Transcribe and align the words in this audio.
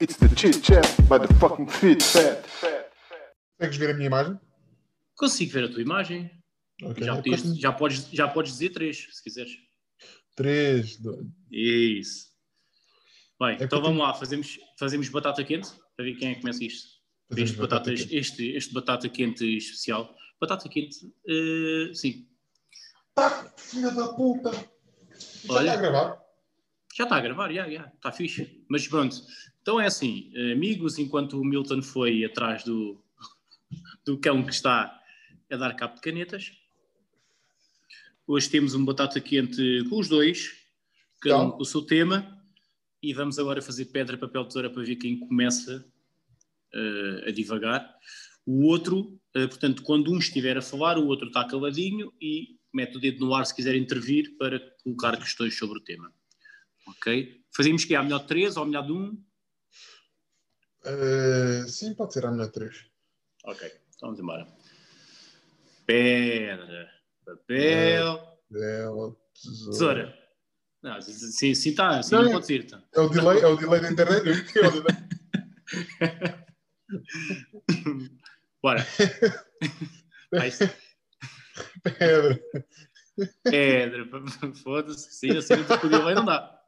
It's 0.00 0.16
the 0.16 0.28
chit 0.34 0.62
chat 0.62 0.86
by 1.08 1.18
the 1.18 1.28
fucking 1.34 1.66
fit 1.68 2.02
fat. 2.02 2.44
Consegues 3.58 3.76
ver 3.76 3.90
a 3.90 3.94
minha 3.94 4.06
imagem? 4.06 4.38
Consigo 5.16 5.52
ver 5.52 5.64
a 5.64 5.68
tua 5.68 5.82
imagem. 5.82 6.30
Ok. 6.82 7.04
Já, 7.04 7.16
podias- 7.16 7.58
já, 7.58 7.72
podes, 7.72 8.08
já 8.10 8.28
podes 8.28 8.52
dizer 8.52 8.70
três, 8.70 9.06
se 9.12 9.22
quiseres. 9.22 9.52
3, 10.36 10.96
2. 10.96 11.26
Isso. 11.50 12.30
Bem, 13.38 13.56
É 13.60 13.64
então 13.64 13.82
vamos 13.82 13.98
lá, 14.00 14.14
fazemos, 14.14 14.58
fazemos 14.78 15.08
batata 15.10 15.44
quente 15.44 15.68
para 15.94 16.04
ver 16.06 16.14
quem 16.16 16.30
é 16.30 16.34
que 16.34 16.40
começa 16.40 16.64
isto. 16.64 16.88
Este, 17.36 17.56
batata 17.58 17.80
batatas, 17.90 18.00
quente. 18.00 18.16
Este, 18.16 18.50
este 18.56 18.72
batata 18.72 19.08
quente 19.10 19.56
especial. 19.58 20.16
Batata 20.40 20.68
quente, 20.68 20.96
eh, 21.28 21.92
sim. 21.94 22.26
Tá, 23.14 23.52
filha 23.58 23.90
da 23.90 24.08
puta! 24.14 24.50
Já 24.52 25.52
Olha. 25.54 25.60
está 25.68 25.72
a 25.72 25.76
gravar? 25.76 26.20
Já 26.96 27.04
está 27.04 27.16
a 27.16 27.20
gravar, 27.20 27.52
já, 27.52 27.68
já, 27.70 27.92
está 27.94 28.10
fixe. 28.12 28.64
Mas 28.68 28.88
pronto, 28.88 29.14
então 29.70 29.80
é 29.80 29.86
assim, 29.86 30.32
amigos, 30.50 30.98
enquanto 30.98 31.40
o 31.40 31.44
Milton 31.44 31.80
foi 31.80 32.24
atrás 32.24 32.64
do, 32.64 33.00
do 34.04 34.18
cão 34.18 34.44
que 34.44 34.52
está 34.52 35.00
a 35.48 35.56
dar 35.56 35.76
cabo 35.76 35.94
de 35.94 36.00
canetas, 36.00 36.50
hoje 38.26 38.50
temos 38.50 38.74
um 38.74 38.84
batata 38.84 39.20
quente 39.20 39.84
com 39.88 40.00
os 40.00 40.08
dois, 40.08 40.50
cada 41.20 41.36
um 41.36 41.42
Então. 41.42 41.56
com 41.56 41.62
o 41.62 41.64
seu 41.64 41.82
tema, 41.82 42.36
e 43.00 43.14
vamos 43.14 43.38
agora 43.38 43.62
fazer 43.62 43.84
pedra, 43.84 44.18
papel, 44.18 44.44
tesoura 44.44 44.70
para 44.70 44.82
ver 44.82 44.96
quem 44.96 45.20
começa 45.20 45.86
eh, 46.74 47.24
a 47.28 47.30
divagar. 47.30 47.94
O 48.44 48.66
outro, 48.66 49.20
eh, 49.36 49.46
portanto, 49.46 49.84
quando 49.84 50.10
um 50.10 50.18
estiver 50.18 50.58
a 50.58 50.62
falar, 50.62 50.98
o 50.98 51.06
outro 51.06 51.28
está 51.28 51.44
caladinho 51.44 52.12
e 52.20 52.58
mete 52.74 52.96
o 52.96 53.00
dedo 53.00 53.24
no 53.24 53.32
ar 53.36 53.46
se 53.46 53.54
quiser 53.54 53.76
intervir 53.76 54.36
para 54.36 54.58
colocar 54.82 55.16
questões 55.16 55.56
sobre 55.56 55.78
o 55.78 55.80
tema. 55.80 56.12
Ok? 56.88 57.40
Fazemos 57.54 57.84
que 57.84 57.94
a 57.94 58.02
melhor 58.02 58.22
de 58.22 58.26
três 58.26 58.56
ou 58.56 58.64
a 58.64 58.66
melhor 58.66 58.84
de 58.84 58.92
um? 58.92 59.29
Eh, 60.84 61.64
sim, 61.68 61.94
pode 61.94 62.12
ser 62.14 62.24
a 62.26 62.30
melhor 62.30 62.50
3. 62.50 62.86
Ok, 63.44 63.70
vamos 64.00 64.18
embora. 64.20 64.46
Pedra, 65.86 66.88
papel, 67.24 68.38
tesoura. 69.34 69.70
tesoura. 69.72 70.20
Não, 70.82 71.02
sim, 71.02 71.54
sim, 71.54 71.74
tá, 71.74 71.98
assim 71.98 72.14
Não, 72.14 72.22
não, 72.22 72.30
é- 72.30 72.32
pode 72.32 72.46
ser. 72.46 72.64
Então. 72.64 72.82
É 72.94 73.00
o 73.00 73.08
delay, 73.08 73.40
é 73.40 73.46
o 73.46 73.56
delay 73.56 73.80
da 73.80 73.90
internet. 73.90 74.28
É 74.58 74.66
o 74.66 74.70
delay. 74.70 74.96
Bora. 78.62 78.86
Pedra, 81.82 82.40
pedra, 83.44 84.54
foda-se, 84.62 85.12
sim, 85.12 85.36
assim 85.36 85.56
não 85.56 85.78
podia 85.78 85.98
bem, 86.04 86.14
não 86.14 86.24
dá. 86.24 86.58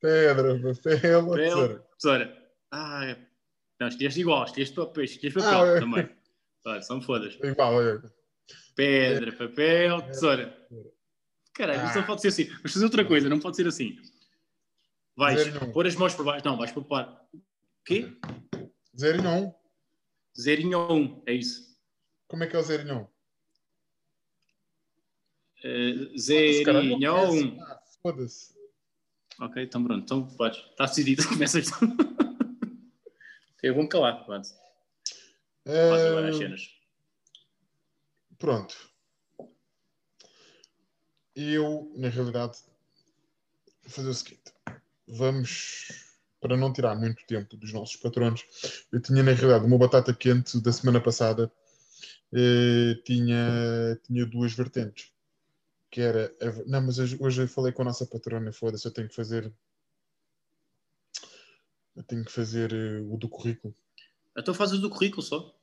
pedra, 0.00 0.54
papel, 0.60 1.34
tesoura. 1.34 1.86
Tesoura. 1.98 2.50
Ah, 2.70 3.04
é. 3.06 3.29
Não, 3.80 3.88
escolheste 3.88 4.20
igual, 4.20 4.44
escolheste 4.44 4.74
papel, 4.74 5.04
escolheste 5.04 5.38
Ah, 5.40 5.42
papel 5.42 5.76
é. 5.76 5.80
também. 5.80 6.10
Olha, 6.66 6.82
só 6.82 6.96
me 6.96 7.02
fodas. 7.04 7.38
Igual. 7.42 7.72
Pedra, 8.74 9.32
papel, 9.32 10.02
tesoura. 10.02 10.68
Caralho, 11.54 11.80
Ah. 11.80 11.94
não 11.94 12.04
pode 12.04 12.20
ser 12.20 12.28
assim. 12.28 12.44
Vamos 12.44 12.72
fazer 12.72 12.84
outra 12.84 13.04
coisa, 13.04 13.28
não 13.28 13.40
pode 13.40 13.56
ser 13.56 13.66
assim. 13.66 13.96
Vais 15.16 15.46
um. 15.56 15.72
pôr 15.72 15.86
as 15.86 15.96
mãos 15.96 16.14
por 16.14 16.24
baixo. 16.24 16.44
Não, 16.46 16.56
vais 16.56 16.70
poupar. 16.72 17.26
O 17.34 17.40
quê? 17.84 18.12
Zero 18.98 19.18
e 19.18 19.22
não. 19.22 19.54
Zerinho 20.38 20.78
ou 20.78 20.96
um, 20.96 21.22
é 21.26 21.34
isso. 21.34 21.76
Como 22.28 22.44
é 22.44 22.46
que 22.46 22.54
é 22.54 22.58
o 22.58 22.62
zero 22.62 22.82
e 22.82 22.86
não? 22.86 23.08
Uh, 25.64 26.16
zerinho 26.18 26.98
conheço. 26.98 27.32
um. 27.56 27.62
Ah, 27.62 27.80
Foda-se. 28.02 28.54
Ok, 29.40 29.62
então 29.62 29.84
pronto. 29.84 30.02
Então 30.02 30.26
podes. 30.36 30.58
Está 30.70 30.86
decidido. 30.86 31.22
Começas. 31.28 31.70
Eu 33.62 33.74
vou-me 33.74 33.88
calar. 33.88 34.24
Pronto. 34.24 34.48
Faz 35.64 36.02
agora 36.02 36.28
as 36.30 36.36
cenas. 36.36 36.60
Pronto. 38.38 38.76
Eu, 41.34 41.92
na 41.96 42.08
realidade, 42.08 42.58
vou 43.82 43.90
fazer 43.90 44.08
o 44.08 44.14
seguinte. 44.14 44.52
Vamos, 45.06 45.88
para 46.40 46.56
não 46.56 46.72
tirar 46.72 46.94
muito 46.96 47.24
tempo 47.26 47.56
dos 47.56 47.72
nossos 47.72 47.96
patronos, 47.96 48.44
eu 48.92 49.00
tinha, 49.00 49.22
na 49.22 49.32
realidade, 49.32 49.64
uma 49.66 49.78
batata 49.78 50.14
quente 50.14 50.60
da 50.60 50.72
semana 50.72 51.00
passada, 51.00 51.52
eh, 52.32 52.94
tinha, 53.04 54.00
tinha 54.04 54.26
duas 54.26 54.52
vertentes. 54.52 55.12
Que 55.90 56.00
era. 56.00 56.32
a- 56.40 56.64
não, 56.68 56.82
mas 56.82 56.98
hoje, 56.98 57.16
hoje 57.20 57.42
eu 57.42 57.48
falei 57.48 57.72
com 57.72 57.82
a 57.82 57.86
nossa 57.86 58.06
patrona, 58.06 58.52
foda-se, 58.52 58.86
eu 58.86 58.92
tenho 58.92 59.08
que 59.08 59.14
fazer. 59.14 59.52
Eu 62.00 62.04
tenho 62.04 62.24
que 62.24 62.32
fazer 62.32 62.72
eh, 62.72 63.00
o 63.02 63.18
do 63.18 63.28
currículo. 63.28 63.74
Então 64.36 64.54
fazes 64.54 64.80
do 64.80 64.88
currículo 64.88 65.22
só. 65.22 65.54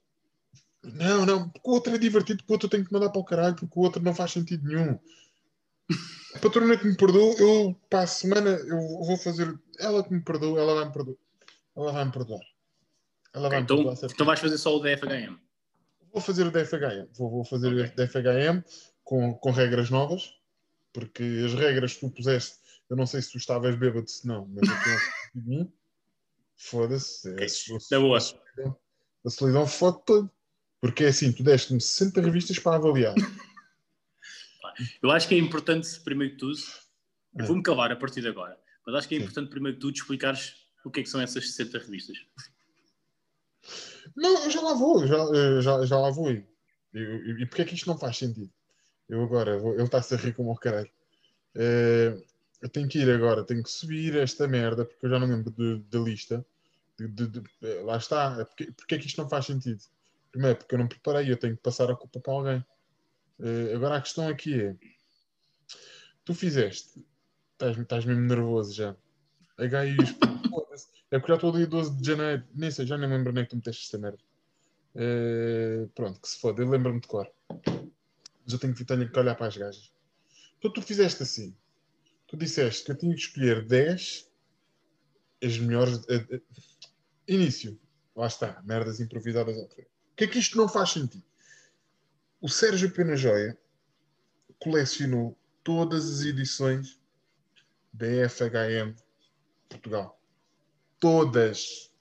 Não, 0.83 1.25
não, 1.25 1.49
porque 1.49 1.67
o 1.67 1.73
outro 1.73 1.95
é 1.95 1.97
divertido, 1.97 2.37
porque 2.43 2.53
o 2.53 2.55
outro 2.55 2.67
eu 2.67 2.69
tenho 2.69 2.85
que 2.85 2.93
mandar 2.93 3.09
para 3.09 3.19
o 3.19 3.25
caralho, 3.25 3.55
porque 3.55 3.73
o 3.79 3.81
outro 3.81 4.01
não 4.03 4.13
faz 4.13 4.31
sentido 4.33 4.63
nenhum. 4.67 4.99
A 6.35 6.39
patrona 6.39 6.77
que 6.77 6.85
me 6.85 6.95
perdoa, 6.95 7.33
eu 7.39 7.75
para 7.89 8.01
a 8.03 8.07
semana 8.07 8.51
eu 8.51 8.77
vou 8.77 9.17
fazer. 9.17 9.59
Ela 9.79 10.03
que 10.03 10.13
me 10.13 10.21
perdoa, 10.21 10.59
ela 10.59 10.75
vai 10.75 10.85
me 10.85 10.91
perdoar. 10.93 11.17
Ela 11.75 11.91
vai 11.91 12.05
me 12.05 12.11
perdoar. 12.11 12.41
Ela 13.33 13.49
vai 13.49 13.57
me 13.57 13.63
Então, 13.63 13.77
perdoar. 13.77 13.97
então 14.11 14.25
vais 14.27 14.39
fazer 14.39 14.57
só 14.59 14.75
o 14.75 14.79
DFHM. 14.79 15.39
Vou 16.13 16.21
fazer 16.21 16.45
o 16.45 16.51
DFHM. 16.51 17.07
Vou, 17.17 17.29
vou 17.31 17.45
fazer 17.45 17.67
Ok. 17.67 17.83
o 17.83 17.95
DFHM 17.95 18.63
com, 19.03 19.33
com 19.33 19.49
regras 19.51 19.89
novas, 19.89 20.31
porque 20.93 21.23
as 21.45 21.53
regras 21.55 21.93
que 21.93 22.01
tu 22.01 22.11
puseste, 22.11 22.57
eu 22.89 22.95
não 22.95 23.07
sei 23.07 23.23
se 23.23 23.31
tu 23.31 23.37
estavas 23.39 23.75
bêbado, 23.75 24.07
se 24.07 24.27
não, 24.27 24.47
mas 24.47 24.69
eu 24.69 24.83
tenho 24.83 24.99
de 25.35 25.49
mim. 25.49 25.73
Foda-se. 26.57 27.29
É- 27.29 27.47
Na 27.91 27.99
boa. 27.99 28.17
a 29.25 29.29
solidão 29.29 29.67
fode 29.67 30.03
todo. 30.05 30.31
Porque 30.81 31.03
é 31.05 31.07
assim, 31.07 31.31
tu 31.31 31.41
deste-me 31.43 31.81
60 31.81 32.21
revistas 32.21 32.59
para 32.59 32.75
avaliar. 32.75 33.15
Eu 35.01 35.09
acho 35.09 35.27
que 35.27 35.33
é 35.33 35.37
importante, 35.39 35.99
primeiro 36.01 36.33
que 36.33 36.39
tudo, 36.39 36.59
eu 37.35 37.43
É. 37.45 37.47
vou-me 37.47 37.63
calar 37.63 37.91
a 37.91 37.95
partir 37.95 38.21
de 38.21 38.27
agora, 38.27 38.55
mas 38.85 38.93
acho 38.95 39.07
que 39.07 39.15
é 39.15 39.17
importante, 39.17 39.49
primeiro 39.49 39.75
que 39.77 39.81
tudo, 39.81 39.95
explicares 39.95 40.53
o 40.85 40.91
que 40.91 40.99
é 40.99 41.03
que 41.03 41.09
são 41.09 41.19
essas 41.19 41.47
60 41.51 41.79
revistas. 41.79 42.15
Não, 44.15 44.43
eu 44.43 44.51
já 44.51 44.61
lá 44.61 44.73
vou, 44.75 45.05
já, 45.07 45.15
eu 45.15 45.61
já, 45.63 45.83
já 45.83 45.97
lá 45.99 46.11
vou. 46.11 46.29
E 46.31 47.45
porquê 47.47 47.63
é 47.63 47.65
que 47.65 47.73
isto 47.73 47.87
não 47.87 47.97
faz 47.97 48.17
sentido? 48.17 48.51
Eu 49.09 49.23
agora, 49.23 49.57
vou, 49.57 49.73
ele 49.73 49.83
está-se 49.83 50.13
a 50.13 50.17
rir 50.17 50.33
como 50.35 50.51
o 50.51 50.55
caralho. 50.55 50.91
Eh, 51.55 52.15
eu 52.61 52.69
tenho 52.69 52.87
que 52.87 52.99
ir 52.99 53.09
agora, 53.09 53.43
tenho 53.45 53.63
que 53.63 53.69
subir 53.69 54.15
esta 54.15 54.47
merda, 54.47 54.85
porque 54.85 55.05
eu 55.05 55.09
já 55.09 55.19
não 55.19 55.27
lembro 55.27 55.51
da 55.89 55.99
lista. 55.99 56.45
De- 56.97 57.07
de- 57.07 57.27
de- 57.27 57.43
eh, 57.61 57.81
lá 57.83 57.97
está, 57.97 58.43
porque, 58.45 58.71
porquê 58.71 58.95
é 58.95 58.97
que 58.97 59.05
isto 59.05 59.21
não 59.21 59.29
faz 59.29 59.45
sentido? 59.45 59.79
Primeiro, 60.31 60.57
porque 60.57 60.73
eu 60.73 60.79
não 60.79 60.87
preparei, 60.87 61.31
eu 61.31 61.37
tenho 61.37 61.55
que 61.55 61.61
passar 61.61 61.89
a 61.91 61.95
culpa 61.95 62.19
para 62.19 62.33
alguém. 62.33 62.65
Eh, 63.39 63.73
agora 63.75 63.97
a 63.97 64.01
questão 64.01 64.27
aqui 64.27 64.59
é: 64.59 64.75
tu 66.25 66.33
fizeste, 66.33 67.05
estás, 67.53 67.77
estás 67.77 68.05
mesmo 68.05 68.23
nervoso 68.23 68.73
já. 68.73 68.95
HIs, 69.59 70.15
é 71.11 71.19
porque 71.19 71.31
já 71.31 71.35
estou 71.35 71.53
ali 71.53 71.65
12 71.67 71.95
de 71.97 72.07
janeiro, 72.07 72.43
nem 72.53 72.71
sei, 72.71 72.85
já 72.87 72.97
nem 72.97 73.07
me 73.09 73.17
lembro 73.17 73.31
nem 73.33 73.43
que 73.43 73.51
tu 73.51 73.55
meteste 73.57 73.85
esta 73.85 73.97
merda. 73.99 74.19
Eh, 74.95 75.87
pronto, 75.93 76.19
que 76.19 76.27
se 76.27 76.39
foda, 76.39 76.61
eu 76.63 76.69
lembro-me 76.69 76.99
de 76.99 77.07
cor. 77.07 77.31
Mas 78.43 78.53
eu 78.53 78.59
tenho 78.59 78.73
que, 78.73 78.83
tenho 78.85 79.11
que 79.11 79.19
olhar 79.19 79.35
para 79.35 79.47
as 79.47 79.57
gajas. 79.57 79.91
Então 80.57 80.71
tu 80.73 80.81
fizeste 80.81 81.21
assim. 81.21 81.55
Tu 82.27 82.37
disseste 82.37 82.85
que 82.85 82.91
eu 82.91 82.97
tinha 82.97 83.13
que 83.13 83.21
escolher 83.21 83.65
10 83.65 84.29
as 85.43 85.57
melhores. 85.57 86.03
eh, 86.09 86.25
eh, 86.29 86.41
início. 87.27 87.79
Lá 88.15 88.27
está, 88.27 88.61
merdas 88.63 88.99
improvisadas. 88.99 89.55
ok. 89.57 89.83
O 89.83 90.15
que 90.15 90.23
é 90.23 90.27
que 90.27 90.39
isto 90.39 90.57
não 90.57 90.67
faz 90.67 90.91
sentido? 90.91 91.23
O 92.41 92.49
Sérgio 92.49 92.91
Pena 92.91 93.15
Joia 93.15 93.57
colecionou 94.59 95.37
todas 95.63 96.09
as 96.09 96.21
edições 96.21 96.99
da 97.93 98.07
FHM 98.29 98.95
Portugal. 99.69 100.21
Todas. 100.99 101.91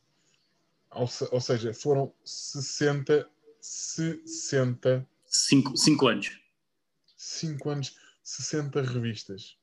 Ou, 0.91 1.09
ou 1.33 1.41
seja, 1.41 1.75
foram 1.75 2.15
60, 2.25 3.29
60 3.61 5.07
5, 5.37 5.77
cinco 5.77 6.09
anos. 6.09 6.41
5 7.17 7.71
anos, 7.71 7.97
60 8.23 8.83
revistas. 8.83 9.59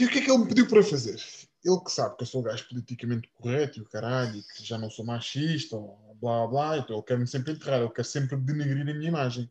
E 0.00 0.04
o 0.04 0.10
que 0.10 0.18
é 0.18 0.22
que 0.22 0.30
ele 0.30 0.38
me 0.38 0.48
pediu 0.48 0.66
para 0.66 0.82
fazer? 0.82 1.20
Ele 1.64 1.80
que 1.80 1.90
sabe 1.90 2.16
que 2.16 2.22
eu 2.22 2.26
sou 2.26 2.40
um 2.40 2.44
gajo 2.44 2.68
politicamente 2.68 3.28
correto 3.34 3.78
e 3.78 3.82
o 3.82 3.88
caralho, 3.88 4.36
e 4.36 4.42
que 4.42 4.64
já 4.64 4.78
não 4.78 4.88
sou 4.88 5.04
machista, 5.04 5.76
ou 5.76 6.16
blá 6.20 6.46
blá, 6.46 6.78
então 6.78 6.96
ele 6.96 7.04
quer-me 7.04 7.26
sempre 7.26 7.52
enterrar, 7.52 7.80
ele 7.80 7.90
quer 7.90 8.04
sempre 8.04 8.36
denegrir 8.36 8.82
a 8.82 8.94
minha 8.94 9.08
imagem. 9.08 9.50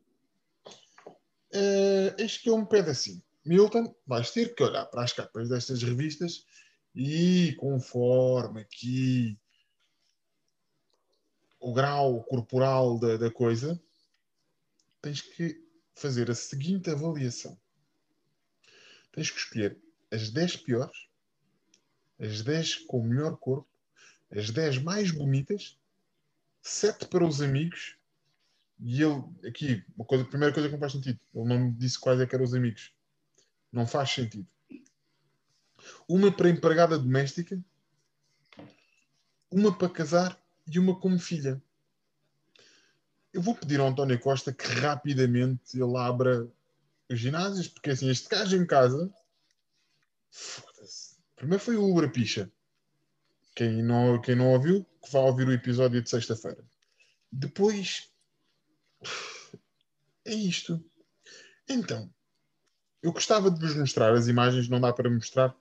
Eis 2.17 2.37
que 2.37 2.49
ele 2.49 2.59
me 2.61 2.67
pede 2.67 2.89
assim: 2.89 3.21
Milton, 3.45 3.93
vais 4.07 4.31
ter 4.31 4.55
que 4.55 4.63
olhar 4.63 4.85
para 4.85 5.03
as 5.03 5.13
capas 5.13 5.49
destas 5.49 5.83
revistas 5.83 6.45
e 6.95 7.53
conforme 7.59 8.61
aqui 8.61 9.37
o 11.59 11.73
grau 11.73 12.23
corporal 12.23 12.97
da, 12.97 13.17
da 13.17 13.31
coisa, 13.31 13.81
tens 15.01 15.21
que 15.21 15.61
fazer 15.93 16.29
a 16.31 16.35
seguinte 16.35 16.89
avaliação. 16.89 17.57
Tens 19.11 19.29
que 19.29 19.39
escolher 19.39 19.84
as 20.15 20.29
10 20.29 20.57
piores 20.57 21.05
as 22.19 22.41
10 22.41 22.75
com 22.85 22.99
o 22.99 23.03
melhor 23.03 23.37
corpo, 23.37 23.67
as 24.31 24.49
10 24.49 24.79
mais 24.79 25.11
bonitas, 25.11 25.77
7 26.61 27.07
para 27.07 27.25
os 27.25 27.41
amigos. 27.41 27.97
E 28.79 29.01
ele, 29.01 29.23
aqui, 29.47 29.83
uma 29.95 30.05
coisa, 30.05 30.23
a 30.23 30.27
primeira 30.27 30.53
coisa 30.53 30.67
que 30.67 30.73
não 30.73 30.79
faz 30.79 30.93
sentido, 30.93 31.19
ele 31.33 31.45
não 31.45 31.59
me 31.59 31.71
disse 31.71 31.99
quais 31.99 32.19
é 32.19 32.25
que 32.25 32.35
eram 32.35 32.45
os 32.45 32.53
amigos. 32.53 32.93
Não 33.71 33.85
faz 33.85 34.09
sentido. 34.11 34.47
Uma 36.07 36.31
para 36.31 36.49
empregada 36.49 36.97
doméstica, 36.97 37.61
uma 39.51 39.77
para 39.77 39.89
casar 39.89 40.41
e 40.67 40.79
uma 40.79 40.99
como 40.99 41.19
filha. 41.19 41.61
Eu 43.31 43.41
vou 43.41 43.55
pedir 43.55 43.79
ao 43.79 43.87
António 43.87 44.19
Costa 44.19 44.53
que 44.53 44.65
rapidamente 44.65 45.79
ele 45.79 45.97
abra 45.97 46.49
os 47.09 47.19
ginásios, 47.19 47.67
porque 47.67 47.91
assim, 47.91 48.09
este 48.09 48.27
gajo 48.29 48.55
em 48.55 48.65
casa. 48.65 49.13
Foda-se. 50.35 51.15
Primeiro 51.37 51.63
foi 51.63 51.77
o 51.77 51.89
Ubra 51.89 52.09
Picha. 52.09 52.51
Quem 53.55 53.81
não, 53.81 54.21
quem 54.21 54.35
não 54.35 54.51
ouviu, 54.51 54.85
que 55.01 55.09
vá 55.09 55.19
ouvir 55.19 55.47
o 55.47 55.53
episódio 55.53 56.01
de 56.01 56.09
sexta-feira. 56.09 56.61
Depois. 57.31 58.11
É 60.25 60.33
isto. 60.33 60.83
Então, 61.69 62.11
eu 63.01 63.13
gostava 63.13 63.49
de 63.49 63.59
vos 63.59 63.75
mostrar 63.75 64.11
as 64.13 64.27
imagens, 64.27 64.67
não 64.67 64.81
dá 64.81 64.91
para 64.91 65.09
mostrar. 65.09 65.55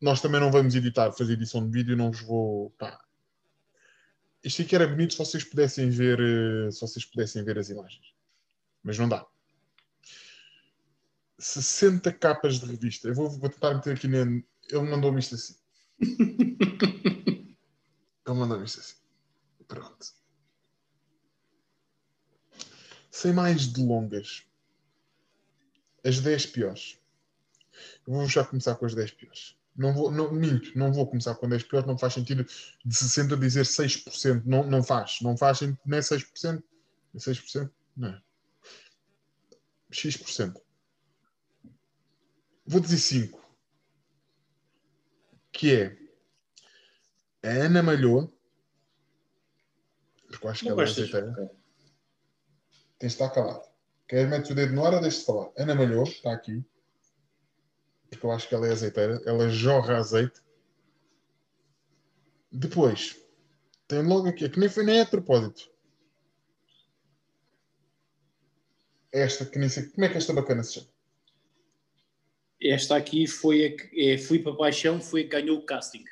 Nós 0.00 0.20
também 0.20 0.40
não 0.40 0.50
vamos 0.50 0.74
editar, 0.74 1.12
fazer 1.12 1.34
edição 1.34 1.64
de 1.64 1.72
vídeo, 1.72 1.96
não 1.96 2.10
vos 2.10 2.20
vou. 2.20 2.70
Pá. 2.72 3.00
Isto 4.44 4.62
aqui 4.62 4.74
era 4.74 4.86
bonito 4.86 5.12
se 5.12 5.18
vocês 5.18 5.44
pudessem 5.44 5.88
ver, 5.88 6.18
eh, 6.20 6.70
se 6.70 6.80
vocês 6.80 7.04
pudessem 7.04 7.42
ver 7.42 7.58
as 7.58 7.70
imagens. 7.70 8.12
Mas 8.82 8.98
não 8.98 9.08
dá. 9.08 9.24
60 11.40 12.12
capas 12.12 12.60
de 12.60 12.66
revista. 12.66 13.08
Eu 13.08 13.14
vou, 13.14 13.30
vou 13.30 13.48
tentar 13.48 13.74
meter 13.74 13.96
aqui 13.96 14.06
na. 14.06 14.20
Ele 14.20 14.82
mandou-me 14.82 15.18
isto 15.18 15.34
assim. 15.34 15.56
Ele 16.00 17.56
mandou-me 18.26 18.64
isto 18.64 18.80
assim. 18.80 18.96
Pronto. 19.66 20.06
Sem 23.10 23.32
mais 23.32 23.66
delongas. 23.66 24.44
As 26.04 26.20
10 26.20 26.46
piores. 26.46 26.98
Eu 28.06 28.14
vou 28.14 28.26
já 28.26 28.44
começar 28.44 28.74
com 28.76 28.86
as 28.86 28.94
10 28.94 29.10
piores. 29.12 29.56
Não 29.76 29.94
vou, 29.94 30.10
não, 30.10 30.32
minto, 30.32 30.76
não 30.76 30.92
vou 30.92 31.06
começar 31.06 31.34
com 31.36 31.48
10 31.48 31.62
piores, 31.64 31.86
não 31.86 31.96
faz 31.96 32.14
sentido 32.14 32.44
de 32.84 32.94
60 32.94 33.36
dizer 33.36 33.64
6%. 33.64 34.42
Não, 34.44 34.66
não 34.68 34.82
faz. 34.82 35.18
Não 35.22 35.36
faz 35.36 35.58
sentido, 35.58 35.78
nem 35.86 36.00
6%. 36.00 36.62
6%? 37.16 37.70
Não. 37.96 38.20
X%. 39.90 40.60
Vou 42.70 42.80
dizer 42.80 42.98
5. 42.98 43.44
Que 45.50 45.74
é 45.74 45.98
a 47.42 47.64
Ana 47.64 47.82
Malhoa. 47.82 48.32
Porque 50.28 50.46
eu 50.46 50.50
acho 50.50 50.60
que 50.60 50.66
Não 50.66 50.74
ela 50.74 50.82
é 50.82 50.86
gostas? 50.86 51.08
azeiteira. 51.08 51.32
Ok. 51.32 51.56
Tens 53.00 53.12
de 53.12 53.14
estar 53.14 53.30
calado. 53.30 53.68
Queres 54.06 54.30
meter 54.30 54.52
o 54.52 54.54
dedo 54.54 54.72
no 54.72 54.86
ar 54.86 54.94
ou 54.94 55.00
deixa 55.00 55.18
de 55.18 55.24
falar? 55.24 55.50
Ana 55.58 55.74
Malhou, 55.74 56.04
está 56.04 56.32
aqui. 56.32 56.64
Porque 58.08 58.24
eu 58.24 58.30
acho 58.30 58.48
que 58.48 58.54
ela 58.54 58.68
é 58.68 58.70
azeiteira. 58.72 59.20
Ela 59.26 59.48
jorra 59.48 59.96
azeite. 59.96 60.40
Depois, 62.52 63.16
tem 63.88 64.06
logo 64.06 64.28
aqui, 64.28 64.44
é 64.44 64.48
que 64.48 64.60
nem 64.60 64.68
foi 64.68 64.84
nem 64.84 65.00
a 65.00 65.06
propósito. 65.06 65.68
Esta, 69.10 69.44
que 69.44 69.58
nem 69.58 69.68
sei, 69.68 69.88
como 69.88 70.04
é 70.04 70.08
que 70.08 70.18
esta 70.18 70.32
bacana 70.32 70.62
se 70.62 70.74
chama? 70.74 70.89
Esta 72.62 72.96
aqui 72.96 73.26
foi 73.26 73.64
a 73.64 73.76
que 73.76 74.10
é, 74.10 74.18
fui 74.18 74.38
para 74.38 74.54
paixão, 74.54 75.00
foi 75.00 75.22
a 75.22 75.24
que 75.24 75.30
ganhou 75.30 75.58
o 75.58 75.64
casting. 75.64 76.04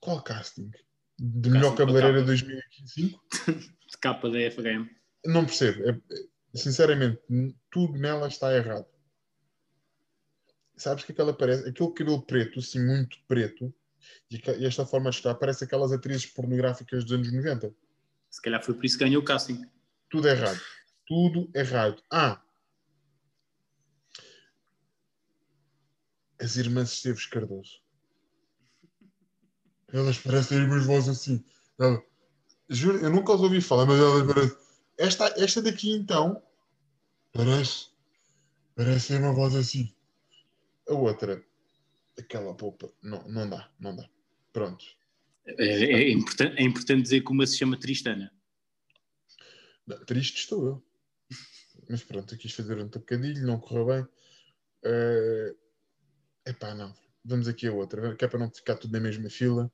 Qual 0.00 0.22
casting? 0.22 0.70
De 1.18 1.50
melhor 1.50 1.76
cabeleireira 1.76 2.20
capa. 2.20 2.26
2005? 2.26 3.20
De 3.90 3.98
capa 3.98 4.30
da 4.30 4.38
FHM. 4.50 4.88
Não 5.26 5.44
percebo. 5.44 5.90
É- 5.90 6.00
sinceramente, 6.54 7.20
tudo 7.70 7.98
nela 7.98 8.28
está 8.28 8.54
errado. 8.56 8.86
Sabes 10.76 11.04
que 11.04 11.12
aquela 11.12 11.34
parece, 11.34 11.68
aquele 11.68 11.92
cabelo 11.92 12.22
preto, 12.22 12.58
assim, 12.58 12.82
muito 12.82 13.18
preto, 13.28 13.72
e 14.30 14.40
e 14.58 14.64
esta 14.64 14.86
forma 14.86 15.10
de 15.10 15.16
estar, 15.16 15.34
parece 15.34 15.64
aquelas 15.64 15.92
atrizes 15.92 16.24
pornográficas 16.24 17.04
dos 17.04 17.12
anos 17.12 17.30
90. 17.30 17.74
Se 18.30 18.40
calhar 18.40 18.64
foi 18.64 18.74
por 18.74 18.84
isso 18.86 18.96
que 18.96 19.04
ganhou 19.04 19.20
o 19.20 19.24
casting. 19.24 19.66
Tudo 20.08 20.28
errado. 20.28 20.58
Tudo 21.06 21.50
errado. 21.54 22.02
Ah! 22.10 22.42
As 26.40 26.56
irmãs 26.56 26.92
Esteves 26.92 27.26
Cardoso. 27.26 27.82
Elas 29.92 30.18
parecem 30.18 30.58
irmãs 30.58 30.86
vozes 30.86 31.08
assim. 31.08 31.44
Ela- 31.78 32.02
juro, 32.68 32.98
eu 32.98 33.10
nunca 33.10 33.32
as 33.32 33.40
ouvi 33.40 33.60
falar, 33.60 33.86
mas 33.86 33.98
elas 33.98 34.26
parecem. 34.26 34.56
Esta, 34.96 35.26
esta 35.36 35.62
daqui 35.62 35.92
então. 35.92 36.42
Parece. 37.32 37.88
Parece 38.74 39.06
ser 39.08 39.20
uma 39.20 39.32
voz 39.32 39.54
assim. 39.54 39.94
A 40.88 40.94
outra. 40.94 41.44
Aquela 42.18 42.54
polpa. 42.54 42.90
Não, 43.02 43.26
não 43.28 43.48
dá, 43.48 43.70
não 43.78 43.94
dá. 43.96 44.08
Pronto. 44.52 44.84
É, 45.44 45.64
é 45.64 46.10
importante, 46.10 46.56
é 46.58 46.62
importante 46.62 47.02
dizer 47.02 47.22
que 47.22 47.30
uma 47.32 47.46
se 47.46 47.58
chama 47.58 47.78
Tristana. 47.78 48.32
Não, 49.86 50.04
Triste 50.04 50.38
estou 50.38 50.66
eu. 50.66 50.84
Mas 51.88 52.04
pronto, 52.04 52.34
eu 52.34 52.38
quis 52.38 52.52
fazer 52.52 52.78
um 52.78 52.88
tocadilho, 52.88 53.46
não 53.46 53.58
correu 53.58 53.86
bem. 53.86 54.08
Eh, 54.84 55.54
Epá, 56.50 56.74
não. 56.74 56.92
Vamos 57.24 57.46
aqui 57.46 57.68
a 57.68 57.72
outra, 57.72 58.16
que 58.16 58.24
é 58.24 58.28
para 58.28 58.40
não 58.40 58.50
ficar 58.50 58.74
tudo 58.76 58.92
na 58.92 59.00
mesma 59.00 59.30
fila. 59.30 59.70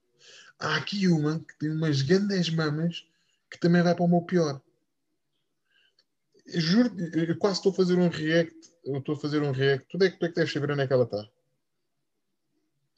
Há 0.58 0.76
aqui 0.76 1.08
uma 1.08 1.40
que 1.40 1.58
tem 1.58 1.70
umas 1.70 2.02
grandes 2.02 2.50
mamas 2.50 3.06
que 3.50 3.58
também 3.58 3.82
vai 3.82 3.94
para 3.94 4.04
o 4.04 4.08
meu 4.08 4.22
pior. 4.22 4.60
Eu 6.46 6.60
Juro, 6.60 6.94
eu 7.14 7.36
quase 7.38 7.56
estou 7.56 7.72
a 7.72 7.74
fazer 7.74 7.98
um 7.98 8.08
react. 8.08 8.54
Eu 8.84 8.98
estou 8.98 9.14
a 9.14 9.18
fazer 9.18 9.42
um 9.42 9.52
react. 9.52 9.86
Tu 9.88 10.04
é 10.04 10.10
que, 10.10 10.18
tu 10.18 10.26
é 10.26 10.28
que 10.28 10.34
deves 10.34 10.52
saber 10.52 10.70
onde 10.70 10.82
é 10.82 10.86
que 10.86 10.92
ela 10.92 11.04
está. 11.04 11.28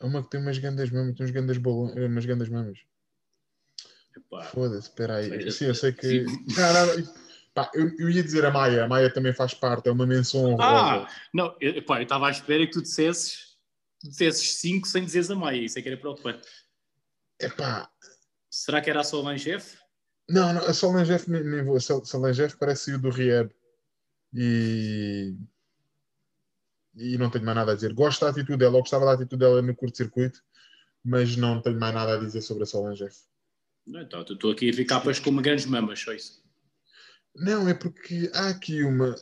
É 0.01 0.05
uma 0.05 0.23
que 0.23 0.31
tem 0.31 0.41
umas 0.41 0.59
grandes 0.59 0.91
mamas, 0.91 1.17
tem 1.17 1.27
uns 1.27 1.33
grandes 1.33 1.59
balões, 1.59 1.95
umas 1.95 2.27
grandes 2.27 2.49
mamas. 2.49 2.79
Foda-se, 4.51 4.89
espera 4.89 5.17
aí. 5.17 5.51
Sim, 5.53 5.67
eu 5.67 5.75
sei 5.75 5.93
que. 5.93 6.25
Pá, 7.55 7.71
eu, 7.75 7.91
eu 7.99 8.11
ia 8.11 8.23
dizer 8.23 8.45
a 8.45 8.51
Maia, 8.51 8.85
a 8.85 8.89
Maia 8.89 9.13
também 9.13 9.33
faz 9.33 9.53
parte, 9.53 9.89
é 9.89 9.93
uma 9.93 10.07
menção 10.07 10.45
honrosa. 10.45 11.07
Ah, 11.07 11.09
não, 11.35 11.57
eu, 11.61 11.73
eu 11.73 12.03
estava 12.03 12.29
à 12.29 12.31
espera 12.31 12.65
que 12.65 12.73
tu 12.73 12.83
dissesses, 12.83 13.48
tu 14.00 14.09
dissesses 14.09 14.57
cinco 14.57 14.87
sem 14.87 15.05
dizeres 15.05 15.31
a 15.31 15.35
Maia. 15.35 15.62
Isso 15.62 15.78
é 15.78 15.83
que 15.83 15.88
era 15.88 15.97
preocupante. 15.97 16.47
Epá, 17.40 17.90
Será 18.50 18.81
que 18.81 18.90
era 18.90 19.00
a 19.00 19.05
Solange 19.05 19.50
F? 19.52 19.78
não, 20.28 20.52
não, 20.52 20.62
a 20.67 20.73
Solange 20.75 21.12
F 21.12 21.31
nem, 21.31 21.45
nem 21.45 21.64
vou. 21.64 21.76
A 21.76 21.81
Sol- 21.81 22.05
Solange 22.05 22.43
F 22.43 22.57
parece 22.57 22.87
sair 22.87 22.99
do 22.99 23.11
Rehab. 23.11 23.50
E. 24.35 25.37
E 26.95 27.17
não 27.17 27.31
tenho 27.31 27.45
mais 27.45 27.57
nada 27.57 27.73
a 27.73 27.75
dizer. 27.75 27.93
Gosto 27.95 28.25
da 28.25 28.31
atitude 28.31 28.59
dela, 28.59 28.76
eu 28.76 28.81
gostava 28.81 29.05
da 29.05 29.12
atitude 29.12 29.38
dela 29.38 29.62
no 29.62 29.75
curto-circuito, 29.75 30.43
mas 31.05 31.37
não 31.37 31.62
tenho 31.62 31.78
mais 31.78 31.95
nada 31.95 32.14
a 32.14 32.19
dizer 32.19 32.40
sobre 32.43 32.64
a 32.64 32.67
Solange 32.67 33.05
F. 33.05 33.21
Não, 33.87 34.02
então, 34.02 34.23
estou 34.23 34.50
aqui 34.50 34.69
a 34.69 34.87
capas 34.87 35.19
com 35.21 35.31
uma 35.31 35.40
grandes 35.40 35.64
mamas, 35.67 36.00
só 36.00 36.12
isso. 36.12 36.43
Não, 37.37 37.69
é 37.69 37.75
porque 37.75 38.31
há 38.35 38.49
aqui 38.49 38.83
uma. 38.83 39.14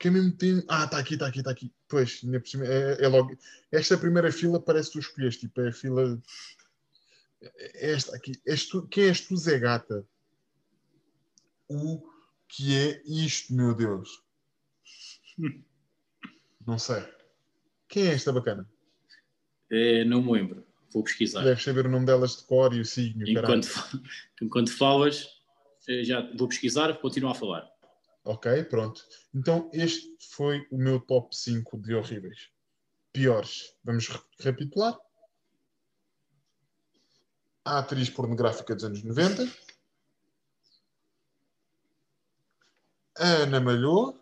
Porque 0.00 0.08
ao 0.08 0.14
mesmo 0.14 0.32
tempo. 0.32 0.64
Ah, 0.66 0.84
está 0.84 0.98
aqui, 0.98 1.12
está 1.12 1.26
aqui, 1.26 1.38
está 1.40 1.50
aqui. 1.50 1.70
Pois, 1.86 2.22
ainda 2.24 2.40
por 2.40 2.48
cima, 2.48 2.64
é, 2.64 3.04
é 3.04 3.06
logo. 3.06 3.36
Esta 3.70 3.98
primeira 3.98 4.32
fila 4.32 4.58
parece 4.58 4.88
que 4.88 4.92
tu 4.94 5.00
escolheste. 5.00 5.40
Tipo, 5.42 5.60
é 5.60 5.68
a 5.68 5.72
fila. 5.72 6.18
é 7.42 7.92
Esta 7.92 8.16
aqui. 8.16 8.32
És 8.46 8.64
tu... 8.64 8.88
Quem 8.88 9.08
és 9.08 9.20
tu, 9.20 9.36
Zé 9.36 9.58
Gata? 9.58 10.06
O 11.68 12.00
que 12.48 12.74
é 12.74 13.02
isto, 13.04 13.52
meu 13.52 13.74
Deus? 13.74 14.22
Não 16.66 16.78
sei. 16.78 17.06
Quem 17.86 18.06
é 18.06 18.14
esta 18.14 18.32
bacana? 18.32 18.66
Eh, 19.70 20.04
não 20.04 20.22
me 20.22 20.32
lembro. 20.32 20.64
Vou 20.92 21.02
pesquisar. 21.02 21.42
Deves 21.42 21.64
saber 21.64 21.86
o 21.86 21.90
nome 21.90 22.06
delas 22.06 22.36
de 22.36 22.44
cor 22.44 22.72
e 22.72 22.80
o 22.80 22.84
signo. 22.84 23.28
Enquanto, 23.28 23.68
enquanto 24.40 24.72
falas, 24.72 25.26
eh, 25.88 26.04
já 26.04 26.20
vou 26.36 26.48
pesquisar, 26.48 26.92
continuo 27.00 27.30
a 27.30 27.34
falar. 27.34 27.68
Ok, 28.24 28.64
pronto. 28.64 29.02
Então, 29.34 29.70
este 29.72 30.16
foi 30.34 30.66
o 30.70 30.76
meu 30.76 31.00
top 31.00 31.34
5 31.34 31.78
de 31.78 31.94
horríveis. 31.94 32.50
Piores. 33.12 33.74
Vamos 33.82 34.08
re- 34.08 34.20
recapitular. 34.38 34.96
A 37.64 37.78
atriz 37.78 38.10
pornográfica 38.10 38.74
dos 38.74 38.84
anos 38.84 39.02
90. 39.02 39.44
A 43.18 43.26
Ana 43.42 43.60
Malhou. 43.60 44.18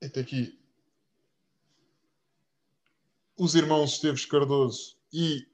Este 0.00 0.20
aqui. 0.20 0.60
Os 3.36 3.54
irmãos 3.54 3.92
Esteves 3.94 4.26
Cardoso 4.26 4.96
e 5.12 5.46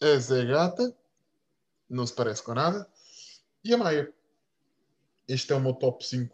a 0.00 0.18
Zé 0.18 0.44
Gata. 0.46 0.96
Não 1.88 2.06
se 2.06 2.14
parece 2.14 2.42
com 2.42 2.54
nada. 2.54 2.90
E 3.66 3.74
a 3.74 3.76
Maia. 3.76 4.14
Este 5.26 5.52
é 5.52 5.56
o 5.56 5.60
meu 5.60 5.74
top 5.74 6.06
5 6.06 6.32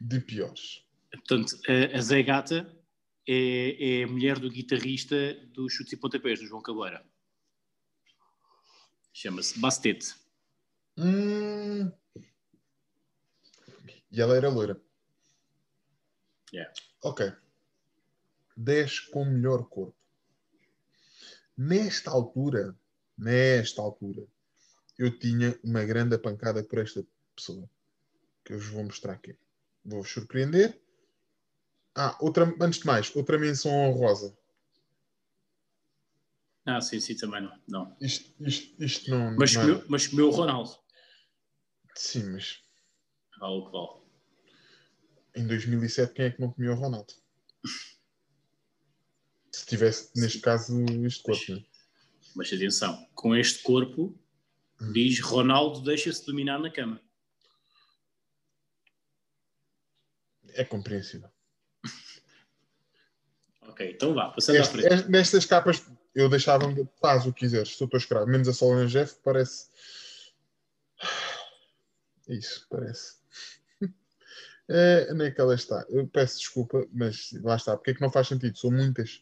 de 0.00 0.20
piores. 0.20 0.84
Portanto, 1.12 1.56
a, 1.94 2.00
Zé 2.00 2.24
Gata 2.24 2.76
é, 3.24 4.00
é 4.00 4.02
a 4.02 4.08
mulher 4.08 4.36
do 4.36 4.50
guitarrista 4.50 5.32
dos 5.52 5.72
Chutes 5.72 5.92
e 5.92 5.96
Pontapés, 5.96 6.40
do 6.40 6.46
João 6.46 6.60
Cabeira. 6.60 7.06
Chama-se 9.12 9.60
Bastet. 9.60 10.16
Hum. 10.98 11.92
E 14.10 14.20
ela 14.20 14.36
era 14.36 14.48
loira. 14.48 14.82
Yeah. 16.52 16.72
Ok. 17.04 17.32
10 18.56 18.98
com 18.98 19.24
melhor 19.24 19.68
corpo. 19.68 19.96
Nesta 21.56 22.10
altura, 22.10 22.76
nesta 23.16 23.80
altura, 23.80 24.26
eu 25.00 25.18
tinha 25.18 25.58
uma 25.64 25.82
grande 25.82 26.18
pancada 26.18 26.62
por 26.62 26.78
esta 26.78 27.02
pessoa. 27.34 27.68
Que 28.44 28.52
eu 28.52 28.58
vos 28.58 28.68
vou 28.68 28.84
mostrar 28.84 29.14
aqui. 29.14 29.34
Vou-vos 29.82 30.10
surpreender. 30.12 30.78
Ah, 31.94 32.16
outra, 32.20 32.44
antes 32.60 32.80
de 32.80 32.86
mais, 32.86 33.14
outra 33.16 33.38
menção 33.38 33.72
honrosa. 33.72 34.36
Ah, 36.66 36.80
sim, 36.82 37.00
sim, 37.00 37.16
também 37.16 37.40
não. 37.42 37.58
não. 37.66 37.96
Isto, 37.98 38.30
isto, 38.46 38.82
isto 38.84 39.10
não. 39.10 39.34
Mas, 39.36 39.54
não 39.54 39.62
é- 39.62 39.64
comeu, 39.66 39.84
mas 39.88 40.06
comeu 40.06 40.28
o 40.28 40.30
Ronaldo. 40.30 40.78
Sim, 41.96 42.24
mas 42.32 42.62
Vale 43.38 43.54
o 43.54 43.64
que 43.66 43.72
vale. 43.72 44.00
em 45.36 45.46
2007 45.46 46.12
quem 46.12 46.26
é 46.26 46.30
que 46.30 46.40
não 46.42 46.52
comia 46.52 46.72
o 46.72 46.74
Ronaldo? 46.74 47.14
Se 49.50 49.64
tivesse, 49.66 50.10
neste 50.14 50.40
caso, 50.40 50.78
este 51.06 51.22
corpo. 51.22 51.52
né? 51.52 51.64
Mas 52.36 52.52
atenção, 52.52 53.06
com 53.14 53.34
este 53.34 53.62
corpo. 53.62 54.14
Diz 54.92 55.20
Ronaldo 55.20 55.80
deixa-se 55.82 56.24
dominar 56.26 56.58
na 56.58 56.70
cama. 56.70 57.00
É 60.54 60.64
compreensível. 60.64 61.28
Ok, 63.62 63.88
então 63.92 64.12
vá, 64.14 64.30
passando 64.30 64.56
à 64.56 64.60
Este- 64.60 64.72
frente. 64.72 64.92
este- 64.92 65.08
nestas 65.10 65.44
capas 65.46 65.86
eu 66.14 66.28
deixava-me, 66.28 66.88
faz 67.00 67.24
o 67.24 67.32
que 67.32 67.40
quiseres, 67.40 67.76
teu 67.76 67.88
escravo. 67.94 68.26
Menos 68.26 68.48
a 68.48 68.52
Solana 68.52 68.86
Jeff, 68.86 69.14
parece. 69.22 69.68
Isso, 72.28 72.66
parece. 72.68 73.16
É, 74.68 75.08
onde 75.12 75.24
é 75.26 75.30
que 75.32 75.40
ela 75.40 75.54
está? 75.54 75.84
Eu 75.88 76.06
peço 76.08 76.38
desculpa, 76.38 76.86
mas 76.92 77.32
lá 77.42 77.56
está. 77.56 77.76
Porque 77.76 77.90
é 77.90 77.94
que 77.94 78.00
não 78.00 78.10
faz 78.10 78.28
sentido? 78.28 78.56
São 78.58 78.70
muitas. 78.70 79.20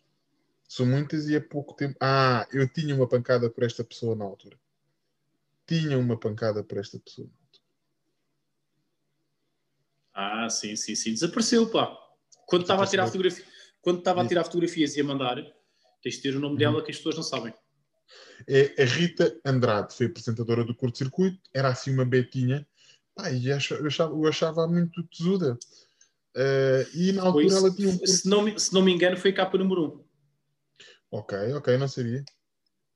São 0.69 0.85
muitas 0.87 1.27
e 1.29 1.37
é 1.37 1.41
pouco 1.41 1.75
tempo. 1.75 1.97
Ah, 2.00 2.47
eu 2.53 2.67
tinha 2.71 2.95
uma 2.95 3.09
pancada 3.09 3.49
por 3.50 3.65
esta 3.65 3.83
pessoa 3.85 4.15
na 4.17 4.25
altura. 4.27 4.59
Tinha 5.69 5.99
uma 5.99 6.19
pancada 6.19 6.65
por 6.65 6.79
esta 6.79 6.99
pessoa. 6.99 7.29
Ah, 10.15 10.49
sim, 10.49 10.75
sim, 10.75 10.95
sim. 10.95 11.13
Desapareceu, 11.13 11.71
pá. 11.71 11.95
Quando 12.47 12.63
estava 12.63 12.83
a 12.83 12.87
tirar 12.87 13.07
fotografia, 13.07 13.45
quando 13.83 13.99
estava 13.99 14.23
a 14.23 14.27
tirar 14.27 14.45
fotografias 14.45 14.97
e 14.97 15.01
a 15.03 15.05
mandar, 15.05 15.37
tens 16.03 16.15
de 16.17 16.23
ter 16.23 16.35
o 16.35 16.41
nome 16.41 16.55
Uhum. 16.55 16.59
dela 16.59 16.83
que 16.83 16.91
as 16.91 16.97
pessoas 16.97 17.17
não 17.17 17.23
sabem. 17.23 17.53
É 18.49 18.83
a 18.83 18.87
Rita 18.87 19.39
Andrade, 19.45 19.95
foi 19.95 20.07
apresentadora 20.07 20.65
do 20.65 20.75
curto-circuito, 20.75 21.39
era 21.53 21.69
assim 21.69 21.93
uma 21.93 22.07
betinha, 22.07 22.67
pá, 23.15 23.31
e 23.31 23.49
eu 23.49 23.57
achava, 23.57 23.83
eu 24.13 24.27
achava 24.27 24.67
muito 24.67 25.03
tesuda. 25.09 25.59
Eh, 26.35 26.87
e 26.95 27.13
na 27.13 27.23
Foi 27.23 27.29
altura 27.45 27.47
isso. 27.47 27.57
ela 27.59 27.75
tinha 27.75 27.89
um 27.91 28.07
se, 28.07 28.27
não, 28.29 28.43
me- 28.43 28.59
se 28.59 28.73
não 28.73 28.81
me 28.81 28.93
engano, 28.93 29.19
foi 29.19 29.33
capa 29.35 29.59
número 29.59 29.85
um. 29.85 30.05
Ok, 31.11 31.37
ok, 31.53 31.77
não 31.77 31.89
sabia. 31.89 32.25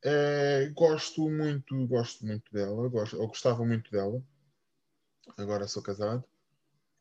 Eh, 0.05 0.71
gosto 0.75 1.29
muito, 1.31 1.87
gosto 1.87 2.27
muito 2.27 2.53
dela, 2.53 2.89
gosto, 2.89 3.17
eu 3.17 3.27
gostava 3.27 3.65
muito 3.65 3.91
dela. 3.91 4.23
Agora 5.37 5.69
sou 5.69 5.83
casado. 5.83 6.25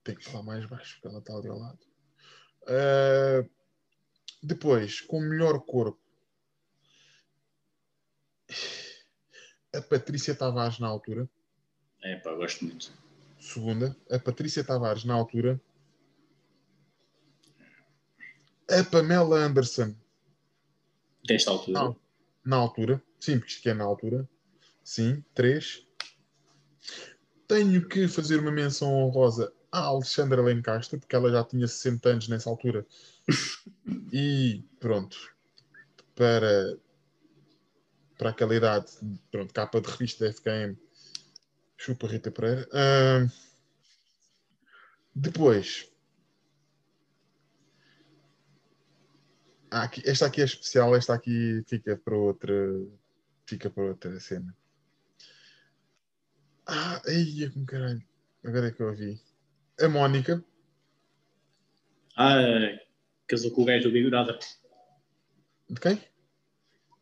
Tenho 0.04 0.18
que 0.18 0.26
falar 0.26 0.44
mais 0.44 0.66
baixo, 0.66 0.96
porque 0.96 1.08
ela 1.08 1.20
está 1.20 1.36
ali 1.36 1.48
ao 1.48 1.58
lado. 1.58 1.80
Eh, 2.68 3.50
depois, 4.44 5.02
com 5.02 5.18
o 5.18 5.22
melhor 5.22 5.60
corpo. 5.62 6.00
A 9.74 9.82
Patrícia 9.82 10.36
Tavares 10.36 10.80
na 10.80 10.88
altura. 10.88 11.30
É, 12.04 12.18
pá, 12.18 12.34
gosto 12.34 12.66
muito. 12.66 12.92
segunda, 13.40 13.96
a 14.10 14.20
Patrícia 14.20 14.64
Tavares 14.64 15.06
na 15.06 15.14
altura, 15.14 15.60
a 18.70 18.84
Pamela 18.84 19.38
Anderson 19.38 19.96
Desta 21.26 21.52
altura. 21.52 21.80
na, 21.80 21.96
na 22.44 22.56
altura, 22.56 23.02
sim, 23.20 23.40
porque 23.40 23.54
isto 23.54 23.70
é 23.70 23.74
na 23.74 23.84
altura, 23.84 24.28
sim, 24.84 25.24
três. 25.34 25.86
Tenho 27.48 27.88
que 27.88 28.08
fazer 28.08 28.40
uma 28.40 28.52
menção 28.52 28.94
honrosa 28.94 29.54
à 29.72 29.80
Alexandra 29.80 30.42
Lencastre, 30.42 31.00
porque 31.00 31.16
ela 31.16 31.32
já 31.32 31.44
tinha 31.44 31.68
60 31.68 32.10
anos 32.10 32.28
nessa 32.28 32.50
altura. 32.50 32.86
e 34.12 34.64
pronto, 34.80 35.18
para, 36.16 36.78
para 38.18 38.30
aquela 38.30 38.56
idade, 38.56 38.92
pronto, 39.30 39.54
capa 39.54 39.82
de 39.82 39.90
revista 39.90 40.26
da 40.26 40.32
FKM, 40.32 40.78
chupa 41.78 42.08
Rita 42.08 42.32
Pereira. 42.32 42.68
Ah, 42.74 43.28
depois, 45.14 45.91
aqui- 49.72 50.04
esta 50.06 50.26
aqui 50.26 50.42
é 50.42 50.46
especial, 50.46 50.96
esta 50.96 51.14
aqui 51.14 51.64
fica 51.68 51.98
para 51.98 52.16
outra, 52.16 52.54
fica 53.46 53.70
para 53.70 53.84
outra 53.84 54.20
cena. 54.20 54.56
Ah, 56.66 57.02
aí, 57.08 57.50
como 57.52 57.66
caralho, 57.66 58.02
agora 58.44 58.68
é 58.68 58.72
que 58.72 58.82
eu 58.82 58.90
a 58.90 58.94
vi. 58.94 59.22
A 59.80 59.88
Mónica, 59.90 60.44
Ah, 62.16 62.78
casou 63.28 63.52
com 63.52 63.62
o 63.64 63.66
gajo 63.66 63.86
do 63.86 63.92
Big 63.92 64.10
Brother. 64.10 64.38
de 65.70 65.80
quem? 65.80 66.02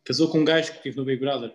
Casou 0.04 0.32
com 0.32 0.40
um 0.40 0.46
gajo 0.46 0.72
que 0.72 0.78
estive 0.78 0.98
no 0.98 1.06
Big 1.06 1.20
Brother. 1.20 1.54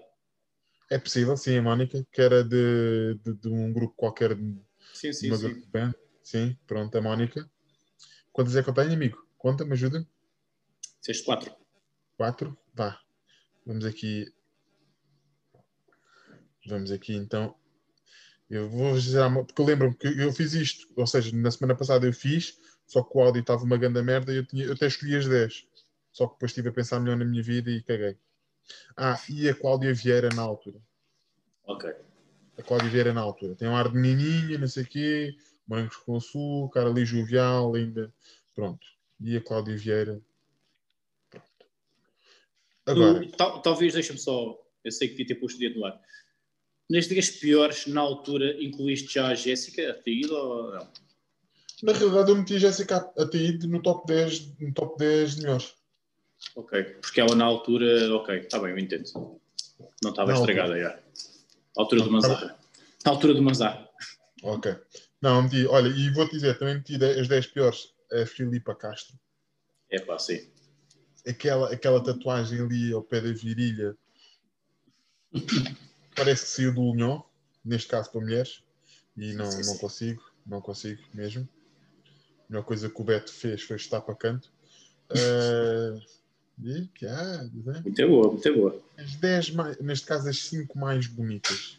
É 0.91 0.99
possível, 0.99 1.37
sim, 1.37 1.57
a 1.57 1.63
Mónica, 1.63 2.07
que 2.13 2.21
era 2.21 2.45
de, 2.45 3.15
de, 3.25 3.35
de 3.35 3.49
um 3.49 3.73
grupo 3.73 3.95
qualquer, 3.97 4.37
Sim, 4.93 5.13
sim, 5.13 5.35
sim. 5.35 5.65
Sim, 6.23 6.59
pronto, 6.67 6.97
a 6.97 7.01
Mónica. 7.01 7.49
Quantas 8.33 8.57
é 8.57 8.63
que 8.63 8.69
eu 8.69 8.75
tenho, 8.75 8.93
amigo? 8.93 9.27
Conta-me, 9.39 9.73
ajuda-me. 9.73 10.07
Disseste 11.05 11.27
quatro. 11.27 11.55
Quatro? 12.17 12.59
Vá. 12.73 12.99
Vamos 13.67 13.85
aqui. 13.85 14.33
Vamos 16.67 16.91
aqui 16.91 17.15
então. 17.15 17.55
Eu 18.49 18.71
vou 18.71 18.95
dizer, 18.95 19.23
porque 19.31 19.61
eu 19.61 19.67
lembro-me 19.67 19.95
que 19.95 20.07
eu 20.07 20.33
fiz 20.33 20.55
isto, 20.55 20.91
ou 20.97 21.07
seja, 21.07 21.37
na 21.37 21.51
semana 21.51 21.77
passada 21.77 22.07
eu 22.07 22.13
fiz, 22.13 22.59
só 22.87 23.03
que 23.03 23.19
o 23.19 23.21
áudio 23.21 23.41
estava 23.41 23.65
uma 23.65 23.77
grande 23.77 24.01
merda 24.01 24.33
e 24.33 24.37
eu, 24.37 24.47
tinha, 24.47 24.65
eu 24.65 24.73
até 24.73 24.87
escolhi 24.87 25.15
as 25.15 25.29
10. 25.29 25.67
Só 26.11 26.27
que 26.27 26.35
depois 26.35 26.53
estive 26.53 26.71
a 26.71 26.73
pensar 26.73 27.01
melhor 27.01 27.19
na 27.19 27.25
minha 27.27 27.43
vida 27.43 27.71
e 27.71 27.83
caguei. 27.83 28.17
Ah, 28.97 29.21
e 29.29 29.47
a 29.47 29.55
Cláudia 29.55 29.93
Vieira 29.93 30.31
na 30.31 30.41
altura. 30.41 30.81
Ok. 31.67 31.95
A 32.57 32.63
Cláudia 32.63 32.89
Vieira 32.89 33.13
na 33.13 33.21
altura. 33.21 33.55
Tem 33.55 33.69
um 33.69 33.77
ar 33.77 33.91
de 33.91 33.99
menininha, 33.99 34.57
não 34.57 34.69
sei 34.69 34.85
o 34.85 34.87
quê, 34.87 35.37
brancos 35.67 35.99
com 35.99 36.17
açúcar, 36.17 36.87
ali 36.87 37.05
jovial, 37.05 37.75
ainda. 37.75 38.11
Pronto. 38.55 38.87
E 39.21 39.37
a 39.37 39.41
Cláudia 39.43 39.77
Vieira. 39.77 40.23
Agora. 42.87 43.27
Tal- 43.37 43.63
talvez, 43.63 43.95
deixa-me 43.95 44.19
só, 44.19 44.59
eu 44.85 44.93
sei 44.93 45.09
que 45.09 45.15
devia 45.15 45.29
ter 45.35 45.41
posto 45.41 45.57
o 45.57 45.61
dedo 45.61 45.79
no 45.81 45.87
ar. 45.87 46.01
Nas 46.91 47.09
dias 47.09 47.31
piores, 47.31 47.87
na 47.87 48.01
altura, 48.01 48.63
incluíste 48.63 49.15
já 49.15 49.29
a 49.29 49.35
Jéssica, 49.35 49.83
a 49.91 50.35
ou 50.35 50.73
não? 50.73 50.93
Na 51.83 51.93
realidade, 51.93 52.31
eu 52.31 52.37
meti 52.37 52.57
a 52.57 52.59
Jéssica 52.59 52.97
Ataíde 53.19 53.67
no 53.67 53.83
top 53.83 54.07
10, 54.07 54.59
no 54.59 54.73
top 54.73 54.99
10 54.99 55.37
melhores. 55.37 55.75
Ok, 56.57 56.83
porque 57.01 57.21
ela 57.21 57.35
na 57.35 57.45
altura, 57.45 58.15
ok, 58.15 58.37
está 58.39 58.59
bem, 58.59 58.71
eu 58.73 58.79
entendo. 58.79 59.05
Não 60.03 60.11
estava 60.11 60.33
Na 60.33 60.39
estragada 60.39 60.79
já. 60.79 60.91
À 60.91 61.01
altura 61.77 62.03
do 62.03 62.07
tá 62.07 62.13
Manzarra. 62.13 62.59
Na 63.05 63.11
altura 63.11 63.35
do 63.35 63.43
Manzarra. 63.43 63.89
Ok. 64.43 64.75
Não, 65.23 65.43
meti, 65.43 65.67
olha, 65.67 65.89
e 65.89 66.11
vou-te 66.11 66.33
dizer, 66.33 66.59
também 66.59 66.75
meti 66.77 66.99
de- 66.99 67.19
as 67.21 67.27
10 67.29 67.47
piores. 67.47 67.93
A 68.13 68.27
Filipa 68.27 68.75
Castro. 68.75 69.19
É 69.91 69.99
pá, 69.99 70.19
sim. 70.19 70.47
Aquela, 71.27 71.73
aquela 71.73 72.03
tatuagem 72.03 72.61
ali 72.61 72.93
ao 72.93 73.03
pé 73.03 73.21
da 73.21 73.33
virilha. 73.33 73.97
Parece 76.15 76.45
que 76.45 76.51
saiu 76.51 76.75
do 76.75 76.83
Unhó, 76.83 77.23
neste 77.65 77.89
caso 77.89 78.11
para 78.11 78.21
mulheres. 78.21 78.63
E 79.17 79.33
não, 79.33 79.51
Sim, 79.51 79.59
não 79.59 79.75
sim. 79.75 79.79
consigo, 79.79 80.23
não 80.47 80.61
consigo 80.61 81.03
mesmo. 81.15 81.49
A 82.41 82.53
melhor 82.53 82.65
coisa 82.65 82.91
que 82.91 83.01
o 83.01 83.05
Beto 83.05 83.33
fez 83.33 83.63
foi 83.63 83.77
estar 83.77 84.01
para 84.01 84.15
canto. 84.15 84.53
Ah, 85.11 86.01
e, 86.63 86.87
que 86.95 87.07
há, 87.07 87.43
né? 87.53 87.81
Muito 87.85 88.09
boa, 88.09 88.33
muito 88.33 88.55
boa. 88.55 88.83
as 88.97 89.17
10 89.17 89.51
mais, 89.51 89.79
neste 89.81 90.07
caso 90.07 90.29
as 90.29 90.39
5 90.45 90.79
mais 90.79 91.07
bonitas. 91.07 91.79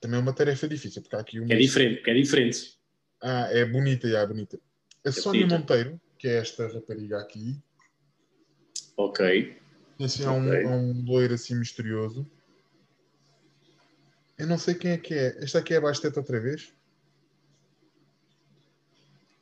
Também 0.00 0.18
é 0.18 0.22
uma 0.22 0.32
tarefa 0.32 0.66
difícil, 0.66 1.00
porque 1.00 1.14
há 1.14 1.20
aqui 1.20 1.38
uma. 1.38 1.52
É 1.52 1.56
diferente, 1.56 1.96
porque 1.96 2.10
é 2.10 2.14
diferente. 2.14 2.76
Ah, 3.20 3.48
é 3.50 3.64
bonita, 3.64 4.08
já, 4.08 4.20
é 4.20 4.26
bonita. 4.26 4.58
A 5.04 5.12
Sónia 5.12 5.46
bonita. 5.46 5.58
Monteiro, 5.58 6.00
que 6.22 6.28
é 6.28 6.36
esta 6.36 6.68
rapariga 6.68 7.18
aqui, 7.18 7.60
Ok. 8.96 9.58
esse 9.98 10.22
é 10.22 10.30
um, 10.30 10.52
é 10.52 10.68
um 10.68 11.04
loiro 11.04 11.34
assim 11.34 11.56
misterioso. 11.56 12.30
Eu 14.38 14.46
não 14.46 14.56
sei 14.56 14.74
quem 14.76 14.92
é 14.92 14.98
que 14.98 15.12
é. 15.14 15.42
Esta 15.42 15.58
aqui 15.58 15.74
é 15.74 15.78
a 15.78 15.80
Basteta 15.80 16.20
outra 16.20 16.38
vez. 16.38 16.72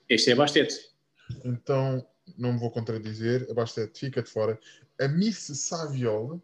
Este 0.08 0.30
é 0.30 0.34
Bastete. 0.34 0.90
Então, 1.44 2.08
não 2.38 2.54
me 2.54 2.58
vou 2.58 2.70
contradizer, 2.70 3.46
de 3.46 3.70
7 3.70 4.00
fica 4.00 4.22
de 4.22 4.30
fora. 4.30 4.58
A 4.98 5.06
Miss 5.06 5.36
Saviola, 5.36 6.40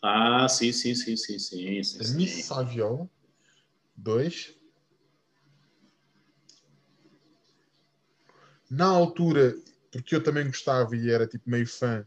Ah, 0.00 0.48
sim, 0.48 0.72
sim, 0.72 0.94
sim, 0.94 1.18
sim, 1.18 1.38
sim. 1.38 1.82
sim, 1.82 2.00
a 2.00 2.04
sim. 2.04 2.16
Miss 2.16 2.46
Saviola, 2.46 3.10
2. 3.94 4.54
Na 8.76 8.86
altura, 8.86 9.54
porque 9.92 10.14
eu 10.16 10.22
também 10.22 10.46
gostava 10.46 10.96
e 10.96 11.08
era 11.10 11.26
tipo 11.26 11.48
meio 11.48 11.66
fã 11.66 12.04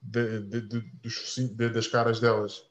de- 0.00 0.40
de- 0.40 0.60
de- 0.62 1.68
das 1.70 1.86
caras 1.86 2.20
delas, 2.20 2.66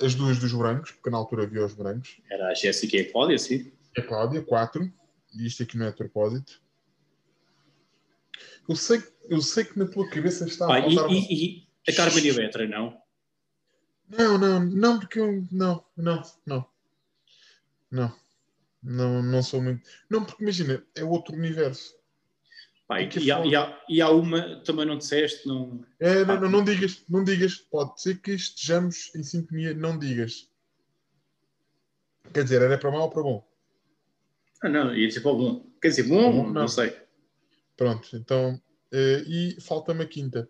as 0.00 0.14
duas 0.14 0.38
dos 0.38 0.52
brancos, 0.52 0.90
porque 0.92 1.10
na 1.10 1.18
altura 1.18 1.44
havia 1.44 1.64
os 1.64 1.74
brancos. 1.74 2.20
Era 2.30 2.48
a 2.48 2.54
Jéssica 2.54 2.96
e 2.96 3.00
a 3.00 3.12
Cláudia, 3.12 3.38
sim. 3.38 3.72
a 3.96 4.02
Cláudia, 4.02 4.42
4, 4.42 4.92
e 5.34 5.46
isto 5.46 5.62
aqui 5.62 5.76
não 5.76 5.86
é 5.86 5.90
de 5.90 5.96
propósito. 5.96 6.60
Eu 8.68 8.74
sei, 8.76 9.02
eu 9.28 9.40
sei 9.40 9.64
que 9.64 9.78
na 9.78 9.86
tua 9.86 10.08
cabeça 10.08 10.44
está 10.46 10.66
Pá, 10.66 10.76
a 10.76 10.88
e, 10.88 10.96
uma- 10.96 11.08
e- 11.12 11.66
e 11.86 11.90
a 11.90 11.94
Carmen 11.94 12.24
e 12.24 12.30
a 12.30 12.34
Betra, 12.34 12.66
não? 12.68 13.00
Não, 14.08 14.36
não, 14.38 14.60
não, 14.64 14.98
porque 14.98 15.20
eu. 15.20 15.46
Não, 15.52 15.84
não, 15.96 16.22
não. 16.44 16.66
Não. 17.90 18.16
Não, 18.82 19.22
não 19.22 19.42
sou 19.42 19.62
muito. 19.62 19.88
Não, 20.08 20.24
porque 20.24 20.42
imagina, 20.42 20.84
é 20.96 21.04
outro 21.04 21.36
universo. 21.36 21.99
E, 22.98 23.08
Que 23.08 23.20
e 23.20 23.30
há, 23.30 23.44
e 23.46 23.54
há- 23.54 23.84
e 23.88 24.00
há 24.00 24.10
uma, 24.10 24.60
também 24.64 24.84
não 24.84 24.98
disseste, 24.98 25.46
não. 25.46 25.84
É, 26.00 26.24
não, 26.24 26.34
Ah. 26.34 26.40
não, 26.40 26.48
não 26.50 26.64
digas, 26.64 27.04
não 27.08 27.22
digas. 27.22 27.56
Pode 27.56 28.00
ser 28.02 28.20
que 28.20 28.32
estejamos 28.32 29.14
em 29.14 29.22
sintonia, 29.22 29.72
não 29.74 29.98
digas. 29.98 30.50
Quer 32.34 32.42
dizer, 32.44 32.62
era 32.62 32.78
para 32.78 32.90
mal 32.90 33.02
ou 33.02 33.10
para 33.10 33.22
bom? 33.22 33.48
Ah, 34.62 34.68
não, 34.68 34.94
ia 34.94 35.06
dizer 35.08 35.20
para 35.20 35.32
bom. 35.32 35.64
Quer 35.80 35.88
dizer, 35.88 36.02
bom, 36.04 36.32
Bom, 36.32 36.46
não, 36.46 36.52
não. 36.52 36.68
sei. 36.68 36.96
Pronto, 37.76 38.08
então. 38.16 38.60
eh, 38.92 39.22
e 39.26 39.60
falta-me 39.60 40.02
a 40.02 40.06
quinta. 40.06 40.48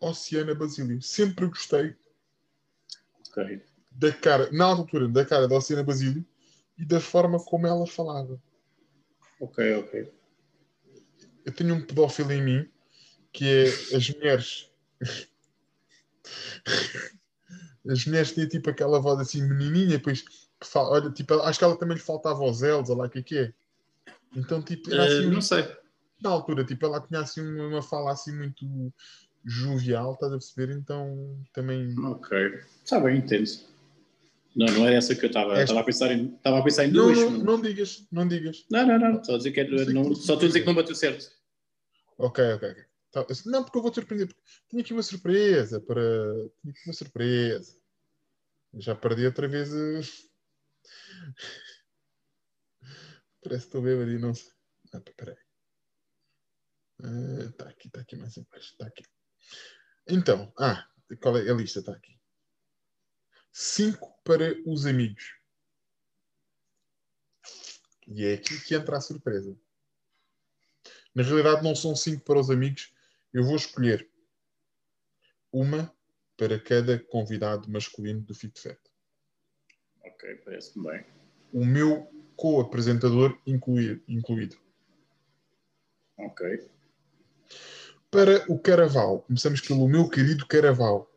A 0.00 0.06
Oceana 0.06 0.54
Basílio. 0.54 1.00
Sempre 1.02 1.46
gostei 1.46 1.94
da 3.90 4.12
cara, 4.12 4.50
na 4.52 4.64
altura, 4.66 5.08
da 5.08 5.24
cara 5.24 5.46
da 5.48 5.56
Oceana 5.56 5.82
Basílio 5.82 6.24
e 6.78 6.84
da 6.84 7.00
forma 7.00 7.38
como 7.44 7.66
ela 7.66 7.86
falava. 7.86 8.40
Ok, 9.40 9.74
ok. 9.76 10.12
Eu 11.44 11.52
tenho 11.52 11.74
um 11.74 11.84
pedófilo 11.84 12.32
em 12.32 12.42
mim 12.42 12.68
que 13.32 13.44
é 13.46 13.96
as 13.96 14.10
mulheres. 14.10 14.70
As 17.88 18.06
mulheres 18.06 18.32
têm 18.32 18.46
tipo 18.46 18.70
aquela 18.70 19.00
voz 19.00 19.18
assim 19.18 19.42
menininha, 19.42 19.98
depois 19.98 20.24
fala, 20.62 20.90
olha, 20.90 21.10
tipo, 21.10 21.34
acho 21.34 21.58
que 21.58 21.64
ela 21.64 21.76
também 21.76 21.96
lhe 21.96 22.02
faltava 22.02 22.44
os 22.44 22.62
elos, 22.62 22.90
olha 22.90 22.98
lá 23.00 23.06
o 23.06 23.10
que 23.10 23.18
é 23.18 23.22
que 23.22 23.38
é. 23.38 23.52
Então, 24.36 24.62
tipo, 24.62 24.92
era 24.92 25.04
assim, 25.04 25.30
não 25.30 25.40
sei. 25.40 25.68
na 26.22 26.30
altura, 26.30 26.64
tipo, 26.64 26.86
ela 26.86 27.00
tinha 27.00 27.20
assim 27.20 27.40
uma, 27.40 27.66
uma 27.66 27.82
fala 27.82 28.12
assim 28.12 28.36
muito 28.36 28.92
jovial, 29.44 30.14
estás 30.14 30.32
a 30.32 30.36
perceber? 30.36 30.72
Então, 30.74 31.36
também. 31.52 31.98
Ok. 31.98 32.60
Está 32.84 33.00
bem, 33.00 33.18
entendo. 33.18 33.50
Não, 34.54 34.66
não 34.66 34.86
era 34.86 34.96
essa 34.96 35.14
que 35.14 35.24
eu 35.24 35.28
estava. 35.28 35.52
Esta- 35.52 35.62
Estava 35.64 35.80
a 35.80 35.84
pensar 35.84 36.12
em, 36.12 36.34
estava 36.34 36.58
a 36.58 36.62
pensar 36.62 36.84
em 36.84 36.92
Não, 36.92 37.04
duas. 37.06 37.18
não, 37.18 37.30
Não, 37.30 37.38
não 37.44 37.60
digas, 37.62 38.06
não 38.12 38.28
digas. 38.28 38.66
não, 38.70 38.86
não. 38.86 38.98
não. 38.98 39.24
Só, 39.24 39.36
dizer 39.36 39.52
que 39.52 39.60
era- 39.60 39.70
Não 39.92 40.14
só 40.14 40.34
estou 40.34 40.36
a 40.36 40.48
dizer 40.48 40.60
que 40.60 40.66
não 40.66 40.74
bateu 40.74 40.94
certo. 40.94 41.30
Ok, 42.18 42.44
ok, 42.54 42.70
ok. 42.70 42.84
Tá, 43.10 43.26
Não, 43.46 43.62
porque 43.64 43.78
eu 43.78 43.82
vou 43.82 43.90
te 43.90 43.96
surpreender. 43.96 44.34
Tinha 44.70 44.82
aqui 44.82 44.92
uma 44.92 45.02
surpresa 45.02 45.80
para. 45.80 46.00
Tinha 46.60 46.70
aqui 46.72 46.80
uma 46.86 46.94
surpresa. 46.94 47.76
Já 48.74 48.94
perdi 48.94 49.26
outra 49.26 49.46
vez. 49.48 49.68
Parece 53.42 53.62
que 53.62 53.66
estou 53.68 53.82
bêbado 53.82 54.10
e 54.10 54.18
não 54.18 54.34
sei. 54.34 54.50
Ah, 54.94 55.00
peraí. 55.16 55.36
Está 57.50 57.68
aqui, 57.68 57.88
está 57.88 58.00
aqui 58.00 58.16
mais 58.16 58.36
embaixo. 58.36 58.72
Está 58.72 58.86
aqui. 58.86 59.02
Então, 60.06 60.52
ah, 60.58 60.86
qual 61.20 61.36
é 61.36 61.50
a 61.50 61.54
lista? 61.54 61.80
Está 61.80 61.92
aqui. 61.92 62.18
Cinco 63.52 64.18
para 64.24 64.56
os 64.66 64.86
amigos. 64.86 65.34
E 68.08 68.24
é 68.24 68.34
aqui 68.34 68.58
que 68.60 68.74
entra 68.74 68.96
a 68.96 69.00
surpresa. 69.00 69.56
Na 71.14 71.22
realidade, 71.22 71.62
não 71.62 71.74
são 71.74 71.94
cinco 71.94 72.24
para 72.24 72.40
os 72.40 72.50
amigos. 72.50 72.92
Eu 73.32 73.44
vou 73.44 73.56
escolher 73.56 74.08
uma 75.52 75.94
para 76.36 76.58
cada 76.58 76.98
convidado 76.98 77.70
masculino 77.70 78.22
do 78.22 78.34
Fit 78.34 78.58
Fat. 78.58 78.78
Ok, 80.02 80.36
parece-me 80.44 80.90
bem. 80.90 81.06
O 81.52 81.64
meu 81.64 82.10
co-apresentador 82.36 83.38
incluído, 83.46 84.02
incluído. 84.08 84.56
Ok. 86.16 86.70
Para 88.10 88.50
o 88.50 88.58
Caraval, 88.58 89.20
começamos 89.20 89.60
pelo 89.60 89.86
meu 89.86 90.08
querido 90.08 90.46
Caraval. 90.46 91.11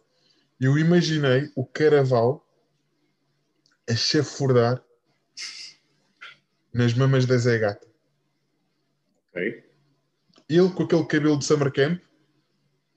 Eu 0.60 0.78
imaginei 0.78 1.52
o 1.56 1.66
Caraval 1.66 2.46
a 3.90 3.96
chafurdar 3.96 4.84
nas 6.74 6.94
mamas 6.94 7.26
da 7.26 7.38
Zé 7.38 7.58
Gata. 7.58 7.88
Ok. 9.32 9.64
Ele 10.48 10.70
com 10.72 10.84
aquele 10.84 11.06
cabelo 11.06 11.38
de 11.38 11.46
summer 11.46 11.72
camp, 11.72 12.02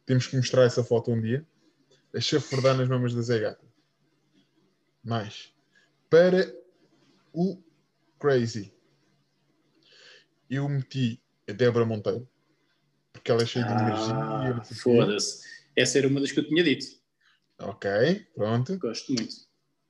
temos 0.06 0.26
que 0.26 0.36
mostrar 0.36 0.64
essa 0.64 0.84
foto 0.84 1.10
um 1.10 1.20
dia, 1.20 1.46
a 2.14 2.20
chafurdar 2.20 2.76
nas 2.76 2.88
mamas 2.88 3.14
da 3.14 3.22
Zé 3.22 3.40
Gata. 3.40 3.64
Mais. 5.02 5.52
Para 6.08 6.54
o 7.32 7.62
Crazy, 8.18 8.72
eu 10.48 10.68
meti 10.68 11.22
a 11.48 11.52
Débora 11.52 11.84
Monteiro, 11.84 12.28
porque 13.12 13.30
ela 13.30 13.42
é 13.42 13.46
cheia 13.46 13.64
de 13.64 13.72
energia. 13.72 14.14
Ah. 14.14 14.64
Foda-se. 14.64 15.46
Essa 15.76 15.98
era 15.98 16.08
uma 16.08 16.20
das 16.20 16.32
que 16.32 16.40
eu 16.40 16.48
tinha 16.48 16.64
dito. 16.64 16.97
Ok, 17.60 18.26
pronto. 18.34 18.78
Gosto 18.78 19.12
muito. 19.12 19.34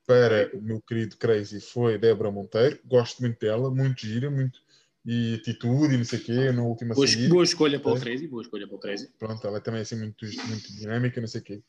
Para 0.06 0.50
o 0.56 0.62
meu 0.62 0.80
querido 0.80 1.16
Crazy 1.18 1.60
foi 1.60 1.98
Débora 1.98 2.30
Monteiro. 2.30 2.80
Gosto 2.86 3.20
muito 3.20 3.38
dela, 3.38 3.70
muito 3.70 4.00
gira, 4.00 4.30
muito 4.30 4.58
e 5.04 5.34
atitude 5.34 5.94
e 5.94 5.98
não 5.98 6.04
sei 6.04 6.18
o 6.18 6.24
quê, 6.24 6.52
na 6.52 6.62
última 6.62 6.94
Boa, 6.94 7.06
saída. 7.06 7.28
boa 7.28 7.44
escolha 7.44 7.80
para 7.80 7.92
o 7.92 7.96
É. 7.96 8.00
Crazy. 8.00 8.26
Boa 8.26 8.42
escolha 8.42 8.66
para 8.66 8.76
o 8.76 8.78
Crazy. 8.78 9.10
Pronto, 9.18 9.46
ela 9.46 9.58
é 9.58 9.60
também 9.60 9.80
assim 9.80 9.96
muito, 9.96 10.24
muito 10.24 10.72
dinâmica, 10.72 11.20
não 11.20 11.28
sei 11.28 11.40
o 11.40 11.44
quê. 11.44 11.62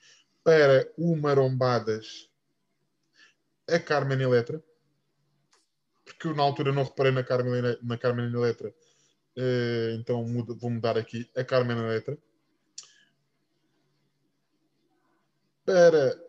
Para 0.43 0.89
o 0.97 1.15
Marombadas, 1.15 2.29
a 3.69 3.79
Carmen 3.79 4.21
Electra. 4.21 4.63
Porque 6.03 6.27
eu 6.27 6.35
na 6.35 6.43
altura 6.43 6.71
não 6.71 6.83
reparei 6.83 7.11
na 7.11 7.23
Carmen, 7.23 7.61
na 7.81 7.97
Carmen 7.97 8.25
Electra. 8.25 8.73
Eh, 9.37 9.95
então 9.99 10.25
vou 10.25 10.69
mudar 10.69 10.97
aqui 10.97 11.29
a 11.35 11.43
Carmen 11.43 11.77
Electra. 11.77 12.17
Para 15.69 16.19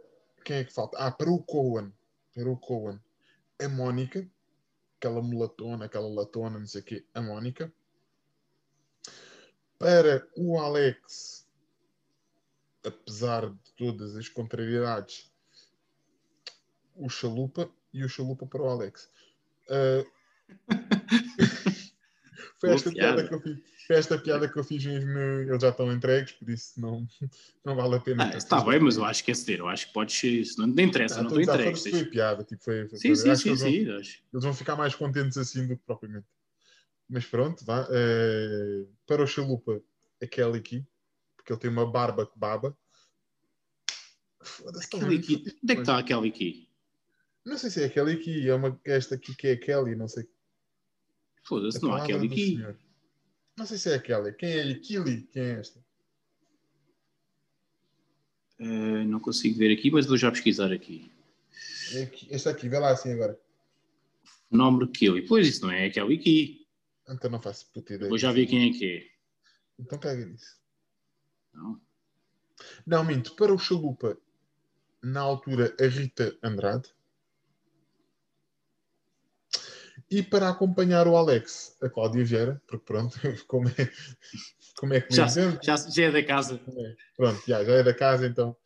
quem 0.45 0.59
é 0.59 0.65
que 0.65 0.73
falta? 0.73 0.99
Ah, 0.99 1.11
para 1.11 1.31
o 1.31 1.43
Cohen. 1.43 1.93
Para 2.35 2.51
o 2.51 2.57
Cohen. 2.57 3.01
A 3.63 3.69
Mónica. 3.69 4.29
Aquela 4.99 5.23
mulatona, 5.23 5.87
aquela 5.87 6.09
latona, 6.09 6.59
não 6.59 6.67
sei 6.67 6.83
o 6.83 6.85
quê. 6.85 7.07
A 7.15 7.23
Mónica 7.23 7.73
para 9.81 10.29
o 10.37 10.59
Alex, 10.59 11.49
apesar 12.85 13.49
de 13.49 13.73
todas 13.79 14.15
as 14.15 14.29
contrariedades, 14.29 15.33
o 16.95 17.09
Chalupa 17.09 17.71
e 17.91 18.05
o 18.05 18.09
Chalupa 18.09 18.47
para 18.47 18.61
o 18.61 18.69
Alex. 18.69 19.11
Ah, 19.71 20.05
foi 22.61 22.71
esta 22.71 22.91
piada. 22.91 23.27
que 23.27 23.35
eu 23.35 23.41
fiz. 23.41 23.59
Foi 23.87 23.97
esta 23.97 24.19
piada 24.19 24.49
que 24.49 24.57
eu 24.59 24.63
fiz 24.65 24.85
mesmo. 24.85 25.11
Eles 25.19 25.63
já 25.63 25.71
estão 25.71 25.93
entregues, 25.93 26.33
por 26.33 26.49
isso 26.51 26.81
não, 26.81 27.07
não 27.65 27.75
vale 27.75 27.97
a 27.97 28.01
pena. 28.01 28.31
Ah, 28.33 28.37
está 28.37 28.61
bem, 28.63 28.79
mas 28.79 28.97
eu 28.97 29.05
acho 29.05 29.25
que 29.25 29.31
é 29.31 29.35
ceder. 29.35 29.61
Eu 29.61 29.69
acho 29.69 29.89
que 29.89 29.93
pode 29.93 30.13
ser 30.13 30.29
isso. 30.29 30.61
Não, 30.61 30.67
não 30.69 30.83
interessa, 30.85 31.23
Não, 31.23 31.31
não 31.31 31.41
estou 31.41 31.55
entregue. 31.55 31.91
foi, 31.91 32.05
piada. 32.05 32.45
Tipo, 32.45 32.63
foi, 32.63 32.89
foi- 32.89 32.99
Sim, 32.99 33.15
sim, 33.15 33.35
sim, 33.35 33.49
eles 33.49 33.61
vão- 33.61 33.71
sim. 33.71 33.91
acho. 33.91 34.23
eles 34.33 34.45
vão 34.45 34.55
ficar 34.55 34.77
mais 34.77 34.95
contentes 34.95 35.37
assim 35.39 35.67
do 35.67 35.77
que 35.77 35.83
propriamente. 35.85 36.27
Mas 37.09 37.25
pronto, 37.27 37.65
vá. 37.65 37.89
eh, 37.91 38.85
para 39.07 39.23
o 39.23 39.27
Chalupa, 39.27 39.81
a 40.23 40.27
Kelly 40.29 40.61
Key, 40.61 40.87
porque 41.37 41.53
ele 41.53 41.59
tem 41.61 41.71
uma 41.71 41.91
barba 41.91 42.25
que 42.27 42.39
baba. 42.39 42.77
Foda-se. 44.43 44.89
Key. 44.89 44.99
Onde 45.63 45.73
é 45.73 45.75
que 45.75 45.81
está 45.81 45.99
a 45.99 46.03
Kelly 46.03 46.31
Key? 46.31 46.69
Não 47.45 47.59
sei 47.59 47.71
se 47.71 47.83
é 47.83 47.87
a 47.87 47.91
Kelly 47.91 48.17
Key, 48.19 48.49
é 48.49 48.55
uma, 48.55 48.79
esta 48.85 49.15
aqui 49.15 49.35
que 49.35 49.49
é 49.49 49.53
a 49.53 49.57
Kelly, 49.59 49.95
não 49.97 50.07
sei. 50.09 50.29
Foda-se, 51.51 51.79
A 51.79 51.81
não 51.81 51.95
há 51.95 52.07
Kelly 52.07 52.29
Key. 52.29 52.65
Não 53.59 53.67
sei 53.67 53.77
se 53.77 53.91
é 53.91 53.97
a 53.97 54.01
Kelly. 54.01 54.33
Quem 54.35 54.53
é 54.53 54.75
Kelly? 54.75 55.23
Quem 55.33 55.43
é 55.43 55.51
esta? 55.59 55.85
Eh, 58.61 59.05
não 59.05 59.19
consigo 59.19 59.59
ver 59.59 59.73
aqui, 59.77 59.91
mas 59.91 60.07
vou 60.07 60.17
já 60.17 60.31
pesquisar 60.31 60.71
aqui. 60.71 61.11
É 61.93 62.03
aqui, 62.05 62.29
esta 62.31 62.51
aqui, 62.51 62.69
vê 62.69 62.79
lá 62.79 62.93
assim 62.93 63.13
agora. 63.13 63.37
Nome 64.49 64.87
Kelly. 64.93 65.27
Pois 65.27 65.49
isso 65.49 65.63
não 65.63 65.73
é 65.73 65.87
a 65.87 65.91
Kelly 65.91 66.19
Key. 66.19 66.69
Então 67.09 67.29
não 67.29 67.43
faço 67.43 67.69
puta 67.73 67.95
ideia. 67.95 68.09
Vou 68.09 68.19
já 68.19 68.31
ver 68.31 68.47
quem 68.47 68.71
é 68.71 68.73
que 68.73 68.87
é. 68.87 69.11
Então 69.77 69.99
caga 69.99 70.25
nisso. 70.25 70.57
Não. 71.53 71.81
Não, 72.87 73.05
minto. 73.05 73.35
Para 73.35 73.53
o 73.53 73.59
Chalupa, 73.59 74.17
na 75.03 75.21
altura, 75.21 75.75
a 75.81 75.87
Rita 75.87 76.39
Andrade. 76.45 76.95
E 80.11 80.23
para 80.23 80.49
acompanhar 80.49 81.07
o 81.07 81.17
Alex, 81.17 81.77
a 81.81 81.89
Cláudia 81.89 82.25
Vieira, 82.25 82.63
porque 82.67 82.85
pronto, 82.85 83.17
como 83.47 83.69
é, 83.69 83.93
como 84.77 84.95
é 84.95 85.01
que 85.01 85.11
me 85.11 85.17
Já, 85.17 85.27
já, 85.29 85.77
já 85.77 86.05
é 86.05 86.11
da 86.11 86.25
casa. 86.25 86.61
É, 86.67 86.97
Pronto, 87.17 87.41
já, 87.47 87.65
já 87.65 87.73
é 87.73 87.83
da 87.83 87.95
casa 87.95 88.27
então. 88.27 88.57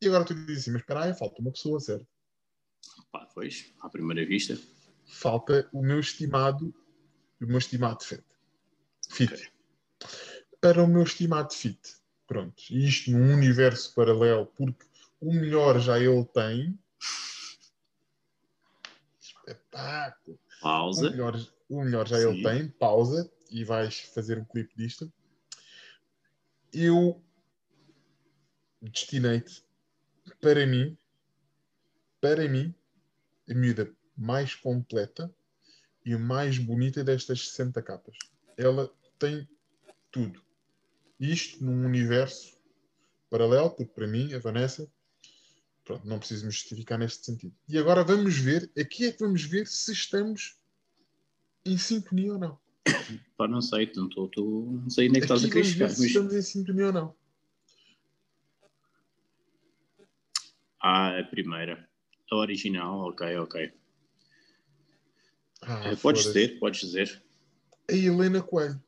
E 0.00 0.06
agora 0.06 0.24
tu 0.24 0.34
dizes 0.34 0.62
assim, 0.62 0.70
mas 0.70 0.82
espera 0.82 1.04
aí, 1.04 1.14
falta 1.14 1.40
uma 1.42 1.50
pessoa, 1.50 1.80
certo? 1.80 2.06
Pá, 3.10 3.26
pois, 3.34 3.72
à 3.80 3.88
primeira 3.88 4.24
vista. 4.24 4.56
Falta 5.06 5.68
o 5.72 5.82
meu 5.82 5.98
estimado, 5.98 6.72
o 7.40 7.46
meu 7.46 7.58
estimado 7.58 8.04
fit. 8.04 8.22
Fit. 9.10 9.32
Ok. 9.32 9.48
Para 10.60 10.82
o 10.82 10.86
meu 10.86 11.02
estimado 11.02 11.52
fit. 11.52 11.80
Pronto. 12.26 12.62
E 12.70 12.86
isto 12.86 13.10
num 13.10 13.34
universo 13.34 13.94
paralelo, 13.94 14.46
porque 14.46 14.84
o 15.20 15.32
melhor 15.32 15.80
já 15.80 15.98
ele 15.98 16.24
tem. 16.26 16.78
Espetáculo. 19.20 20.38
O 20.58 20.62
Pausa. 20.62 21.10
melhor, 21.10 21.48
o 21.68 21.82
melhor 21.82 22.08
já 22.08 22.18
Sim. 22.18 22.28
ele 22.28 22.42
tem. 22.42 22.68
Pausa. 22.68 23.30
E 23.50 23.64
vais 23.64 24.00
fazer 24.00 24.38
um 24.38 24.44
clipe 24.44 24.76
disto. 24.76 25.10
Eu 26.72 27.22
destinei-te 28.82 29.64
para 30.40 30.66
mim, 30.66 30.96
para 32.20 32.46
mim, 32.48 32.74
a 33.48 33.54
miúda 33.54 33.90
mais 34.16 34.54
completa 34.54 35.34
e 36.04 36.16
mais 36.16 36.58
bonita 36.58 37.02
destas 37.02 37.48
60 37.48 37.82
capas. 37.82 38.16
Ela 38.56 38.90
tem 39.18 39.48
tudo. 40.10 40.42
Isto 41.18 41.64
num 41.64 41.86
universo 41.86 42.58
paralelo, 43.30 43.70
porque 43.70 43.92
para 43.92 44.06
mim, 44.06 44.32
a 44.34 44.38
Vanessa, 44.38 44.90
pronto, 45.88 46.06
não 46.06 46.18
preciso 46.18 46.44
me 46.44 46.52
justificar 46.52 46.98
neste 46.98 47.24
sentido. 47.24 47.54
E 47.66 47.78
agora 47.78 48.04
vamos 48.04 48.36
ver, 48.36 48.70
aqui 48.78 49.06
é 49.06 49.12
que 49.12 49.20
vamos 49.24 49.42
ver 49.42 49.66
se 49.66 49.90
estamos 49.90 50.58
em 51.64 51.78
sintonia 51.78 52.34
ou 52.34 52.38
não. 52.38 52.60
Pá, 53.38 53.48
não 53.48 53.62
sei, 53.62 53.90
não, 53.96 54.06
tô, 54.06 54.28
tô- 54.28 54.68
não 54.82 54.90
sei 54.90 55.08
é 55.08 55.12
que 55.12 55.18
estás 55.20 55.42
a 55.42 55.48
querer 55.48 55.64
chegar. 55.64 55.88
Mas... 55.88 55.98
estamos 56.00 56.34
em 56.34 56.42
sintonia 56.42 56.86
ou 56.88 56.92
não. 56.92 57.16
Ah, 60.80 61.18
a 61.18 61.24
primeira. 61.24 61.88
A 62.30 62.36
original, 62.36 63.08
ok, 63.08 63.36
ok. 63.38 63.72
Ah, 65.62 65.90
Eh, 65.90 65.96
podes 65.96 66.24
dizer, 66.24 66.58
podes 66.58 66.80
dizer. 66.80 67.22
A 67.90 67.94
Helena 67.94 68.42
Coelho. 68.42 68.78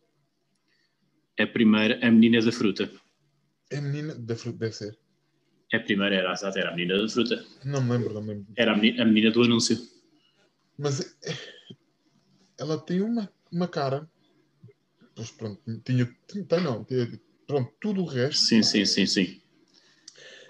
A 1.38 1.46
primeira, 1.46 1.98
a 2.06 2.10
menina 2.10 2.44
da 2.44 2.52
fruta. 2.52 2.92
É 3.70 3.78
a 3.78 3.80
menina 3.80 4.14
da 4.14 4.36
fruta, 4.36 4.58
deve 4.58 4.74
ser. 4.74 4.98
A 5.72 5.78
primeira 5.78 6.16
era, 6.16 6.32
exato, 6.32 6.58
era 6.58 6.70
a 6.70 6.74
menina 6.74 7.00
da 7.00 7.08
fruta. 7.08 7.44
Não 7.64 7.80
me 7.82 7.92
lembro, 7.92 8.14
não 8.14 8.22
me 8.22 8.28
lembro. 8.34 8.52
Era 8.56 8.72
a 8.72 8.76
menina, 8.76 9.02
a 9.02 9.06
menina 9.06 9.30
do 9.30 9.42
anúncio. 9.42 9.78
Mas 10.76 11.16
ela 12.58 12.78
tem 12.78 13.00
uma, 13.00 13.30
uma 13.52 13.68
cara. 13.68 14.08
Pois 15.14 15.30
pronto, 15.30 15.60
tinha. 15.84 16.06
Tem 16.48 16.60
não. 16.62 16.84
Tinha, 16.84 17.08
pronto, 17.46 17.72
tudo 17.80 18.02
o 18.02 18.06
resto. 18.06 18.40
Sim, 18.42 18.62
sim, 18.62 18.84
sim, 18.84 19.06
sim. 19.06 19.40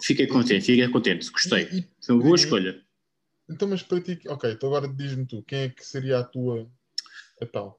Fiquei 0.02 0.26
contente, 0.26 0.64
fiquei 0.64 0.88
contente, 0.88 1.30
gostei. 1.30 1.64
E- 1.70 1.78
e- 1.80 1.88
Foi 2.04 2.14
uma 2.14 2.24
boa 2.24 2.36
e- 2.36 2.40
escolha. 2.40 2.82
Então, 3.48 3.68
mas 3.68 3.82
para 3.82 4.00
ti. 4.00 4.18
Ok, 4.28 4.50
então 4.52 4.68
agora 4.74 4.88
diz-me 4.92 5.26
tu, 5.26 5.42
quem 5.42 5.58
é 5.60 5.68
que 5.68 5.84
seria 5.84 6.20
a 6.20 6.24
tua. 6.24 6.70
A 7.42 7.46
tal? 7.46 7.78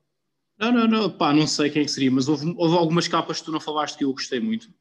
Não, 0.60 0.72
não, 0.72 0.88
não, 0.88 1.10
pá, 1.18 1.34
não 1.34 1.48
sei 1.48 1.70
quem 1.72 1.82
é 1.82 1.86
que 1.86 1.92
seria, 1.92 2.12
mas 2.12 2.28
houve, 2.28 2.54
houve 2.56 2.76
algumas 2.78 3.08
capas 3.08 3.40
que 3.40 3.46
tu 3.46 3.52
não 3.52 3.60
falaste 3.60 3.98
que 3.98 4.04
eu 4.04 4.12
gostei 4.12 4.40
muito. 4.40 4.72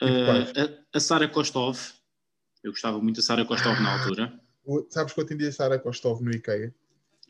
Ah, 0.00 0.44
a, 0.92 0.96
a 0.96 1.00
Sara 1.00 1.28
Kostov, 1.28 1.76
eu 2.62 2.70
gostava 2.72 3.00
muito 3.00 3.16
da 3.16 3.22
Sara 3.22 3.44
Kostov 3.44 3.80
na 3.80 3.94
Ah. 3.94 4.02
altura. 4.02 4.40
Sabes 4.90 5.12
que 5.12 5.20
eu 5.20 5.24
atendi 5.24 5.46
a 5.46 5.52
Sara 5.52 5.78
Kostov 5.78 6.20
no 6.22 6.30
IKEA? 6.30 6.74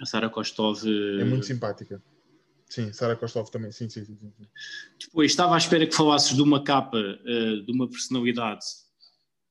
A 0.01 0.07
Sara 0.07 0.29
Kostov. 0.29 0.81
eh, 0.87 1.23
É 1.23 1.25
muito 1.25 1.47
simpática. 1.47 2.03
Sim, 2.69 2.93
Sara 2.93 3.17
Kostov 3.17 3.49
também. 3.51 3.73
Sim, 3.73 3.89
sim, 3.89 4.05
sim. 4.05 4.17
sim. 4.21 4.33
Depois 5.01 5.31
estava 5.31 5.55
à 5.55 5.59
espera 5.59 5.87
que 5.87 5.95
falasses 5.95 6.35
de 6.37 6.43
uma 6.43 6.63
capa, 6.63 6.99
eh, 6.99 7.57
de 7.65 7.73
uma 7.73 7.89
personalidade 7.89 8.65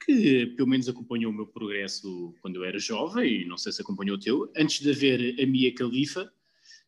que 0.05 0.45
pelo 0.55 0.69
menos 0.69 0.87
acompanhou 0.87 1.31
o 1.31 1.35
meu 1.35 1.47
progresso 1.47 2.33
quando 2.41 2.57
eu 2.57 2.63
era 2.63 2.77
jovem, 2.79 3.41
e 3.41 3.45
não 3.45 3.57
sei 3.57 3.71
se 3.71 3.81
acompanhou 3.81 4.15
o 4.15 4.19
teu. 4.19 4.51
Antes 4.55 4.79
de 4.79 4.91
haver 4.91 5.41
a 5.41 5.45
Mia 5.47 5.73
Khalifa, 5.73 6.31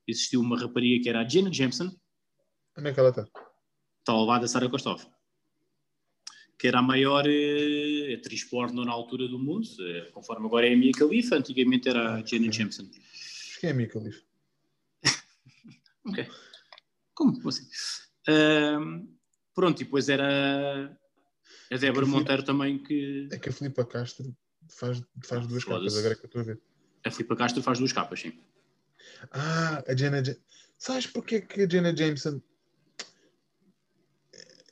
existiu 0.08 0.40
uma 0.42 0.58
rapariga 0.58 1.04
que 1.04 1.10
era 1.10 1.22
a 1.22 1.28
Jenna 1.28 1.52
Jameson, 1.52 1.92
Onde 2.78 2.90
é 2.90 2.94
que 2.94 3.00
ela 3.00 3.10
está? 3.10 3.24
está 3.24 4.14
ao 4.14 4.24
lado 4.26 4.42
da 4.44 4.48
Sara 4.48 4.70
Kostov, 4.70 5.04
que 6.60 6.68
era 6.68 6.80
a 6.80 6.82
maior 6.82 7.26
eh, 7.26 8.16
atriz 8.16 8.44
porno 8.44 8.84
na 8.84 8.92
altura 8.92 9.30
do 9.30 9.40
mundo, 9.40 9.66
eh, 9.80 10.12
conforme 10.12 10.46
agora 10.46 10.68
é 10.68 10.74
a 10.74 10.78
Mia 10.78 10.92
Khalifa, 10.92 11.38
antigamente 11.38 11.88
era 11.88 12.16
a 12.16 12.26
Jenna 12.26 12.52
Jameson. 12.52 12.84
Acho 12.84 13.60
que 13.62 13.68
é 13.68 13.72
a 13.72 13.74
Mia 13.74 13.88
Khalifa. 13.88 14.22
Ok. 16.06 16.28
Como 17.14 17.50
assim? 17.50 17.68
Ahm, 18.28 19.08
pronto, 19.54 19.82
e 19.82 19.84
depois 19.84 20.10
era 20.10 20.98
a 21.72 21.78
Débora 21.78 22.06
Que 22.06 22.12
Monteiro 22.12 22.44
também 22.44 22.82
que. 22.82 23.28
É 23.32 23.38
que 23.38 23.50
a 23.50 23.52
Filipa 23.52 23.86
Castro 23.86 24.36
faz, 24.70 25.04
faz 25.24 25.46
duas 25.46 25.64
capas, 25.64 25.98
agora 25.98 26.14
é 26.14 26.16
que 26.16 26.24
eu 26.24 26.28
estou 26.28 26.42
a 26.42 26.46
ver. 26.46 26.62
A 27.06 27.12
Filipa 27.12 27.36
Castro 27.36 27.62
faz 27.62 27.80
duas 27.80 27.94
capas, 27.94 28.22
sim. 28.22 28.34
Ah, 29.32 29.84
a 29.88 29.96
Jenna 29.96 30.24
Jameson. 30.24 30.42
Sabes 30.78 31.08
porquê 31.08 31.42
que 31.42 31.62
a 31.62 31.70
Jenna 31.70 31.96
Jameson. 31.96 32.42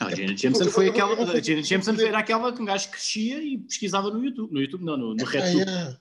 Ah, 0.07 0.13
a 0.13 0.15
porque- 0.17 0.37
Jameson 0.37 0.65
foi 0.71 0.89
aquela. 0.89 1.13
A 1.33 1.41
Jameson 1.41 1.93
era 2.01 2.19
aquela 2.19 2.53
que 2.53 2.61
um 2.61 2.65
gajo 2.65 2.89
crescia 2.89 3.41
e 3.41 3.57
pesquisava 3.57 4.09
no 4.11 4.23
YouTube. 4.23 4.51
No 4.53 4.61
YouTube, 4.61 4.83
não, 4.85 4.97
no, 4.97 5.15
no 5.15 5.23
Ah, 5.25 5.29
RedTube. 5.29 5.57
yeah. 5.59 5.99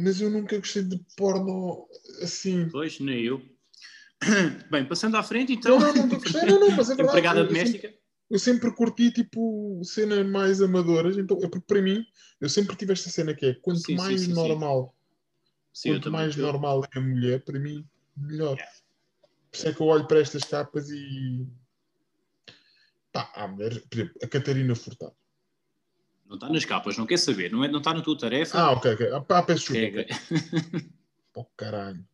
Mas 0.00 0.20
eu 0.20 0.30
nunca 0.30 0.58
gostei 0.58 0.82
de 0.82 0.98
porno 1.16 1.86
assim. 2.22 2.68
Pois, 2.70 2.98
nem 3.00 3.22
eu. 3.24 3.42
Bem, 4.70 4.84
passando 4.86 5.16
à 5.16 5.22
frente, 5.22 5.52
então. 5.52 5.78
Não, 5.78 5.94
não, 5.94 6.06
não, 6.06 6.18
gostei, 6.18 6.42
não, 6.42 6.60
não, 6.60 6.70
mas 6.70 6.88
é 6.90 6.94
verdade. 6.96 7.18
Empregada 7.18 7.40
Eu- 7.40 7.44
eu 7.44 7.48
sempre- 7.50 7.64
doméstica. 7.64 8.02
Eu 8.30 8.38
sempre 8.38 8.70
curti, 8.74 9.10
tipo, 9.10 9.82
cenas 9.84 10.26
mais 10.26 10.62
amadoras. 10.62 11.18
Então, 11.18 11.36
é 11.42 11.48
porque 11.48 11.66
para 11.66 11.82
mim, 11.82 12.02
eu 12.40 12.48
sempre 12.48 12.74
tive 12.76 12.94
esta 12.94 13.10
cena 13.10 13.34
que 13.34 13.44
é 13.44 13.54
quanto 13.54 13.80
Sim, 13.80 13.94
mais 13.96 14.22
sim, 14.22 14.28
sim. 14.28 14.32
normal, 14.32 14.96
quanto 15.84 16.10
mais 16.10 16.34
normal 16.36 16.82
é 16.94 16.98
a 16.98 17.00
mulher, 17.02 17.44
para 17.44 17.58
mim, 17.58 17.86
melhor. 18.16 18.54
Yeah. 18.56 18.72
Por 19.50 19.56
isso 19.58 19.68
é 19.68 19.74
que 19.74 19.80
eu 19.82 19.86
olho 19.86 20.06
para 20.06 20.20
estas 20.20 20.44
capas 20.44 20.88
e. 20.88 21.46
Pá, 23.12 23.30
há 23.34 23.46
mulheres. 23.46 23.78
Por 23.78 23.98
exemplo, 23.98 24.18
a 24.22 24.26
Catarina 24.28 24.74
Furtado. 24.74 25.14
Não 26.26 26.36
está 26.36 26.48
nas 26.48 26.64
capas, 26.64 26.96
não 26.96 27.06
quer 27.06 27.18
saber. 27.18 27.52
Não, 27.52 27.62
é, 27.62 27.68
não 27.68 27.78
está 27.78 27.92
na 27.92 28.00
tua 28.00 28.16
tarefa. 28.18 28.58
Ah, 28.58 28.70
ok, 28.72 28.94
ok. 28.94 29.08
Ah, 29.28 29.42
peço 29.42 29.72
desculpa. 29.72 30.14
Oh, 31.34 31.44
caralho. 31.56 32.06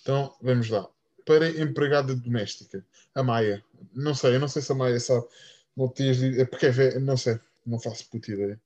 Então, 0.00 0.36
vamos 0.42 0.68
lá. 0.68 0.88
Para 1.24 1.48
empregada 1.48 2.14
doméstica, 2.14 2.84
a 3.14 3.22
Maia. 3.22 3.64
Não 3.94 4.14
sei, 4.14 4.34
eu 4.34 4.40
não 4.40 4.48
sei 4.48 4.60
se 4.62 4.70
a 4.72 4.74
Maia 4.74 4.98
sabe. 5.00 5.26
Não 5.76 5.88
tinhas 5.88 6.18
dito- 6.18 6.40
é 6.40 6.44
porque 6.44 6.66
é 6.66 6.98
não 7.00 7.16
sei, 7.16 7.38
não 7.66 7.80
faço 7.80 8.08
puta 8.10 8.30
ideia. 8.30 8.60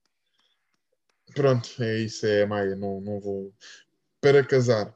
Pronto, 1.34 1.68
é 1.82 1.98
isso, 2.00 2.26
é 2.26 2.42
a 2.42 2.46
Maia, 2.46 2.74
não, 2.76 3.00
não 3.00 3.20
vou. 3.20 3.52
Para 4.20 4.42
casar, 4.44 4.94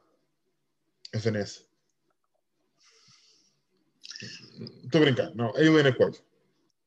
a 1.13 1.17
Vanessa. 1.17 1.61
Estou 4.83 5.01
a 5.01 5.05
brincar, 5.05 5.33
não, 5.35 5.55
a 5.55 5.61
Helena 5.61 5.93
Coelho. 5.93 6.17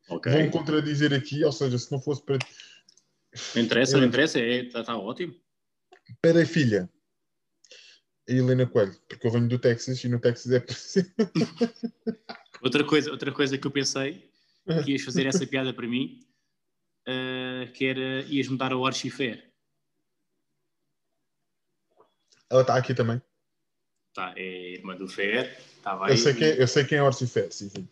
Ok. 0.08 0.30
Vão 0.32 0.50
contradizer 0.50 1.12
aqui, 1.12 1.44
ou 1.44 1.52
seja, 1.52 1.78
se 1.78 1.90
não 1.90 2.00
fosse 2.00 2.22
para, 2.24 2.38
Não 3.54 3.62
interessa, 3.62 3.96
não 3.96 4.04
Eu- 4.04 4.08
interessa. 4.08 4.38
Está 4.40 4.84
tá 4.84 4.96
ótimo. 4.96 5.34
para 6.22 6.42
a 6.42 6.46
filha, 6.46 6.88
a 8.28 8.32
Helena 8.32 8.66
Coelho, 8.66 8.94
porque 9.08 9.26
eu 9.26 9.30
venho 9.30 9.48
do 9.48 9.58
Texas 9.58 10.02
e 10.04 10.08
no 10.08 10.20
Texas 10.20 10.52
é 10.52 10.60
preciso. 10.60 11.12
Outra 12.62 12.82
coisa, 12.84 13.10
outra 13.10 13.30
coisa 13.32 13.58
que 13.58 13.66
eu 13.66 13.70
pensei, 13.70 14.28
que 14.84 14.92
ias 14.92 15.02
fazer 15.02 15.26
essa 15.26 15.46
piada 15.46 15.72
para 15.74 15.86
mim, 15.86 16.26
eh, 17.06 17.70
que 17.74 17.84
era 17.84 18.22
ias 18.22 18.48
mudar 18.48 18.72
a 18.72 18.76
Orchifer. 18.76 19.52
Ela 22.50 22.62
está 22.62 22.76
aqui 22.76 22.94
também. 22.94 23.20
Tá, 24.16 24.32
é 24.34 24.72
irmã 24.72 24.96
do 24.96 25.06
Fer. 25.06 25.58
Estava 25.76 26.06
aí. 26.06 26.12
Eu 26.12 26.16
sei, 26.16 26.34
quem, 26.34 26.48
eu 26.48 26.66
sei 26.66 26.84
quem 26.84 26.96
é 26.96 27.02
Orcifer, 27.02 27.52
sim, 27.52 27.68
sim. 27.68 27.86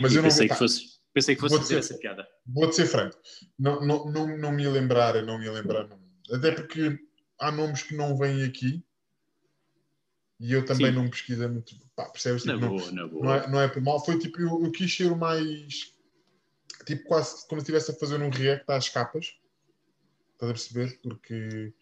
Mas 0.00 0.12
eu 0.12 0.20
não 0.20 0.28
pensei 0.28 0.48
que 0.48 0.54
fosse, 0.56 0.98
pensei 1.14 1.36
que 1.36 1.40
fosse 1.40 1.54
Vou 1.54 1.62
fazer 1.62 1.78
essa 1.78 1.94
piada. 1.96 2.26
vou 2.44 2.72
ser 2.72 2.86
franco. 2.86 3.16
Não, 3.56 3.80
não, 3.86 4.10
não, 4.10 4.36
não 4.36 4.50
me 4.52 4.66
lembrar, 4.68 5.22
não 5.22 5.38
me 5.38 5.48
lembrar. 5.48 5.86
Não. 5.86 6.00
Até 6.32 6.50
porque 6.50 6.98
há 7.38 7.52
nomes 7.52 7.84
que 7.84 7.94
não 7.94 8.18
vêm 8.18 8.42
aqui 8.42 8.84
e 10.40 10.52
eu 10.52 10.64
também 10.64 10.88
Sim. 10.88 10.92
não 10.92 11.08
pesquiso 11.08 11.48
muito. 11.48 11.76
Pá, 11.94 12.08
percebes? 12.08 12.44
Na 12.44 12.54
Tipo, 12.54 12.66
não, 12.66 12.76
boa, 12.76 12.90
na 12.90 13.06
boa. 13.06 13.24
não, 13.24 13.34
é, 13.34 13.50
não 13.50 13.60
é 13.60 13.68
por 13.68 13.80
mal. 13.80 14.04
Foi 14.04 14.18
tipo, 14.18 14.40
eu, 14.40 14.64
eu 14.64 14.72
quis 14.72 14.92
ser 14.92 15.12
o 15.12 15.16
mais. 15.16 15.94
Tipo, 16.84 17.04
quase 17.04 17.46
como 17.46 17.60
se 17.60 17.64
estivesse 17.64 17.92
a 17.92 17.94
fazer 17.94 18.20
um 18.20 18.30
react 18.30 18.64
às 18.72 18.88
capas. 18.88 19.34
Estás 20.32 20.50
a 20.50 20.54
perceber? 20.54 20.98
Porque. 21.00 21.72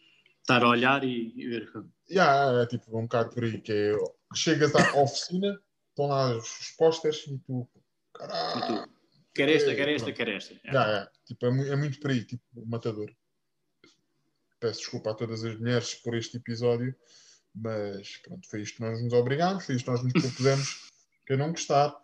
Estar 0.48 0.62
a 0.62 0.68
olhar 0.70 1.04
e, 1.04 1.34
e 1.36 1.46
ver. 1.46 1.70
Yeah, 2.10 2.62
é 2.62 2.66
tipo 2.66 2.98
um 2.98 3.02
bocado 3.02 3.34
por 3.34 3.44
aí 3.44 3.60
que 3.60 3.70
é, 3.70 3.92
chegas 4.34 4.74
à 4.74 4.96
oficina, 4.96 5.60
estão 5.90 6.06
lá 6.06 6.34
os 6.38 6.70
posters 6.70 7.26
e 7.26 7.38
tu. 7.40 7.68
Caralho! 8.14 8.86
tu, 8.86 8.90
quer 9.34 9.50
esta, 9.50 9.72
É, 9.72 9.74
quer 9.74 9.88
esta, 9.90 10.04
pronto. 10.06 10.16
quer 10.16 10.28
esta. 10.28 10.54
É. 10.54 10.68
Yeah, 10.68 10.90
yeah. 10.90 11.10
Tipo, 11.26 11.44
é, 11.44 11.68
é 11.68 11.76
muito 11.76 12.00
por 12.00 12.10
aí, 12.10 12.24
tipo, 12.24 12.42
matador. 12.66 13.14
Peço 14.58 14.80
desculpa 14.80 15.10
a 15.10 15.14
todas 15.14 15.44
as 15.44 15.54
mulheres 15.58 15.96
por 15.96 16.14
este 16.14 16.38
episódio, 16.38 16.96
mas 17.54 18.16
pronto, 18.16 18.48
foi 18.48 18.62
isto 18.62 18.76
que 18.76 18.80
nós 18.80 19.02
nos 19.02 19.12
obrigámos, 19.12 19.66
foi 19.66 19.74
isto 19.74 19.84
que 19.84 19.90
nós 19.90 20.02
nos 20.02 20.12
propusemos. 20.14 20.88
Quem 21.28 21.36
não 21.36 21.50
gostar, 21.50 21.94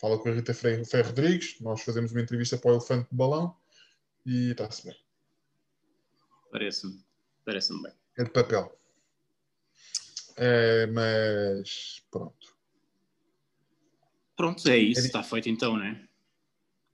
fala 0.00 0.18
com 0.18 0.30
a 0.30 0.32
Rita 0.32 0.54
Ferro 0.54 0.86
Rodrigues, 1.04 1.60
nós 1.60 1.82
fazemos 1.82 2.12
uma 2.12 2.22
entrevista 2.22 2.56
para 2.56 2.70
o 2.70 2.74
Elefante 2.76 3.10
de 3.10 3.14
Balão 3.14 3.54
e 4.24 4.52
está-se 4.52 4.86
bem. 4.86 4.96
Parece-me 6.50 7.04
parece 7.44 7.72
bem. 7.82 7.92
É 8.18 8.24
de 8.24 8.30
papel. 8.30 8.78
É, 10.36 10.86
mas 10.86 12.04
pronto. 12.10 12.54
Pronto, 14.36 14.68
é 14.68 14.76
isso, 14.76 15.00
é 15.00 15.04
está 15.06 15.22
feito 15.22 15.48
então, 15.48 15.76
não 15.76 15.84
é? 15.84 16.08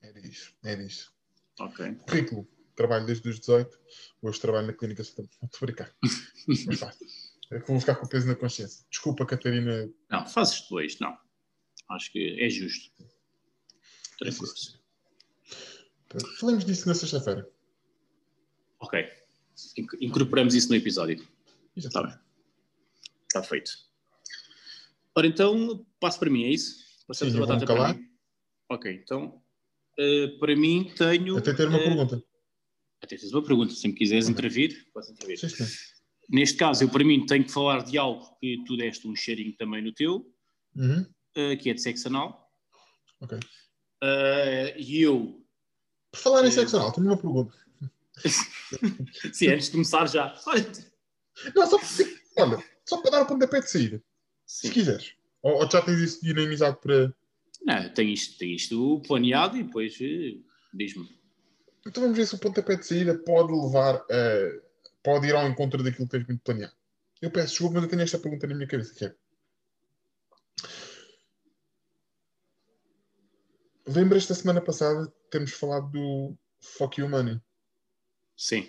É 0.02 0.12
disso, 0.12 0.54
é 0.62 0.76
disso. 0.76 1.12
Ok. 1.58 1.94
Currículo, 2.06 2.46
trabalho 2.74 3.06
desde 3.06 3.28
os 3.28 3.38
18, 3.40 3.78
hoje 4.22 4.40
trabalho 4.40 4.66
na 4.66 4.72
clínica 4.72 5.02
Estou 5.02 5.26
a 5.42 5.64
brincar. 5.64 5.94
É 6.70 6.76
fácil. 6.76 7.06
É 7.52 7.60
que 7.60 7.66
vou 7.66 7.80
ficar 7.80 7.96
com 7.96 8.06
peso 8.06 8.26
na 8.26 8.34
consciência. 8.34 8.84
Desculpa, 8.90 9.26
Catarina. 9.26 9.90
Não, 10.08 10.26
fazes 10.26 10.66
dois, 10.68 10.98
não. 11.00 11.16
Acho 11.90 12.12
que 12.12 12.40
é 12.40 12.48
justo. 12.48 12.92
Tranquilo. 14.18 14.52
Falamos 16.38 16.64
disso 16.64 16.88
na 16.88 16.94
sexta-feira. 16.94 17.48
Ok. 18.78 19.19
Incorporamos 20.00 20.54
isso 20.54 20.68
no 20.68 20.76
episódio. 20.76 21.24
Está 21.76 22.02
bem. 22.02 22.14
Está 23.22 23.42
feito. 23.42 23.72
Ora, 25.14 25.26
então, 25.26 25.86
passo 25.98 26.18
para 26.18 26.30
mim, 26.30 26.44
é 26.44 26.50
isso? 26.50 26.84
Passamos 27.06 27.34
Sim, 27.34 27.42
a 27.42 27.46
batata 27.46 27.66
para 27.66 27.94
mim. 27.94 28.08
Ok, 28.68 28.92
então, 28.92 29.42
uh, 29.98 30.38
para 30.38 30.54
mim 30.54 30.92
tenho... 30.96 31.36
Até 31.36 31.52
ter 31.52 31.68
uma 31.68 31.78
uh, 31.78 31.82
pergunta. 31.82 32.24
Até 33.02 33.16
teres 33.16 33.32
uma 33.32 33.42
pergunta. 33.42 33.74
Se 33.74 33.88
me 33.88 33.94
quiseres 33.94 34.26
okay. 34.26 34.32
intervir, 34.32 34.86
posso 34.92 35.12
intervir. 35.12 35.38
Sim, 35.38 35.48
sim. 35.48 35.64
Neste 36.28 36.56
caso, 36.56 36.84
eu 36.84 36.88
para 36.88 37.04
mim 37.04 37.26
tenho 37.26 37.44
que 37.44 37.50
falar 37.50 37.82
de 37.82 37.98
algo 37.98 38.36
que 38.40 38.62
tu 38.64 38.76
deste 38.76 39.08
um 39.08 39.16
cheirinho 39.16 39.52
também 39.56 39.82
no 39.82 39.92
teu, 39.92 40.24
uhum. 40.76 41.00
uh, 41.02 41.56
que 41.58 41.70
é 41.70 41.74
de 41.74 41.82
sexo 41.82 42.08
anal. 42.08 42.48
Ok. 43.20 43.38
e 44.78 45.02
eu... 45.02 45.44
Por 46.12 46.20
falar 46.20 46.46
em 46.46 46.50
sexo 46.50 46.76
anal, 46.76 46.92
tenho 46.92 47.06
uma 47.06 47.16
pergunta. 47.16 47.56
Sim, 49.32 49.48
antes 49.48 49.66
de 49.66 49.72
começar 49.72 50.08
já. 50.08 50.34
Não, 51.54 51.66
só, 51.66 51.78
olha, 52.38 52.64
só 52.84 53.00
para 53.00 53.10
dar 53.10 53.22
o 53.22 53.26
pontapé 53.26 53.60
de 53.60 53.70
saída. 53.70 54.02
Sim. 54.46 54.68
Se 54.68 54.74
quiseres. 54.74 55.14
Ou, 55.42 55.62
ou, 55.62 55.70
já 55.70 55.80
tens 55.82 56.00
isso 56.00 56.22
dinamizado 56.22 56.76
para. 56.76 57.14
Não, 57.62 57.94
tenho 57.94 58.10
isto, 58.10 58.38
tenho 58.38 58.56
isto 58.56 59.02
planeado 59.06 59.56
e 59.56 59.62
depois 59.62 59.94
uh, 59.96 60.44
diz-me. 60.74 61.08
Então 61.86 62.02
vamos 62.02 62.16
ver 62.16 62.26
se 62.26 62.34
o 62.34 62.38
pontapé 62.38 62.76
de 62.76 62.86
saída 62.86 63.18
pode 63.18 63.52
levar 63.52 63.96
a. 63.96 64.60
pode 65.02 65.26
ir 65.26 65.34
ao 65.34 65.48
encontro 65.48 65.82
daquilo 65.82 66.06
que 66.06 66.12
tens 66.12 66.26
muito 66.26 66.42
planeado. 66.42 66.74
Eu 67.20 67.30
peço 67.30 67.48
desculpa, 67.48 67.74
mas 67.74 67.84
eu 67.84 67.90
tenho 67.90 68.02
esta 68.02 68.18
pergunta 68.18 68.46
na 68.46 68.54
minha 68.54 68.66
cabeça 68.66 68.94
que 68.94 69.04
é. 69.04 69.14
Lembras 73.86 74.26
da 74.26 74.34
semana 74.34 74.60
passada 74.60 75.12
termos 75.30 75.52
falado 75.52 75.90
do 75.90 76.36
Fuck 76.60 77.00
You 77.00 77.08
Money? 77.08 77.40
Sim. 78.40 78.66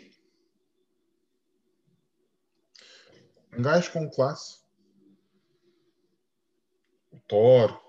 Um 3.58 3.62
gajo 3.62 3.90
com 3.94 4.10
classe. 4.10 4.60
O 7.10 7.18
Thor, 7.20 7.82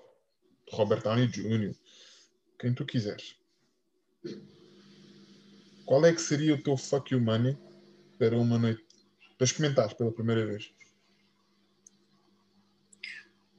Robert 0.70 1.02
Downey 1.02 1.26
Jr., 1.26 1.74
quem 2.60 2.72
tu 2.72 2.86
quiseres. 2.86 3.36
Qual 5.84 6.06
é 6.06 6.14
que 6.14 6.20
seria 6.20 6.54
o 6.54 6.62
teu 6.62 6.76
fuck 6.76 7.12
you 7.12 7.20
money 7.20 7.58
para 8.16 8.38
uma 8.38 8.60
noite? 8.60 8.86
Para 9.36 9.44
experimentares 9.44 9.94
pela 9.94 10.12
primeira 10.12 10.46
vez. 10.46 10.72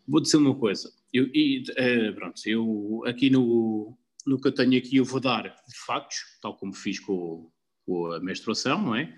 Vou 0.08 0.22
dizer 0.22 0.38
uma 0.38 0.58
coisa. 0.58 0.94
Eu, 1.12 1.28
e, 1.34 1.66
uh, 1.72 2.16
pronto, 2.16 2.42
eu 2.46 3.04
aqui 3.06 3.30
no, 3.30 3.98
no 4.26 4.40
que 4.40 4.48
eu 4.48 4.56
tenho 4.56 4.78
aqui 4.78 4.96
eu 4.96 5.04
vou 5.04 5.20
dar 5.20 5.54
factos, 5.86 6.40
tal 6.42 6.56
como 6.56 6.74
fiz 6.74 7.02
com, 7.02 7.52
com 7.86 8.12
a 8.12 8.20
menstruação, 8.20 8.82
não 8.82 8.96
é? 8.96 9.16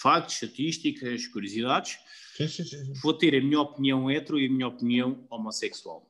Factos, 0.00 0.34
estatísticas, 0.34 1.26
curiosidades. 1.26 1.98
Sim, 2.36 2.48
sim, 2.48 2.64
sim. 2.64 2.92
Vou 3.02 3.14
ter 3.14 3.34
a 3.34 3.40
minha 3.40 3.60
opinião 3.60 4.10
hetero 4.10 4.38
e 4.38 4.46
a 4.46 4.50
minha 4.50 4.68
opinião 4.68 5.26
homossexual. 5.28 6.08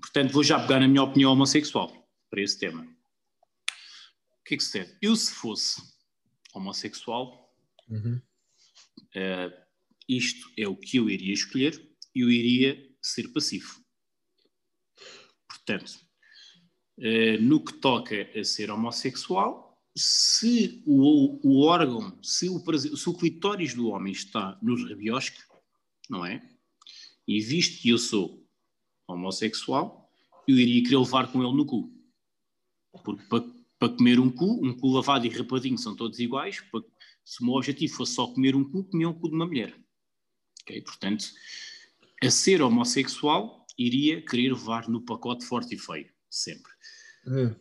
Portanto, 0.00 0.32
vou 0.32 0.42
já 0.42 0.58
pegar 0.58 0.80
na 0.80 0.88
minha 0.88 1.02
opinião 1.02 1.32
homossexual 1.32 2.08
para 2.30 2.40
esse 2.40 2.58
tema. 2.58 2.82
O 2.82 4.44
que 4.44 4.54
é 4.54 4.56
que 4.56 4.64
se 4.64 4.72
tem? 4.72 4.98
Eu, 5.00 5.14
se 5.14 5.32
fosse 5.32 5.80
homossexual, 6.54 7.54
uhum. 7.88 8.20
uh, 9.16 9.62
isto 10.08 10.50
é 10.58 10.66
o 10.66 10.76
que 10.76 10.96
eu 10.96 11.08
iria 11.08 11.32
escolher, 11.32 11.80
eu 12.14 12.30
iria 12.30 12.90
ser 13.00 13.28
passivo. 13.28 13.80
Portanto, 15.48 15.92
uh, 16.98 17.40
no 17.40 17.64
que 17.64 17.74
toca 17.74 18.28
a 18.36 18.44
ser 18.44 18.70
homossexual, 18.70 19.71
se 19.96 20.82
o, 20.86 21.38
o 21.46 21.62
órgão, 21.64 22.18
se 22.22 22.48
o, 22.48 22.60
se 22.96 23.08
o 23.08 23.14
clitóris 23.14 23.74
do 23.74 23.88
homem 23.88 24.12
está 24.12 24.58
nos 24.62 24.88
rabiosque, 24.88 25.38
não 26.08 26.24
é? 26.24 26.42
E 27.26 27.40
visto 27.40 27.80
que 27.80 27.90
eu 27.90 27.98
sou 27.98 28.46
homossexual, 29.06 30.10
eu 30.48 30.58
iria 30.58 30.82
querer 30.82 30.98
levar 30.98 31.30
com 31.30 31.42
ele 31.42 31.56
no 31.56 31.66
cu. 31.66 31.92
Porque 33.04 33.24
para, 33.24 33.44
para 33.78 33.96
comer 33.96 34.18
um 34.18 34.30
cu, 34.30 34.64
um 34.64 34.76
cu 34.76 34.88
lavado 34.88 35.26
e 35.26 35.30
rapadinho 35.30 35.78
são 35.78 35.94
todos 35.94 36.18
iguais. 36.18 36.60
Para, 36.60 36.82
se 37.24 37.42
o 37.42 37.46
meu 37.46 37.54
objetivo 37.54 37.94
fosse 37.94 38.14
só 38.14 38.26
comer 38.26 38.56
um 38.56 38.68
cu, 38.68 38.84
comia 38.84 39.08
um 39.08 39.14
cu 39.14 39.28
de 39.28 39.34
uma 39.34 39.46
mulher. 39.46 39.78
Okay? 40.62 40.80
Portanto, 40.82 41.26
a 42.22 42.30
ser 42.30 42.62
homossexual, 42.62 43.66
iria 43.78 44.24
querer 44.24 44.52
levar 44.52 44.88
no 44.88 45.02
pacote 45.02 45.44
forte 45.44 45.74
e 45.74 45.78
feio, 45.78 46.10
sempre. 46.30 46.72
Hum. 47.26 47.54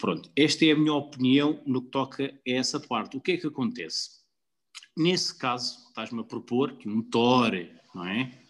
Pronto, 0.00 0.32
esta 0.34 0.64
é 0.64 0.70
a 0.70 0.76
minha 0.76 0.94
opinião 0.94 1.62
no 1.66 1.82
que 1.82 1.90
toca 1.90 2.24
a 2.24 2.50
essa 2.50 2.80
parte. 2.80 3.18
O 3.18 3.20
que 3.20 3.32
é 3.32 3.36
que 3.36 3.46
acontece? 3.46 4.20
Nesse 4.96 5.36
caso, 5.36 5.88
estás-me 5.88 6.20
a 6.20 6.24
propor 6.24 6.78
que 6.78 6.88
um 6.88 7.02
Thor, 7.02 7.52
não 7.94 8.06
é? 8.06 8.42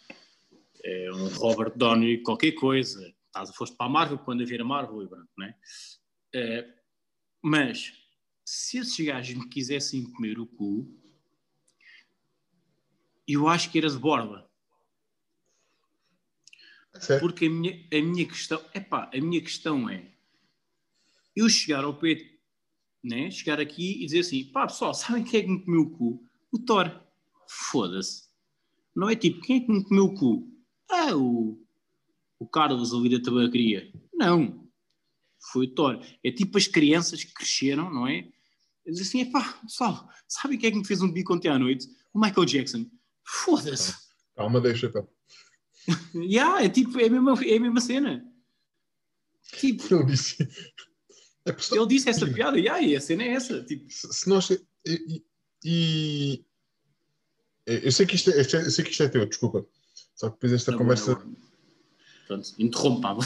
é 0.85 1.13
um 1.13 1.27
Robert 1.29 1.77
Downey, 1.77 2.23
qualquer 2.23 2.53
coisa. 2.53 3.13
Estás, 3.27 3.53
foste 3.57 3.77
para 3.77 3.87
a 3.87 3.89
Marvel 3.89 4.19
quando 4.19 4.45
havia 4.45 4.63
a 4.63 4.65
Marvel 4.65 5.03
e 5.03 5.09
branco, 5.09 5.31
não 5.37 5.47
é? 5.47 5.57
é? 6.35 6.75
Mas, 7.43 7.95
se 8.45 8.79
esses 8.79 9.05
gajos 9.05 9.35
me 9.35 9.49
quisessem 9.49 10.05
comer 10.05 10.39
o 10.39 10.47
cu, 10.47 10.89
eu 13.27 13.49
acho 13.49 13.73
que 13.73 13.79
era 13.79 13.91
de 13.91 13.99
borda. 13.99 14.49
Porque 17.19 17.47
a 17.47 17.51
minha, 17.51 17.89
a 17.93 18.03
minha 18.03 18.27
questão, 18.27 18.65
epá, 18.73 19.11
a 19.13 19.21
minha 19.21 19.41
questão 19.41 19.89
é 19.89 20.10
eu 21.35 21.49
chegar 21.49 21.85
ao 21.85 21.97
pé, 21.97 22.19
né? 23.03 23.31
chegar 23.31 23.61
aqui 23.61 24.03
e 24.03 24.07
dizer 24.07 24.21
assim: 24.21 24.45
pá, 24.45 24.67
pessoal, 24.67 24.93
sabem 24.95 25.25
quem 25.25 25.41
é 25.41 25.43
que 25.43 25.51
me 25.51 25.65
comeu 25.65 25.83
o 25.83 25.91
cu? 25.91 26.25
O 26.53 26.59
Thor. 26.59 27.01
Foda-se. 27.49 28.29
Não 28.95 29.09
é 29.09 29.17
tipo, 29.17 29.41
quem 29.41 29.57
é 29.57 29.61
que 29.61 29.73
me 29.73 29.85
comeu 29.85 30.05
o 30.05 30.15
cu? 30.15 30.49
Ah, 30.89 31.17
o, 31.17 31.61
o 32.39 32.47
Carlos 32.47 32.93
ali 32.93 33.09
da 33.09 33.23
tabacaria. 33.23 33.93
Não. 34.13 34.69
Foi 35.53 35.67
o 35.67 35.75
Thor. 35.75 36.01
É 36.23 36.31
tipo 36.31 36.59
as 36.59 36.67
crianças 36.67 37.25
que 37.25 37.33
cresceram, 37.33 37.93
não 37.93 38.07
é? 38.07 38.29
Diz 38.87 39.01
assim: 39.01 39.31
pá, 39.31 39.43
pessoal, 39.63 40.09
sabem 40.29 40.59
quem 40.59 40.69
é 40.69 40.73
que 40.73 40.79
me 40.79 40.87
fez 40.87 41.03
um 41.03 41.11
bico 41.11 41.35
ontem 41.35 41.49
à 41.49 41.59
noite? 41.59 41.89
O 42.13 42.21
Michael 42.21 42.45
Jackson. 42.47 42.87
Foda-se. 43.25 43.95
Calma, 44.35 44.61
deixa, 44.61 44.87
então. 44.87 45.09
yeah, 46.15 46.63
é 46.63 46.69
tipo, 46.69 46.99
é 46.99 47.07
a 47.07 47.11
mesma, 47.11 47.33
é 47.45 47.57
a 47.57 47.61
mesma 47.61 47.81
cena. 47.81 48.27
Tipo, 49.59 49.95
eu 49.95 50.07
disse, 50.07 50.49
é 51.47 51.55
Ele 51.75 51.87
disse 51.87 52.09
essa 52.09 52.27
piada, 52.27 52.59
e 52.59 52.69
aí, 52.69 52.97
a 52.97 53.01
cena 53.01 53.23
é 53.23 53.29
essa. 53.29 53.63
Tipo... 53.63 53.91
Se, 53.91 54.13
se 54.13 54.29
nós. 54.29 54.51
E, 54.51 55.25
e, 55.65 56.45
eu, 57.67 57.93
sei 57.93 58.07
que 58.07 58.17
isto 58.17 58.31
é, 58.31 58.41
eu 58.41 58.45
sei 58.45 58.85
que 58.85 58.91
isto 58.91 59.03
é 59.03 59.09
teu, 59.09 59.27
desculpa. 59.27 59.65
Só 60.15 60.29
que 60.29 60.35
depois 60.35 60.53
esta 60.53 60.73
não, 60.73 60.79
conversa. 60.79 61.15
Não, 61.15 61.37
Pronto, 62.27 62.49
interrompa-me. 62.59 63.21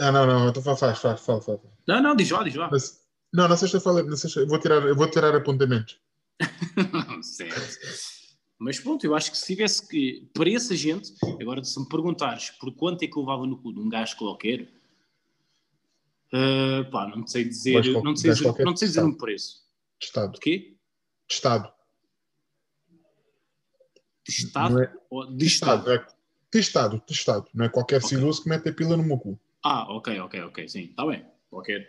Ah, 0.00 0.10
não, 0.10 0.26
não, 0.26 0.48
então 0.48 0.62
faz, 0.62 0.80
faz, 0.80 0.98
faz, 0.98 1.20
fala, 1.20 1.40
fala. 1.40 1.60
Não, 1.86 2.02
não, 2.02 2.16
diz 2.16 2.30
lá, 2.30 2.42
diz 2.42 2.54
lá. 2.54 2.68
Mas, 2.70 3.00
não, 3.32 3.46
na 3.46 3.56
sexta-feira, 3.56 4.16
sexta, 4.16 4.40
eu 4.40 4.48
vou 4.48 4.58
tirar, 4.58 4.82
eu 4.82 4.96
vou 4.96 5.08
tirar 5.08 5.34
apontamentos. 5.34 5.98
certo. 7.22 7.78
Mas 8.58 8.80
pronto, 8.80 9.04
eu 9.04 9.14
acho 9.14 9.30
que 9.30 9.38
se 9.38 9.46
tivesse 9.46 9.86
que. 9.86 10.28
Para 10.32 10.50
essa 10.50 10.74
gente, 10.74 11.12
agora 11.40 11.62
se 11.62 11.78
me 11.78 11.88
perguntares 11.88 12.50
por 12.50 12.72
quanto 12.72 13.02
é 13.02 13.06
que 13.06 13.16
eu 13.16 13.22
levava 13.22 13.46
no 13.46 13.58
cu 13.58 13.72
de 13.72 13.80
um 13.80 13.88
gajo 13.88 14.16
qualquer, 14.16 14.68
Uh, 16.32 16.90
pá, 16.90 17.06
não 17.08 17.26
sei 17.26 17.44
dizer, 17.44 17.92
qual, 17.92 18.04
não 18.04 18.16
sei 18.16 18.32
dizer, 18.32 18.64
não 18.64 18.76
sei 18.76 18.88
dizer 18.88 19.04
um 19.04 19.16
preço. 19.16 19.64
De 20.00 20.06
Estado. 20.06 20.32
De 20.32 20.40
quê? 20.40 20.76
De 21.28 21.34
Estado. 21.34 21.72
De 24.26 24.32
Estado? 24.32 24.82
É... 24.82 24.86
De, 24.86 25.36
de 25.36 25.46
Estado? 25.46 25.90
Estado. 25.90 25.92
É... 25.92 26.14
De 26.52 26.60
Estado, 26.60 27.02
de 27.06 27.12
Estado. 27.12 27.48
Não 27.52 27.64
é 27.64 27.68
qualquer 27.68 28.02
okay. 28.02 28.18
que 28.18 28.48
mete 28.48 28.68
a 28.68 28.72
pila 28.72 28.96
no 28.96 29.02
meu 29.02 29.18
cu. 29.18 29.38
Ah, 29.62 29.92
ok, 29.92 30.20
ok, 30.20 30.40
ok, 30.42 30.68
sim, 30.68 30.84
está 30.84 31.06
bem. 31.06 31.26
Qualquer. 31.50 31.88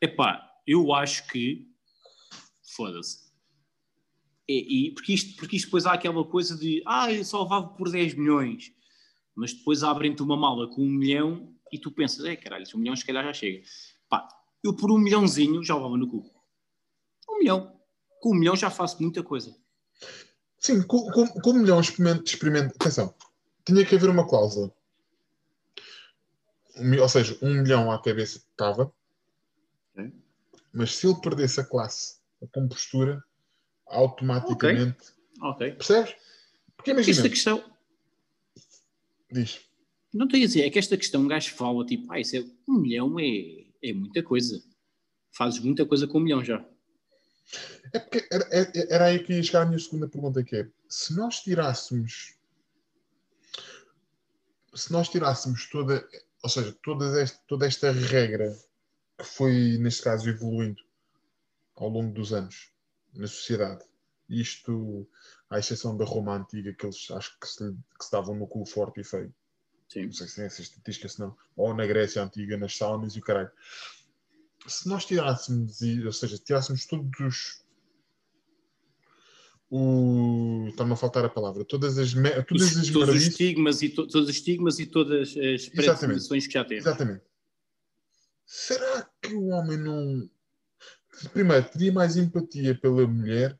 Epá, 0.00 0.50
eu 0.66 0.92
acho 0.94 1.26
que. 1.28 1.68
Foda-se. 2.62 3.30
E, 4.48 4.88
e- 4.88 4.94
porque, 4.94 5.12
isto, 5.12 5.36
porque 5.36 5.56
isto 5.56 5.66
depois 5.66 5.86
há 5.86 5.92
aquela 5.92 6.24
coisa 6.24 6.56
de 6.56 6.82
ah, 6.86 7.12
eu 7.12 7.24
só 7.24 7.42
levava 7.42 7.68
por 7.68 7.90
10 7.90 8.14
milhões, 8.14 8.72
mas 9.34 9.52
depois 9.52 9.82
abrem-te 9.82 10.22
uma 10.22 10.36
mala 10.36 10.68
com 10.68 10.82
um 10.82 10.90
milhão 10.90 11.54
e 11.72 11.78
tu 11.78 11.90
pensas, 11.90 12.24
é 12.24 12.36
caralho, 12.36 12.64
um 12.74 12.78
milhão 12.78 12.96
se 12.96 13.04
calhar 13.04 13.24
já 13.24 13.32
chega. 13.32 13.66
Pá, 14.08 14.28
eu 14.62 14.74
por 14.74 14.90
um 14.90 14.98
milhãozinho 14.98 15.62
já 15.64 15.74
levava 15.74 15.96
no 15.96 16.08
cu. 16.08 16.30
Um 17.28 17.38
milhão. 17.38 17.80
Com 18.20 18.30
um 18.30 18.34
milhão 18.34 18.56
já 18.56 18.70
faço 18.70 19.00
muita 19.02 19.22
coisa. 19.22 19.56
Sim, 20.58 20.82
com, 20.82 21.10
com, 21.10 21.26
com 21.26 21.50
um 21.50 21.60
milhão 21.60 21.80
experimento, 21.80 22.24
experimento. 22.24 22.74
Atenção, 22.74 23.14
tinha 23.64 23.84
que 23.84 23.94
haver 23.94 24.10
uma 24.10 24.28
cláusula. 24.28 24.72
Um 26.76 27.00
ou 27.00 27.08
seja, 27.08 27.38
um 27.42 27.62
milhão 27.62 27.90
à 27.90 28.00
cabeça 28.00 28.38
estava, 28.38 28.92
Ok. 29.94 30.12
mas 30.72 30.96
se 30.96 31.06
ele 31.06 31.20
perdesse 31.20 31.60
a 31.60 31.64
classe, 31.64 32.20
a 32.42 32.46
compostura, 32.46 33.22
automaticamente. 33.86 35.12
Ok. 35.42 35.72
Percebes? 35.72 36.14
Porque 36.76 36.90
imagina, 36.92 37.16
Esta 37.16 37.28
questão, 37.28 37.76
diz. 39.30 39.69
Não 40.12 40.26
estou 40.26 40.38
a 40.38 40.40
dizer, 40.40 40.62
é 40.62 40.70
que 40.70 40.78
esta 40.78 40.96
questão 40.96 41.22
um 41.22 41.28
gajo 41.28 41.52
fala 41.54 41.84
tipo, 41.84 42.10
ah, 42.12 42.18
isso 42.20 42.36
é, 42.36 42.44
um 42.68 42.78
milhão 42.80 43.18
é, 43.18 43.64
é 43.82 43.92
muita 43.92 44.22
coisa. 44.22 44.62
Fazes 45.32 45.60
muita 45.60 45.86
coisa 45.86 46.06
com 46.06 46.18
um 46.18 46.22
milhão 46.22 46.44
já. 46.44 46.64
É 47.92 47.98
porque 47.98 48.26
era, 48.30 48.48
era- 48.50 48.72
era 48.88 49.04
aí 49.06 49.22
que 49.22 49.32
ia 49.32 49.42
chegar 49.42 49.62
a 49.62 49.66
minha 49.66 49.78
segunda 49.78 50.08
pergunta, 50.08 50.42
que 50.42 50.56
é 50.56 50.68
se 50.88 51.14
nós 51.16 51.40
tirássemos 51.40 52.34
se 54.74 54.92
nós 54.92 55.08
tirássemos 55.08 55.68
toda, 55.68 56.06
ou 56.42 56.48
seja, 56.48 56.76
toda 56.82 57.20
esta, 57.20 57.38
toda 57.48 57.66
esta 57.66 57.90
regra 57.90 58.56
que 59.18 59.24
foi, 59.24 59.76
neste 59.78 60.02
caso, 60.02 60.28
evoluindo 60.28 60.82
ao 61.74 61.88
longo 61.88 62.12
dos 62.14 62.32
anos 62.32 62.70
na 63.12 63.26
sociedade, 63.26 63.84
isto 64.28 65.08
à 65.48 65.58
exceção 65.58 65.96
da 65.96 66.04
Roma 66.04 66.36
Antiga, 66.36 66.72
que 66.72 66.86
eles 66.86 67.10
acho 67.10 67.36
que 67.40 67.46
se, 67.48 67.72
que 67.98 68.04
se 68.04 68.12
davam 68.12 68.36
no 68.36 68.46
cu 68.46 68.64
forte 68.64 69.00
e 69.00 69.04
feio, 69.04 69.34
Sim. 69.92 70.06
não 70.06 70.12
sei 70.12 70.28
se 70.28 70.36
tem 70.36 70.44
essa 70.44 70.62
estatística, 70.62 71.08
se 71.08 71.18
não, 71.18 71.36
ou 71.56 71.74
na 71.74 71.84
Grécia 71.86 72.22
Antiga, 72.22 72.56
nas 72.56 72.76
saunas 72.76 73.16
e 73.16 73.18
o 73.18 73.22
caralho. 73.22 73.50
Se 74.66 74.88
nós 74.88 75.04
tirássemos, 75.04 75.80
ou 76.04 76.12
seja, 76.12 76.38
tirássemos 76.38 76.86
todos 76.86 77.18
os. 77.20 77.64
O... 79.70 80.66
Está-me 80.68 80.92
a 80.92 80.96
faltar 80.96 81.24
a 81.24 81.28
palavra. 81.28 81.64
Todas 81.64 81.96
as, 81.96 82.12
todas 82.12 82.72
Os- 82.72 82.76
as 82.76 82.90
todos 82.90 83.14
os 83.14 83.22
estigmas 83.22 83.82
e 83.82 83.88
to- 83.88 84.06
todos 84.06 84.28
os 84.28 84.34
estigmas 84.36 84.78
e 84.78 84.86
todas 84.86 85.28
as 85.30 85.68
predisposições 85.68 86.46
que 86.46 86.52
já 86.54 86.64
teve. 86.64 86.80
Exatamente. 86.80 87.22
Será 88.44 89.08
que 89.22 89.32
o 89.34 89.46
homem 89.48 89.78
não. 89.78 90.28
Primeiro, 91.32 91.68
teria 91.70 91.92
mais 91.92 92.16
empatia 92.16 92.74
pela 92.78 93.06
mulher, 93.06 93.58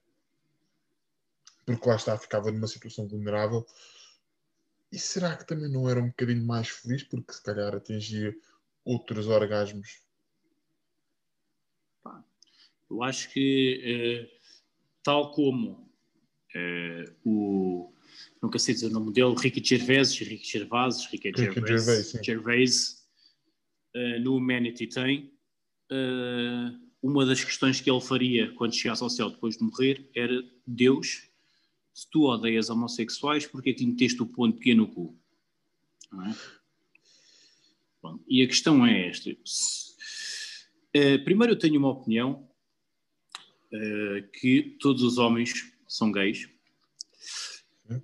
porque 1.65 1.89
lá 1.89 1.95
está, 1.97 2.17
ficava 2.19 2.51
numa 2.51 2.67
situação 2.67 3.07
vulnerável. 3.07 3.65
E 4.93 4.99
será 4.99 5.37
que 5.37 5.47
também 5.47 5.71
não 5.71 5.89
era 5.89 6.01
um 6.01 6.09
bocadinho 6.09 6.45
mais 6.45 6.69
feliz, 6.69 7.05
porque 7.05 7.33
se 7.33 7.43
calhar 7.43 7.75
atingia 7.75 8.35
outros 8.85 9.29
orgasmos? 9.29 10.01
Eu 12.91 13.03
acho 13.05 13.31
que, 13.31 13.81
eh, 13.85 14.39
tal 15.03 15.31
como 15.31 15.89
eh, 16.55 17.05
o. 17.25 17.93
Nunca 18.43 18.59
sei 18.59 18.75
dizer 18.75 18.89
o 18.89 18.91
nome 18.91 19.13
dele, 19.13 19.35
Ricky 19.39 19.63
Gervais, 19.65 20.13
Ricky 20.19 20.45
Gervais, 20.45 21.07
Ricky 21.07 21.31
Ricky 21.31 22.25
Gervais, 22.25 23.07
eh, 23.95 24.19
no 24.19 24.37
Humanity 24.37 24.89
tem. 24.89 25.33
uma 27.03 27.25
das 27.25 27.45
questões 27.45 27.81
que 27.81 27.91
ele 27.91 28.01
faria 28.01 28.53
quando 28.55 28.75
chegasse 28.75 29.03
ao 29.03 29.11
céu 29.11 29.31
depois 29.31 29.57
de 29.57 29.63
morrer 29.63 30.11
era: 30.15 30.43
Deus, 30.67 31.30
se 31.93 32.09
tu 32.11 32.25
odeias 32.25 32.71
homossexuais, 32.71 33.47
porque 33.47 33.71
é 33.71 33.73
que 33.73 33.87
meteste 33.87 34.23
o 34.23 34.27
ponto 34.27 34.59
pequeno 34.59 34.83
no 34.83 34.89
cu? 34.89 35.17
É? 36.27 36.35
Bom, 38.03 38.19
e 38.27 38.43
a 38.43 38.47
questão 38.47 38.87
é 38.87 39.09
esta. 39.09 39.31
Eh, 40.93 41.19
primeiro, 41.19 41.53
eu 41.53 41.59
tenho 41.59 41.79
uma 41.79 41.91
opinião 41.91 42.49
eh, 43.73 44.25
que 44.41 44.77
todos 44.81 45.03
os 45.03 45.19
homens 45.19 45.73
são 45.87 46.11
gays, 46.11 46.49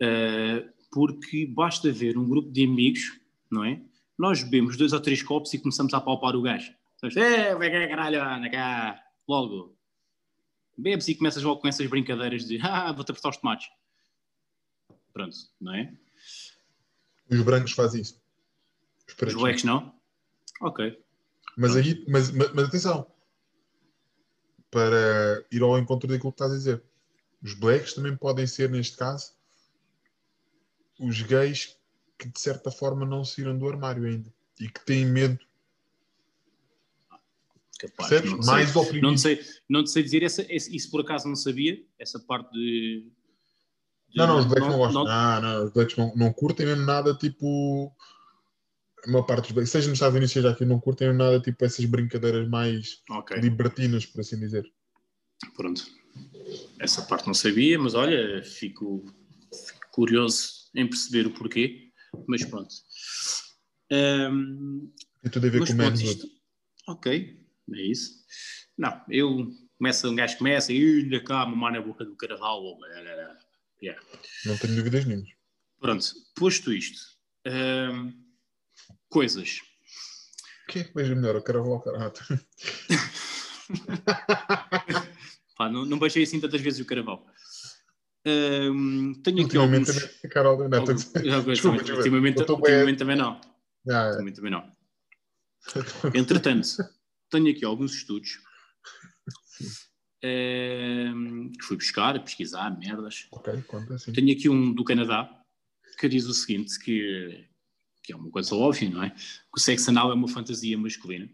eh, 0.01 0.69
porque 0.93 1.47
basta 1.47 1.91
ver 1.91 2.17
um 2.17 2.29
grupo 2.29 2.51
de 2.51 2.65
amigos, 2.65 3.19
não 3.51 3.65
é? 3.65 3.83
Nós 4.19 4.43
bebemos 4.43 4.77
dois 4.77 4.93
ou 4.93 5.01
três 5.01 5.23
copos 5.23 5.53
e 5.55 5.59
começamos 5.59 5.93
a 5.95 6.01
palpar 6.01 6.37
o 6.37 6.43
gajo. 6.43 6.73
É, 7.17 7.55
vai 7.55 7.71
caralho, 7.71 8.23
anda 8.23 8.51
cá. 8.51 9.03
Logo. 9.29 9.76
Bebes 10.77 11.09
e 11.09 11.15
começas 11.15 11.43
logo 11.43 11.61
com 11.61 11.69
essas 11.69 11.87
brincadeiras 11.87 12.45
de 12.45 12.59
ah, 12.61 12.93
vou-te 12.93 13.11
apertar 13.11 13.31
os 13.31 13.37
tomates. 13.37 13.69
Pronto, 15.13 15.37
não 15.61 15.75
é? 15.75 15.93
Os 17.31 17.41
brancos 17.43 17.73
fazem 17.73 18.03
isso. 18.03 18.21
Os 19.07 19.07
Os 19.09 19.15
pretos 19.15 19.35
blacks 19.41 19.65
não? 19.65 19.95
Ok. 20.61 21.03
Mas 21.57 21.75
aí, 21.75 22.05
mas, 22.07 22.31
mas, 22.31 22.53
mas 22.53 22.69
atenção, 22.69 23.11
para 24.71 25.45
ir 25.51 25.63
ao 25.63 25.79
encontro 25.79 26.09
daquilo 26.09 26.33
que 26.33 26.35
estás 26.35 26.53
a 26.53 26.57
dizer, 26.57 26.83
os 27.43 27.55
blacks 27.55 27.95
também 27.95 28.17
podem 28.17 28.47
ser, 28.47 28.69
neste 28.69 28.97
caso, 28.97 29.33
os 31.01 31.23
gays 31.23 31.77
que 32.19 32.29
de 32.29 32.41
certa 32.41 32.71
forma 32.71 33.05
não 33.05 33.25
saíram 33.25 33.57
do 33.57 33.69
armário 33.69 34.05
ainda 34.05 34.33
e 34.59 34.69
que 34.69 34.85
têm 34.85 35.07
medo, 35.07 35.39
Capaz, 37.79 38.09
percebes? 38.09 38.31
não 38.33 38.43
sei. 38.43 38.53
Mais 38.53 38.75
Não 38.75 38.83
oprimidos. 38.83 39.15
te 39.15 39.23
sei, 39.23 39.41
não 39.69 39.85
te 39.85 39.91
sei 39.91 40.03
dizer, 40.03 40.23
essa, 40.23 40.47
isso 40.51 40.91
por 40.91 41.01
acaso 41.03 41.29
não 41.29 41.37
sabia, 41.37 41.79
essa 41.99 42.19
parte 42.21 42.51
de. 42.53 43.11
de- 44.09 44.17
Não, 44.17 44.27
não, 44.27 44.39
os 44.39 44.45
blacks 44.47 44.69
não, 44.69 44.79
gostam. 44.79 45.05
Não, 45.05 45.41
não, 45.43 45.65
os 45.65 45.71
blacks 45.73 45.97
não, 45.97 46.15
não 46.17 46.33
curtem 46.33 46.67
mesmo 46.67 46.85
nada 46.85 47.15
tipo. 47.15 47.95
A 49.07 49.11
maior 49.11 49.23
parte 49.25 49.43
dos 49.45 49.53
blacks, 49.53 49.71
seja 49.71 49.89
nos 49.89 49.97
Estados 49.97 50.17
Unidos, 50.17 50.33
seja 50.33 50.51
aqui, 50.51 50.65
não 50.65 50.81
curtem 50.81 51.13
nada 51.15 51.39
tipo 51.41 51.65
essas 51.65 51.85
brincadeiras 51.85 52.49
mais 52.49 53.03
Ok, 53.11 53.37
libertinas, 53.39 54.05
por 54.07 54.21
assim 54.21 54.39
dizer. 54.41 54.65
pronto. 55.55 55.87
Essa 56.81 57.03
parte 57.03 57.27
não 57.27 57.35
sabia, 57.35 57.79
mas 57.79 57.95
olha, 57.95 58.43
fico, 58.43 59.05
fico 59.67 59.87
curioso 59.93 60.71
em 60.75 60.89
perceber 60.89 61.27
o 61.27 61.31
porquê, 61.35 61.91
mas 62.27 62.43
pronto. 62.45 62.75
Tem 63.89 65.31
tudo 65.31 65.47
a 65.47 65.51
ver 65.51 65.67
com 65.67 65.73
o 65.73 65.77
menos 65.77 66.01
isto... 66.01 66.27
Ok, 66.89 67.39
é 67.75 67.83
isso. 67.83 68.13
Não, 68.79 69.01
eu 69.09 69.51
começo, 69.79 70.09
um 70.11 70.15
gajo 70.15 70.39
começa 70.39 70.73
e 70.73 71.01
ainda 71.03 71.21
cá, 71.23 71.47
mamar 71.47 71.73
na 71.73 71.81
boca 71.81 72.05
do 72.05 72.17
carnaval. 72.17 72.63
Yeah. 73.83 74.01
Não 74.45 74.57
tenho 74.59 74.77
dúvidas 74.77 75.05
nenhumas. 75.05 75.29
Pronto, 75.81 76.05
posto 76.35 76.73
isto, 76.73 76.99
ahm, 77.47 78.11
coisas. 79.11 79.61
O 80.69 80.73
que 80.73 80.79
é 80.81 80.85
que 80.85 80.93
melhor? 81.15 81.43
Quero 81.43 81.61
avó 81.61 81.79
caralho. 81.81 82.13
Pá, 85.57 85.69
não, 85.71 85.85
não 85.85 85.99
baixei 85.99 86.23
assim 86.23 86.41
tantas 86.41 86.61
vezes 86.61 86.81
o 86.81 86.85
carnaval. 86.85 87.27
Ahm, 88.27 89.15
tenho 89.23 89.47
aqui 89.47 89.57
alguns... 89.57 89.89
Ultimamente 89.89 90.17
também. 90.21 90.31
Carol, 90.31 90.69
não, 90.69 90.79
alguns- 90.79 91.15
alguns- 91.17 91.45
Desculpa, 91.47 91.77
desculpa. 91.79 91.97
ultimamente, 91.99 92.45
bem- 92.45 92.55
ultimamente 92.57 92.99
também 92.99 93.17
não. 93.17 93.41
Ah, 93.89 94.07
Ultimamente 94.09 94.37
também 94.37 94.51
não. 94.51 94.77
Entretanto, 96.15 96.67
tenho 97.31 97.51
aqui 97.51 97.65
alguns 97.65 97.95
estudos 97.95 98.39
ahm, 100.23 101.51
que 101.53 101.65
fui 101.65 101.77
buscar, 101.77 102.23
pesquisar, 102.23 102.77
merdas. 102.79 103.27
conta 103.63 103.95
assim. 103.95 104.13
Tenho 104.13 104.33
aqui 104.33 104.49
um 104.49 104.73
do 104.73 104.85
Canadá 104.85 105.31
que 105.99 106.09
diz 106.09 106.27
o 106.27 106.35
seguinte, 106.35 106.79
que, 106.79 107.49
que 108.03 108.13
é 108.13 108.17
uma 108.17 108.31
coisa 108.31 108.55
óbvia, 108.55 108.91
não 108.91 109.03
é? 109.03 109.11
Que 109.11 109.57
o 109.57 109.61
sexo 109.61 109.91
anal 109.91 110.11
é 110.11 110.15
uma 110.15 110.29
fantasia 110.29 110.77
masculina. 110.77 111.29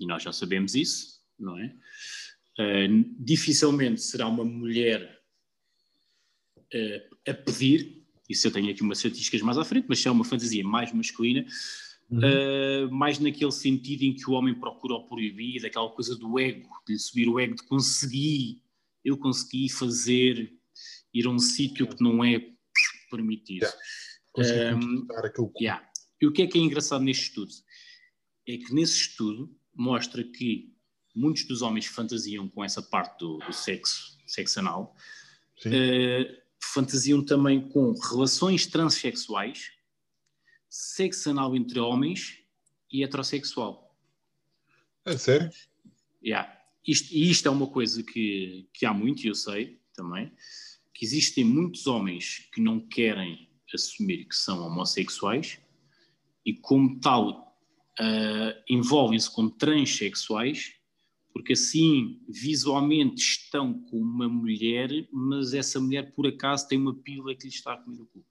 E 0.00 0.06
nós 0.06 0.22
já 0.22 0.32
sabemos 0.32 0.74
isso, 0.74 1.20
não 1.38 1.58
é? 1.58 1.74
Ah, 2.58 2.86
dificilmente 3.18 4.02
será 4.02 4.26
uma 4.26 4.44
mulher 4.44 5.20
ah, 6.74 7.30
a 7.30 7.34
pedir, 7.34 8.04
isso 8.28 8.46
eu 8.46 8.52
tenho 8.52 8.70
aqui 8.70 8.82
umas 8.82 8.98
estatísticas 8.98 9.42
mais 9.42 9.58
à 9.58 9.64
frente, 9.64 9.86
mas 9.88 10.00
se 10.00 10.08
é 10.08 10.10
uma 10.10 10.24
fantasia 10.24 10.64
mais 10.64 10.92
masculina, 10.92 11.44
Uhum. 12.10 12.18
Uh, 12.18 12.92
mais 12.92 13.20
naquele 13.20 13.52
sentido 13.52 14.02
em 14.02 14.12
que 14.12 14.28
o 14.28 14.32
homem 14.32 14.54
procura 14.54 14.94
o 14.94 15.06
proibido, 15.06 15.66
aquela 15.66 15.88
coisa 15.90 16.16
do 16.16 16.38
ego, 16.40 16.68
de 16.86 16.98
subir 16.98 17.28
o 17.28 17.38
ego 17.38 17.54
de 17.54 17.62
conseguir, 17.62 18.60
eu 19.04 19.16
consegui 19.16 19.68
fazer, 19.68 20.52
ir 21.14 21.26
a 21.26 21.30
um 21.30 21.38
sítio 21.38 21.86
que 21.86 22.02
não 22.02 22.24
é 22.24 22.44
permitido. 23.10 23.66
Yeah. 24.36 24.76
Um, 24.76 25.06
aquele 25.24 25.48
cu. 25.48 25.52
Yeah. 25.60 25.88
E 26.20 26.26
o 26.26 26.32
que 26.32 26.42
é 26.42 26.46
que 26.46 26.58
é 26.58 26.60
engraçado 26.60 27.02
neste 27.02 27.24
estudo? 27.24 27.52
É 28.46 28.56
que 28.56 28.74
nesse 28.74 28.96
estudo 28.96 29.54
mostra 29.74 30.22
que 30.24 30.74
muitos 31.14 31.44
dos 31.44 31.62
homens 31.62 31.86
fantasiam 31.86 32.48
com 32.48 32.64
essa 32.64 32.82
parte 32.82 33.18
do, 33.18 33.38
do 33.38 33.52
sexo, 33.52 34.18
sexo 34.26 34.58
anal, 34.58 34.96
uh, 35.66 36.40
fantasiam 36.62 37.24
também 37.24 37.68
com 37.68 37.92
relações 37.92 38.66
transexuais, 38.66 39.70
sexo 40.70 41.30
anal 41.30 41.54
entre 41.56 41.80
homens 41.80 42.38
e 42.90 43.02
heterossexual. 43.02 43.92
É 45.04 45.16
sério? 45.18 45.50
Yeah. 46.24 46.56
Isto, 46.86 47.12
e 47.12 47.30
isto 47.30 47.48
é 47.48 47.50
uma 47.50 47.66
coisa 47.66 48.02
que, 48.02 48.68
que 48.72 48.86
há 48.86 48.94
muito, 48.94 49.24
e 49.24 49.28
eu 49.28 49.34
sei 49.34 49.80
também, 49.94 50.32
que 50.94 51.04
existem 51.04 51.44
muitos 51.44 51.86
homens 51.86 52.48
que 52.52 52.60
não 52.60 52.80
querem 52.80 53.50
assumir 53.74 54.24
que 54.26 54.34
são 54.34 54.66
homossexuais 54.66 55.58
e, 56.44 56.54
como 56.54 56.98
tal, 57.00 57.58
uh, 57.98 58.62
envolvem-se 58.68 59.30
com 59.30 59.48
transexuais, 59.48 60.74
porque 61.32 61.52
assim 61.52 62.20
visualmente 62.28 63.20
estão 63.20 63.74
com 63.84 63.98
uma 63.98 64.28
mulher, 64.28 64.90
mas 65.12 65.54
essa 65.54 65.80
mulher 65.80 66.12
por 66.12 66.26
acaso 66.26 66.66
tem 66.68 66.78
uma 66.78 66.94
pila 66.94 67.34
que 67.34 67.44
lhe 67.44 67.54
está 67.54 67.74
a 67.74 67.76
comer 67.76 68.00
o 68.00 68.06
cu. 68.06 68.24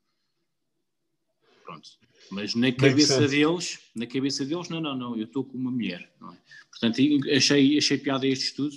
Pronto. 1.63 1.89
Mas 2.31 2.55
na 2.55 2.71
cabeça 2.71 3.27
deles, 3.27 3.79
na 3.95 4.05
cabeça 4.05 4.45
deles, 4.45 4.69
não, 4.69 4.79
não, 4.79 4.95
não, 4.95 5.17
eu 5.17 5.25
estou 5.25 5.43
com 5.43 5.57
uma 5.57 5.71
mulher. 5.71 6.01
É? 6.01 6.37
Portanto, 6.69 7.01
achei, 7.35 7.77
achei 7.77 7.97
piada 7.97 8.27
este 8.27 8.45
estudo, 8.45 8.75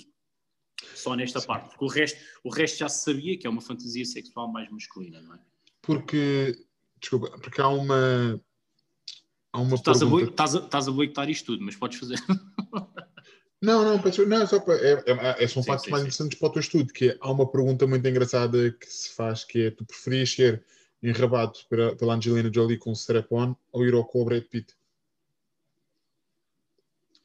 só 0.95 1.15
nesta 1.15 1.39
Sim. 1.39 1.47
parte, 1.47 1.69
porque 1.69 1.85
o 1.85 1.87
resto, 1.87 2.19
o 2.43 2.49
resto 2.49 2.79
já 2.79 2.89
se 2.89 3.03
sabia 3.03 3.37
que 3.37 3.47
é 3.47 3.49
uma 3.49 3.61
fantasia 3.61 4.05
sexual 4.05 4.51
mais 4.51 4.69
masculina, 4.71 5.21
não 5.21 5.35
é? 5.35 5.39
Porque, 5.81 6.57
desculpa, 6.99 7.37
porque 7.39 7.61
há 7.61 7.67
uma. 7.67 8.41
Há 9.51 9.61
uma 9.61 9.75
estás, 9.75 9.99
pergunta... 9.99 10.25
a, 10.25 10.29
estás, 10.29 10.55
a, 10.55 10.59
estás 10.59 10.87
a 10.87 10.91
boicotar 10.91 11.29
isto 11.29 11.45
tudo, 11.45 11.63
mas 11.63 11.75
podes 11.75 11.99
fazer. 11.99 12.17
Não, 13.63 13.81
não, 13.81 13.97
não, 13.97 14.41
é 14.41 14.45
só 14.45 14.59
para, 14.59 14.75
é, 14.75 14.91
é, 15.07 15.43
é 15.45 15.47
são 15.47 15.63
sim, 15.63 15.67
factos 15.67 15.85
sim, 15.85 15.91
mais 15.91 16.01
sim. 16.01 16.07
interessantes 16.07 16.37
para 16.37 16.49
o 16.49 16.51
teu 16.51 16.59
estudo, 16.59 16.91
que 16.91 17.11
é, 17.11 17.17
há 17.21 17.31
uma 17.31 17.49
pergunta 17.49 17.87
muito 17.87 18.05
engraçada 18.05 18.73
que 18.73 18.85
se 18.85 19.15
faz, 19.15 19.45
que 19.45 19.67
é, 19.67 19.71
tu 19.71 19.85
preferias 19.85 20.33
ser 20.33 20.65
enrabado 21.03 21.59
pela, 21.69 21.95
pela 21.95 22.15
Angelina 22.15 22.51
Jolie 22.51 22.77
com 22.77 22.91
o 22.91 22.93
strap-on 22.93 23.55
ou 23.71 23.85
ir 23.85 23.93
ao 23.93 24.05
com 24.05 24.21
o 24.21 24.25
Brad 24.25 24.43
Pitt? 24.43 24.73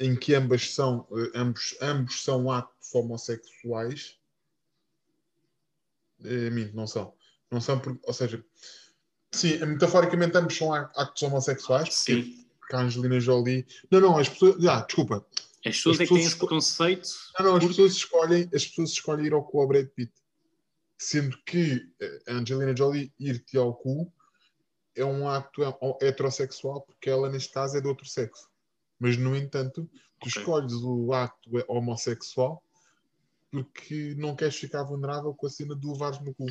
Em 0.00 0.16
que 0.16 0.34
ambas 0.34 0.74
são, 0.74 1.06
eh, 1.12 1.38
ambos, 1.38 1.76
ambos 1.80 2.22
são 2.22 2.50
atos 2.50 2.94
homossexuais. 2.94 4.18
É, 6.24 6.50
mim, 6.50 6.70
não 6.74 6.86
são. 6.86 7.14
Não 7.50 7.60
são, 7.60 7.78
porque, 7.78 8.00
ou 8.04 8.12
seja, 8.12 8.44
sim, 9.30 9.58
metaforicamente 9.64 10.36
ambos 10.36 10.56
são 10.56 10.72
atos 10.72 11.22
homossexuais. 11.22 11.94
Sim. 11.94 12.46
Porque 12.60 12.76
a 12.76 12.80
Angelina 12.80 13.18
Jolie. 13.18 13.66
Não, 13.90 14.00
não, 14.00 14.18
as 14.18 14.28
pessoas. 14.28 14.64
Ah, 14.66 14.82
desculpa. 14.82 15.26
As 15.64 15.76
pessoas, 15.76 15.96
as 15.96 15.98
pessoas 15.98 16.00
é 16.00 16.06
que 16.06 16.14
têm 16.14 16.24
esse 16.24 16.36
preconceito. 16.36 17.08
Não, 17.38 17.46
não, 17.46 17.56
as 17.56 17.66
pessoas 17.66 17.92
escolhem, 17.92 18.50
as 18.54 18.66
pessoas 18.66 18.90
escolhem 18.90 19.26
ir 19.26 19.32
ao 19.32 19.42
com 19.42 19.58
o 19.58 19.66
Brad 19.66 19.86
Pitt. 19.88 20.12
Sendo 20.98 21.38
que 21.44 21.88
a 22.26 22.32
Angelina 22.32 22.76
Jolie 22.76 23.12
ir-te 23.18 23.56
ao 23.56 23.74
cu 23.74 24.12
é 24.96 25.04
um 25.04 25.28
acto 25.28 25.62
heterossexual, 26.02 26.82
porque 26.82 27.08
ela, 27.08 27.30
neste 27.30 27.52
caso, 27.52 27.76
é 27.76 27.80
de 27.80 27.86
outro 27.86 28.06
sexo. 28.06 28.48
Mas, 28.98 29.16
no 29.16 29.36
entanto, 29.36 29.88
tu 30.20 30.28
okay. 30.28 30.42
escolhes 30.42 30.72
o 30.72 31.12
acto 31.12 31.50
homossexual 31.68 32.62
porque 33.50 34.14
não 34.16 34.36
queres 34.36 34.56
ficar 34.56 34.82
vulnerável 34.82 35.32
com 35.34 35.46
a 35.46 35.50
cena 35.50 35.74
de 35.74 35.86
levares 35.86 36.20
no 36.20 36.34
cu. 36.34 36.46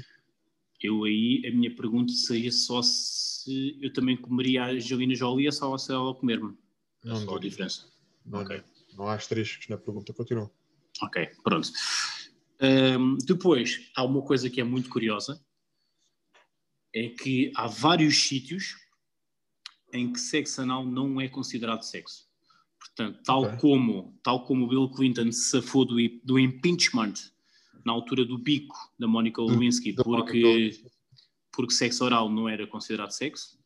Eu 0.82 1.04
aí, 1.04 1.44
a 1.48 1.56
minha 1.56 1.76
pergunta 1.76 2.12
seria 2.14 2.52
só 2.52 2.82
se 2.82 3.78
eu 3.82 3.92
também 3.94 4.16
comeria 4.16 4.64
a 4.64 4.70
Angelina 4.70 5.16
Jolie 5.16 5.48
ou 5.48 5.78
se 5.78 5.92
ela 5.92 6.14
comer-me. 6.14 6.56
Não, 7.04 7.16
só 7.18 7.36
a 7.36 7.40
diferença. 7.40 7.88
Não, 8.26 8.42
okay. 8.42 8.64
não 8.96 9.08
há 9.08 9.14
asteriscos 9.14 9.68
na 9.70 9.78
pergunta, 9.78 10.14
continua. 10.14 10.52
Ok, 11.02 11.30
pronto. 11.44 11.70
Um, 12.62 13.18
depois, 13.18 13.90
há 13.96 14.04
uma 14.04 14.22
coisa 14.22 14.50
que 14.50 14.60
é 14.60 14.64
muito 14.64 14.90
curiosa, 14.90 15.40
é 16.94 17.10
que 17.10 17.52
há 17.56 17.68
vários 17.68 18.18
sítios 18.18 18.76
em 19.94 20.12
que 20.12 20.20
sexo 20.20 20.62
anal 20.62 20.86
não 20.86 21.22
é 21.22 21.28
considerado 21.28 21.84
sexo. 21.84 22.26
Portanto, 22.80 23.20
tal, 23.24 23.44
okay. 23.44 23.58
como, 23.60 24.20
tal 24.24 24.46
como 24.46 24.68
Bill 24.68 24.90
Clinton 24.90 25.32
se 25.32 25.50
safou 25.50 25.86
do, 25.86 25.96
do 26.24 26.40
impeachment 26.40 27.14
na 27.86 27.94
altura 27.94 28.26
do 28.26 28.38
bico 28.38 28.76
da 29.00 29.08
Monica 29.08 29.42
Lewinsky, 29.42 29.94
do, 29.94 30.04
porque, 30.04 30.82
porque 31.52 31.74
sexo 31.74 32.04
oral 32.04 32.30
não 32.30 32.50
era 32.50 32.66
considerado 32.68 33.12
sexo, 33.12 33.58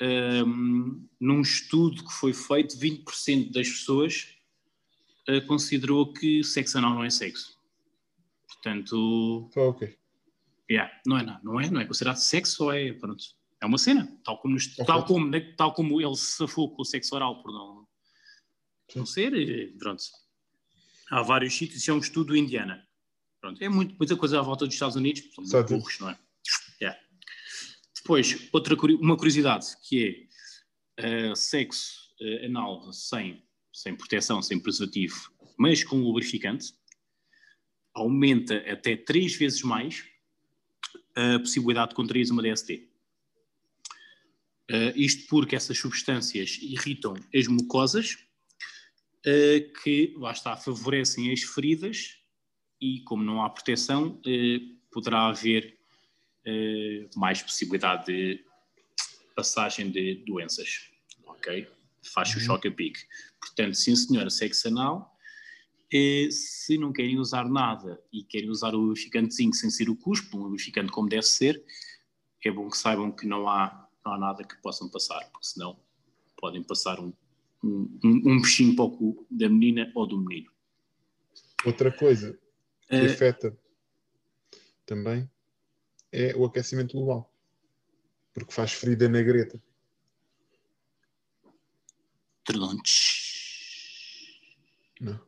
um, 0.00 1.08
num 1.20 1.40
estudo 1.40 2.04
que 2.04 2.12
foi 2.12 2.32
feito, 2.32 2.76
20% 2.76 3.50
das 3.50 3.68
pessoas 3.68 4.28
uh, 5.28 5.44
considerou 5.46 6.12
que 6.12 6.44
sexo 6.44 6.78
anal 6.78 6.94
não 6.94 7.04
é 7.04 7.10
sexo. 7.10 7.57
Portanto. 8.62 9.50
Tá 9.54 9.62
ok. 9.62 9.96
Yeah, 10.70 10.92
não 11.06 11.18
é 11.18 11.22
nada, 11.22 11.40
não 11.42 11.60
é, 11.60 11.70
não 11.70 11.80
é 11.80 11.86
considerado 11.86 12.16
sexo 12.16 12.64
ou 12.64 12.72
é. 12.72 12.92
Pronto. 12.92 13.24
É 13.60 13.66
uma 13.66 13.78
cena, 13.78 14.06
tal 14.22 14.38
como, 14.38 14.56
okay. 14.56 14.84
tal 14.84 15.04
como, 15.04 15.28
né, 15.28 15.40
tal 15.56 15.74
como 15.74 16.00
ele 16.00 16.14
se 16.14 16.36
safou 16.36 16.70
com 16.74 16.82
o 16.82 16.84
sexo 16.84 17.14
oral 17.16 17.42
por 17.42 17.52
não, 17.52 17.88
não 18.94 19.06
ser, 19.06 19.32
pronto. 19.78 20.02
Há 21.10 21.22
vários 21.22 21.56
sítios, 21.56 21.80
isso 21.80 21.90
é 21.90 21.94
um 21.94 21.98
estudo 21.98 22.36
indiana. 22.36 22.86
Pronto, 23.40 23.60
é 23.62 23.68
muito, 23.68 23.96
muita 23.98 24.16
coisa 24.16 24.38
à 24.38 24.42
volta 24.42 24.64
dos 24.64 24.74
Estados 24.74 24.94
Unidos, 24.94 25.22
são 25.34 25.44
muito 25.44 25.74
burros, 25.74 25.98
não 25.98 26.10
é? 26.10 26.18
Yeah. 26.80 27.00
Depois, 27.96 28.48
outra, 28.52 28.76
uma 29.00 29.16
curiosidade, 29.16 29.66
que 29.82 30.28
é 30.96 31.30
uh, 31.32 31.36
sexo 31.36 31.98
uh, 32.20 32.46
anal 32.46 32.92
sem, 32.92 33.44
sem 33.72 33.96
proteção, 33.96 34.40
sem 34.40 34.60
preservativo, 34.60 35.32
mas 35.58 35.82
com 35.82 35.96
lubrificante, 35.96 36.74
aumenta 37.94 38.56
até 38.70 38.96
três 38.96 39.34
vezes 39.34 39.62
mais 39.62 40.04
a 41.14 41.38
possibilidade 41.38 41.90
de 41.90 41.96
contrair 41.96 42.30
uma 42.30 42.42
DST. 42.42 42.88
Uh, 44.70 44.74
eh, 44.74 44.92
isto 44.96 45.26
porque 45.28 45.56
essas 45.56 45.78
substâncias 45.78 46.58
irritam 46.60 47.14
as 47.34 47.46
mucosas, 47.48 48.14
uh, 49.26 49.82
que, 49.82 50.14
lá 50.16 50.30
está, 50.30 50.56
favorecem 50.56 51.32
as 51.32 51.42
feridas 51.42 52.18
e, 52.80 53.00
como 53.00 53.24
não 53.24 53.42
há 53.42 53.50
proteção, 53.50 54.20
uh, 54.20 54.78
poderá 54.92 55.26
haver 55.26 55.76
mais 57.14 57.42
possibilidade 57.42 58.06
de 58.06 58.42
passagem 59.36 59.90
de 59.90 60.24
doenças. 60.24 60.88
Ok? 61.26 61.68
Faz 62.02 62.30
o 62.30 62.38
uhum. 62.38 62.40
choque 62.40 62.68
a 62.68 62.72
pique. 62.72 63.00
Portanto, 63.38 63.74
sim 63.74 63.94
senhora, 63.94 64.30
sexo 64.30 64.68
anal 64.68 65.14
é, 65.92 66.28
se 66.30 66.76
não 66.76 66.92
querem 66.92 67.18
usar 67.18 67.48
nada 67.48 68.02
e 68.12 68.22
querem 68.22 68.50
usar 68.50 68.74
o 68.74 68.78
lubrificantezinho 68.78 69.54
sem 69.54 69.70
ser 69.70 69.88
o 69.88 69.96
cuspo, 69.96 70.36
um 70.36 70.42
lubrificante 70.42 70.92
como 70.92 71.08
deve 71.08 71.22
ser, 71.22 71.62
é 72.44 72.50
bom 72.50 72.68
que 72.68 72.76
saibam 72.76 73.10
que 73.10 73.26
não 73.26 73.48
há, 73.48 73.88
não 74.04 74.12
há 74.14 74.18
nada 74.18 74.44
que 74.44 74.56
possam 74.62 74.88
passar, 74.88 75.28
porque 75.30 75.46
senão 75.46 75.78
podem 76.36 76.62
passar 76.62 77.00
um, 77.00 77.12
um, 77.62 78.00
um 78.04 78.40
bichinho 78.40 78.76
para 78.76 78.84
o 78.84 78.90
cu 78.90 79.26
da 79.30 79.48
menina 79.48 79.90
ou 79.94 80.06
do 80.06 80.18
menino. 80.18 80.50
Outra 81.64 81.90
coisa 81.90 82.38
que 82.88 82.96
uh, 82.96 83.06
afeta 83.06 83.58
também 84.86 85.28
é 86.12 86.34
o 86.36 86.44
aquecimento 86.44 86.96
global, 86.96 87.32
porque 88.32 88.52
faz 88.52 88.72
ferida 88.72 89.08
na 89.08 89.22
greta. 89.22 89.60
Não. 95.00 95.27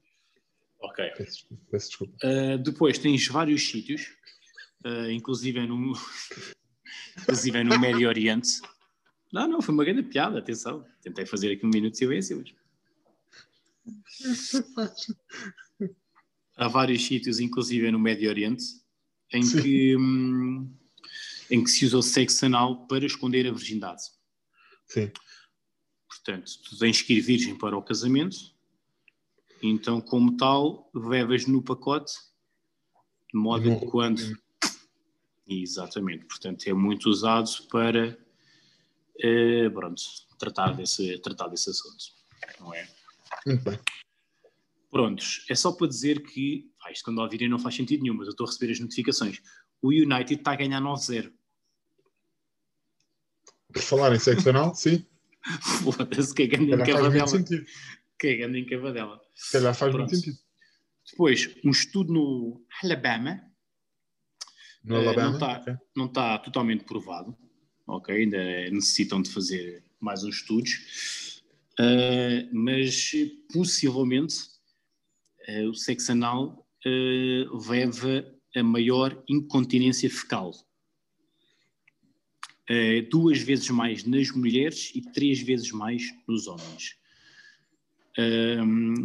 Ok. 0.81 1.11
Peço, 1.17 1.47
peço 1.71 1.89
desculpa. 1.89 2.17
Uh, 2.25 2.59
depois 2.59 2.99
tens 2.99 3.27
vários 3.29 3.69
sítios, 3.69 4.17
uh, 4.85 5.11
inclusive, 5.11 5.67
no, 5.67 5.93
inclusive 7.19 7.65
no 7.65 7.79
Médio 7.79 8.09
Oriente. 8.09 8.61
Não, 9.33 9.47
não, 9.47 9.63
foi 9.63 9.75
uma 9.75 9.85
grande 9.85 10.03
piada, 10.03 10.39
atenção. 10.39 10.85
Tentei 11.03 11.27
fazer 11.27 11.53
aqui 11.53 11.65
um 11.67 11.71
minuto 11.71 11.93
de 11.93 11.99
silêncio, 11.99 12.43
mas... 14.77 15.07
Há 16.57 16.69
vários 16.69 17.07
sítios, 17.07 17.41
inclusive 17.41 17.91
no 17.91 17.99
Médio 17.99 18.29
Oriente, 18.29 18.65
em 19.33 19.41
que, 19.41 19.97
hum, 19.97 20.71
em 21.51 21.63
que 21.65 21.71
se 21.71 21.87
usa 21.87 21.99
o 21.99 22.03
sexo 22.03 22.45
anal 22.47 22.87
para 22.87 23.07
esconder 23.07 23.47
a 23.47 23.53
virgindade. 23.53 24.03
Sim. 24.87 25.11
Portanto, 26.09 26.51
tu 26.69 26.79
tens 26.79 27.01
que 27.01 27.15
ir 27.15 27.21
virgem 27.21 27.57
para 27.57 27.77
o 27.77 27.83
casamento 27.83 28.37
então, 29.63 30.01
como 30.01 30.37
tal, 30.37 30.91
levas 30.95 31.47
no 31.47 31.63
pacote, 31.63 32.13
de 33.33 33.39
modo 33.39 33.79
que 33.79 33.87
quando. 33.87 34.21
Exatamente, 35.47 36.25
portanto, 36.27 36.67
é 36.67 36.73
muito 36.73 37.11
usado 37.11 37.51
para 37.71 38.17
uh, 39.17 39.71
pronto, 39.73 40.03
tratar, 40.39 40.73
desse, 40.77 41.19
tratar 41.19 41.49
desse 41.49 41.71
assunto, 41.71 42.05
não 42.61 42.73
é? 42.73 42.89
Muito 43.47 43.65
bem. 43.65 43.79
Prontos, 44.91 45.45
é 45.49 45.55
só 45.55 45.73
para 45.73 45.87
dizer 45.87 46.23
que, 46.23 46.71
ah, 46.85 46.91
isto 46.91 47.05
quando 47.05 47.19
ouvirem 47.19 47.49
não 47.49 47.59
faz 47.59 47.75
sentido 47.77 48.03
nenhum, 48.03 48.15
mas 48.15 48.27
eu 48.27 48.33
estou 48.33 48.47
a 48.47 48.51
receber 48.51 48.73
as 48.73 48.81
notificações. 48.81 49.41
O 49.83 49.89
United 49.89 50.35
está 50.35 50.53
a 50.53 50.57
ganhar 50.57 50.81
9-0. 50.81 51.33
Por 53.73 53.83
falar 53.83 54.15
em 54.15 54.19
sexo 54.19 54.51
anal, 54.51 54.75
sim. 54.75 55.07
Foda-se, 55.83 56.35
que 56.35 56.43
é 56.43 56.47
grande 56.47 56.75
encavadela 56.75 57.45
cagando 58.21 58.57
em 58.59 58.67
cavadela. 58.67 59.21
Se 59.35 59.53
calhar 59.53 59.75
faz 59.75 59.93
Pronto. 59.93 60.11
muito 60.11 60.17
sentido. 60.17 60.39
Depois, 61.11 61.57
um 61.65 61.71
estudo 61.71 62.13
no 62.13 62.65
Alabama. 62.83 63.43
No 64.85 64.97
uh, 64.97 64.99
Alabama? 64.99 65.29
Não 65.29 65.35
está, 65.35 65.59
okay. 65.59 65.75
não 65.97 66.07
está 66.07 66.39
totalmente 66.39 66.85
provado. 66.85 67.37
Ok, 67.87 68.15
ainda 68.15 68.71
necessitam 68.71 69.21
de 69.23 69.31
fazer 69.31 69.83
mais 69.99 70.23
uns 70.23 70.37
estudos. 70.37 71.43
Uh, 71.81 72.49
mas 72.53 73.13
possivelmente 73.53 74.37
uh, 75.49 75.71
o 75.71 75.75
sexo 75.75 76.13
anal 76.13 76.67
leva 77.69 78.25
a 78.57 78.63
maior 78.63 79.23
incontinência 79.29 80.09
fecal. 80.09 80.51
Duas 83.11 83.41
vezes 83.41 83.69
mais 83.69 84.05
nas 84.05 84.31
mulheres 84.31 84.93
e 84.95 85.03
três 85.13 85.43
vezes 85.43 85.71
mais 85.73 86.05
nos 86.27 86.47
homens. 86.47 87.00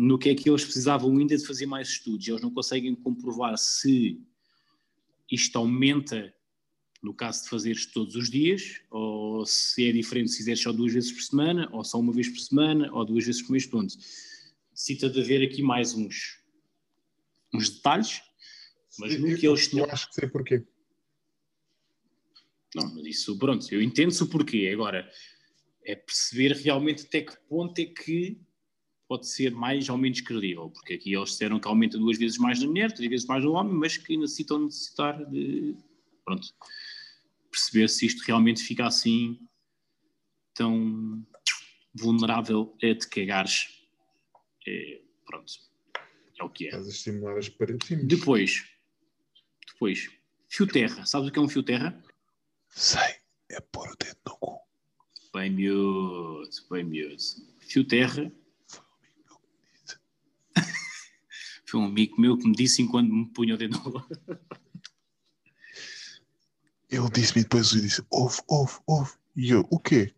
No 0.02 0.18
que 0.18 0.30
é 0.30 0.36
que 0.36 0.50
eles 0.50 0.64
precisavam 0.64 1.16
ainda 1.18 1.38
de 1.38 1.46
fazer 1.46 1.66
mais 1.66 1.90
estudos? 1.90 2.28
Eles 2.28 2.42
não 2.42 2.52
conseguem 2.52 2.96
comprovar 2.96 3.58
se 3.58 4.20
isto 5.32 5.58
aumenta 5.58 6.34
no 7.06 7.14
caso 7.14 7.44
de 7.44 7.50
fazeres 7.50 7.86
todos 7.86 8.16
os 8.16 8.32
dias, 8.32 8.82
ou 8.90 9.46
se 9.46 9.88
é 9.88 9.92
diferente 9.92 10.32
se 10.32 10.38
fizeres 10.38 10.62
só 10.62 10.72
duas 10.72 10.92
vezes 10.92 11.12
por 11.12 11.22
semana, 11.22 11.70
ou 11.72 11.84
só 11.84 12.00
uma 12.00 12.12
vez 12.12 12.28
por 12.28 12.40
semana, 12.40 12.92
ou 12.92 13.06
duas 13.06 13.24
vezes 13.24 13.44
por 13.44 13.52
mês, 13.52 13.68
pronto. 13.68 13.94
Cita 14.74 15.08
de 15.08 15.22
haver 15.22 15.44
aqui 15.44 15.62
mais 15.62 15.94
uns, 15.94 16.40
uns 17.54 17.70
detalhes, 17.70 18.24
mas 18.98 19.20
no 19.20 19.38
que 19.38 19.48
eles 19.48 19.72
Eu 19.72 19.86
acho 19.86 20.10
que 20.10 20.16
sei 20.16 20.28
porquê. 20.28 20.66
Não, 22.74 22.92
mas 22.96 23.06
isso, 23.06 23.38
pronto, 23.38 23.72
eu 23.72 23.84
entendo-se 23.84 24.24
o 24.24 24.28
porquê. 24.28 24.70
Agora, 24.74 25.08
é 25.84 25.96
perceber 25.96 26.54
realmente 26.54 27.06
até 27.06 27.22
que 27.22 27.38
ponto 27.48 27.78
é 27.80 27.86
que 27.86 28.42
pode 29.08 29.28
ser 29.28 29.52
mais 29.52 29.88
ou 29.90 29.98
menos 29.98 30.22
credível, 30.22 30.70
porque 30.70 30.94
aqui 30.94 31.14
eles 31.14 31.30
disseram 31.30 31.60
que 31.60 31.68
aumenta 31.68 31.98
duas 31.98 32.18
vezes 32.18 32.38
mais 32.38 32.60
na 32.60 32.68
mulher, 32.68 32.92
três 32.92 33.10
vezes 33.10 33.26
mais 33.26 33.44
no 33.44 33.54
homem, 33.54 33.74
mas 33.74 33.98
que 33.98 34.18
necessitam 34.18 34.66
necessitar 34.66 35.24
de, 35.30 35.76
pronto, 36.24 36.48
perceber 37.52 37.88
se 37.88 38.06
isto 38.06 38.24
realmente 38.26 38.64
fica 38.64 38.86
assim 38.86 39.40
tão 40.54 41.26
vulnerável 41.94 42.76
a 42.84 42.96
te 42.96 43.08
cagares. 43.08 43.70
É, 44.68 45.02
pronto, 45.26 45.54
é 46.40 46.44
o 46.44 46.50
que 46.50 46.66
é. 46.66 46.68
Estás 46.70 46.88
a 46.88 46.90
estimular 46.90 47.38
as 47.38 47.50
paredes. 47.50 48.08
Depois, 48.08 48.66
depois, 49.68 50.10
fio 50.50 50.68
terra. 50.68 51.06
Sabes 51.06 51.30
o 51.30 51.32
que 51.32 51.40
é 51.40 51.42
um 51.42 51.50
fio 51.50 51.64
terra? 51.64 52.04
Sei, 52.70 53.16
é 53.50 53.60
pôr 53.60 53.88
o 53.90 53.96
dedo 53.96 54.18
no 54.26 54.38
cu. 54.38 54.60
Bem 55.34 55.52
miúdo, 55.52 56.50
bem 56.70 56.84
miúdo. 56.84 57.24
Fio 57.60 57.86
terra. 57.86 58.32
Foi 61.68 61.80
um 61.80 61.86
amigo 61.86 62.20
meu 62.20 62.38
que 62.38 62.48
me 62.48 62.56
disse 62.56 62.82
enquanto 62.82 63.12
me 63.12 63.26
punha 63.28 63.56
o 63.56 63.58
dedo 63.58 63.78
no 63.80 64.06
Ele 66.90 67.10
disse-me 67.12 67.44
depois, 67.44 67.74
eu 67.74 67.82
disse, 67.82 68.04
ouve, 68.10 68.40
ouve, 68.48 68.74
ouve. 68.86 69.12
E 69.36 69.50
eu, 69.50 69.66
o 69.70 69.80
quê? 69.80 70.14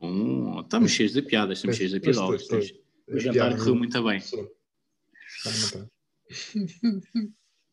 Hum, 0.00 0.60
estamos 0.60 0.92
cheios 0.92 1.12
de 1.12 1.22
piadas, 1.22 1.58
estamos 1.58 1.76
cheios 1.76 1.92
de 1.92 2.00
piadas. 2.00 2.46
O 3.08 3.18
jantar 3.18 3.56
correu 3.56 3.74
muito 3.74 4.02
bem. 4.04 4.20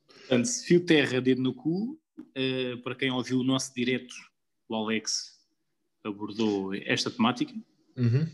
Portanto, 0.07 0.47
fio 0.65 0.86
terra, 0.86 1.19
dedo 1.21 1.41
no 1.41 1.53
cu. 1.53 1.99
Uh, 2.17 2.77
para 2.84 2.95
quem 2.95 3.11
ouviu 3.11 3.39
o 3.39 3.43
nosso 3.43 3.73
direto, 3.73 4.13
o 4.69 4.75
Alex 4.75 5.39
abordou 6.03 6.73
esta 6.73 7.11
temática. 7.11 7.53
Uhum. 7.97 8.27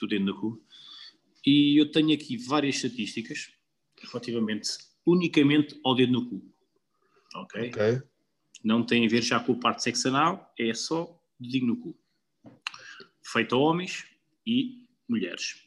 Do 0.00 0.06
dedo 0.08 0.24
no 0.24 0.40
cu. 0.40 0.64
E 1.46 1.80
eu 1.80 1.90
tenho 1.90 2.12
aqui 2.12 2.36
várias 2.36 2.76
estatísticas 2.76 3.50
relativamente 4.02 4.68
unicamente 5.06 5.78
ao 5.84 5.94
dedo 5.94 6.12
no 6.12 6.28
cu. 6.28 6.54
Ok? 7.34 7.70
Não 8.62 8.84
tem 8.84 9.06
a 9.06 9.08
ver 9.08 9.22
já 9.22 9.40
com 9.40 9.52
a 9.52 9.58
parte 9.58 9.82
sexual, 9.82 10.52
é 10.58 10.74
só 10.74 11.18
dedinho 11.38 11.68
no 11.68 11.76
cu. 11.76 11.98
Feito 13.22 13.54
a 13.54 13.58
homens 13.58 14.04
e 14.46 14.86
mulheres. 15.08 15.66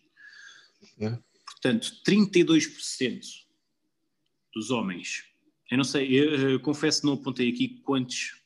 Yeah. 1.00 1.22
Portanto, 1.46 1.92
32% 2.06 3.22
dos 4.54 4.70
homens, 4.70 5.24
eu 5.72 5.78
não 5.78 5.84
sei, 5.84 6.08
eu, 6.12 6.52
eu 6.52 6.60
confesso 6.60 7.02
que 7.02 7.08
não 7.08 7.14
apontei 7.14 7.50
aqui 7.50 7.80
quantos, 7.80 8.44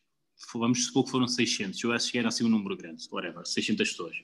vamos 0.54 0.86
supor 0.86 1.06
que 1.06 1.12
foram 1.12 1.28
600, 1.28 1.84
eu 1.84 1.92
acho 1.92 2.12
que 2.12 2.18
era 2.18 2.30
assim 2.30 2.46
um 2.46 2.50
número 2.50 2.78
grande, 2.78 3.06
whatever, 3.12 3.46
600 3.46 3.90
pessoas. 3.90 4.16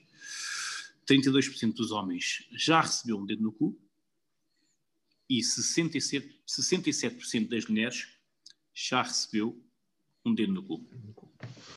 32% 1.08 1.74
dos 1.74 1.90
homens 1.90 2.46
já 2.52 2.80
recebeu 2.80 3.18
um 3.18 3.26
dedo 3.26 3.42
no 3.42 3.52
cu 3.52 3.78
e 5.28 5.40
67%, 5.40 6.30
67 6.46 7.44
das 7.46 7.66
mulheres 7.66 8.08
já 8.72 9.02
recebeu 9.02 9.62
um 10.24 10.34
dedo 10.34 10.52
no 10.52 10.62
cu. 10.62 10.88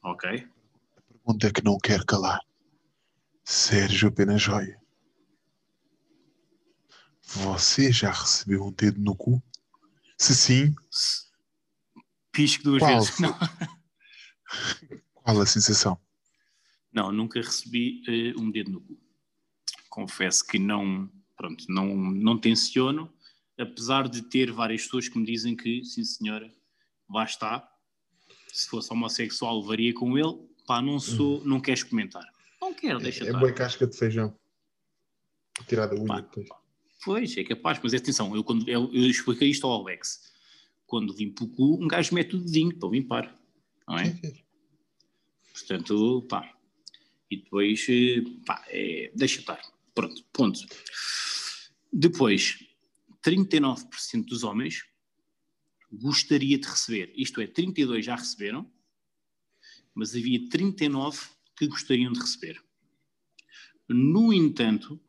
Ok? 0.04 0.30
A 0.30 1.02
pergunta 1.14 1.52
que 1.52 1.64
não 1.64 1.78
quer 1.78 2.04
calar. 2.06 2.40
Sérgio 3.44 4.12
Pena 4.12 4.38
Joia. 4.38 4.80
Você 7.22 7.92
já 7.92 8.12
recebeu 8.12 8.64
um 8.66 8.72
dedo 8.72 9.00
no 9.00 9.16
cu? 9.16 9.42
Se 10.18 10.36
sim. 10.36 10.76
Pisco 12.32 12.64
duas 12.64 12.82
Qual 12.82 13.00
vezes. 13.00 13.20
Não. 13.20 13.38
Qual 15.14 15.42
a 15.42 15.46
sensação? 15.46 16.00
não, 16.98 17.12
nunca 17.12 17.40
recebi 17.40 18.02
eh, 18.08 18.34
um 18.40 18.50
dedo 18.50 18.72
no 18.72 18.82
cu. 18.82 18.98
Confesso 19.98 20.46
que 20.46 20.60
não, 20.60 21.10
pronto, 21.36 21.66
não, 21.68 21.96
não 21.96 22.38
tenciono, 22.38 23.12
apesar 23.58 24.08
de 24.08 24.22
ter 24.22 24.52
várias 24.52 24.84
pessoas 24.84 25.10
que 25.10 25.18
me 25.18 25.26
dizem 25.26 25.56
que, 25.56 25.84
sim 25.84 26.04
senhora, 26.04 26.54
está. 27.26 27.68
Se 28.54 28.70
fosse 28.70 28.94
homossexual, 28.94 29.60
levaria 29.60 29.92
com 29.96 30.16
ele. 30.16 30.38
Pá, 30.68 30.84
não 30.84 31.00
sou, 31.00 31.44
não 31.44 31.60
queres 31.60 31.82
comentar. 31.82 32.24
Não 32.62 32.76
quero, 32.76 33.00
deixa 33.00 33.24
é 33.24 33.28
estar. 33.30 33.40
boa 33.40 33.52
casca 33.52 33.88
de 33.88 33.98
feijão. 33.98 34.38
Tirada 35.68 35.96
a 35.96 36.00
unha 36.00 36.22
depois. 36.22 36.48
Pois, 37.04 37.36
é 37.36 37.44
capaz, 37.44 37.80
mas 37.82 37.96
atenção, 37.96 38.36
eu, 38.36 38.44
quando, 38.44 38.70
eu, 38.70 38.94
eu 38.94 39.10
expliquei 39.10 39.50
isto 39.50 39.66
ao 39.66 39.82
Alex. 39.82 40.32
Quando 40.86 41.18
limpo 41.18 41.46
o 41.46 41.50
cu, 41.50 41.84
um 41.84 41.88
gajo 41.88 42.14
mete 42.14 42.36
o 42.36 42.40
dedinho 42.40 42.78
para 42.78 42.90
limpar, 42.90 43.36
não 43.88 43.98
é? 43.98 44.06
Sim, 44.06 44.20
sim. 44.22 44.44
Portanto, 45.54 46.22
pá. 46.30 46.54
E 47.32 47.38
depois, 47.38 47.84
eh, 47.90 48.22
pá, 48.46 48.64
é, 48.68 49.12
deixa 49.16 49.40
estar. 49.40 49.60
Pronto, 49.98 50.24
ponto. 50.32 50.60
Depois, 51.92 52.64
39% 53.26 54.26
dos 54.26 54.44
homens 54.44 54.86
gostaria 55.92 56.60
de 56.60 56.68
receber. 56.68 57.12
Isto 57.16 57.42
é, 57.42 57.48
32 57.48 58.06
já 58.06 58.16
receberam, 58.16 58.72
mas 59.96 60.14
havia 60.14 60.48
39 60.50 61.20
que 61.56 61.66
gostariam 61.66 62.14
de 62.14 62.20
receber. 62.20 62.64
No 63.90 64.32
entanto, 64.32 65.02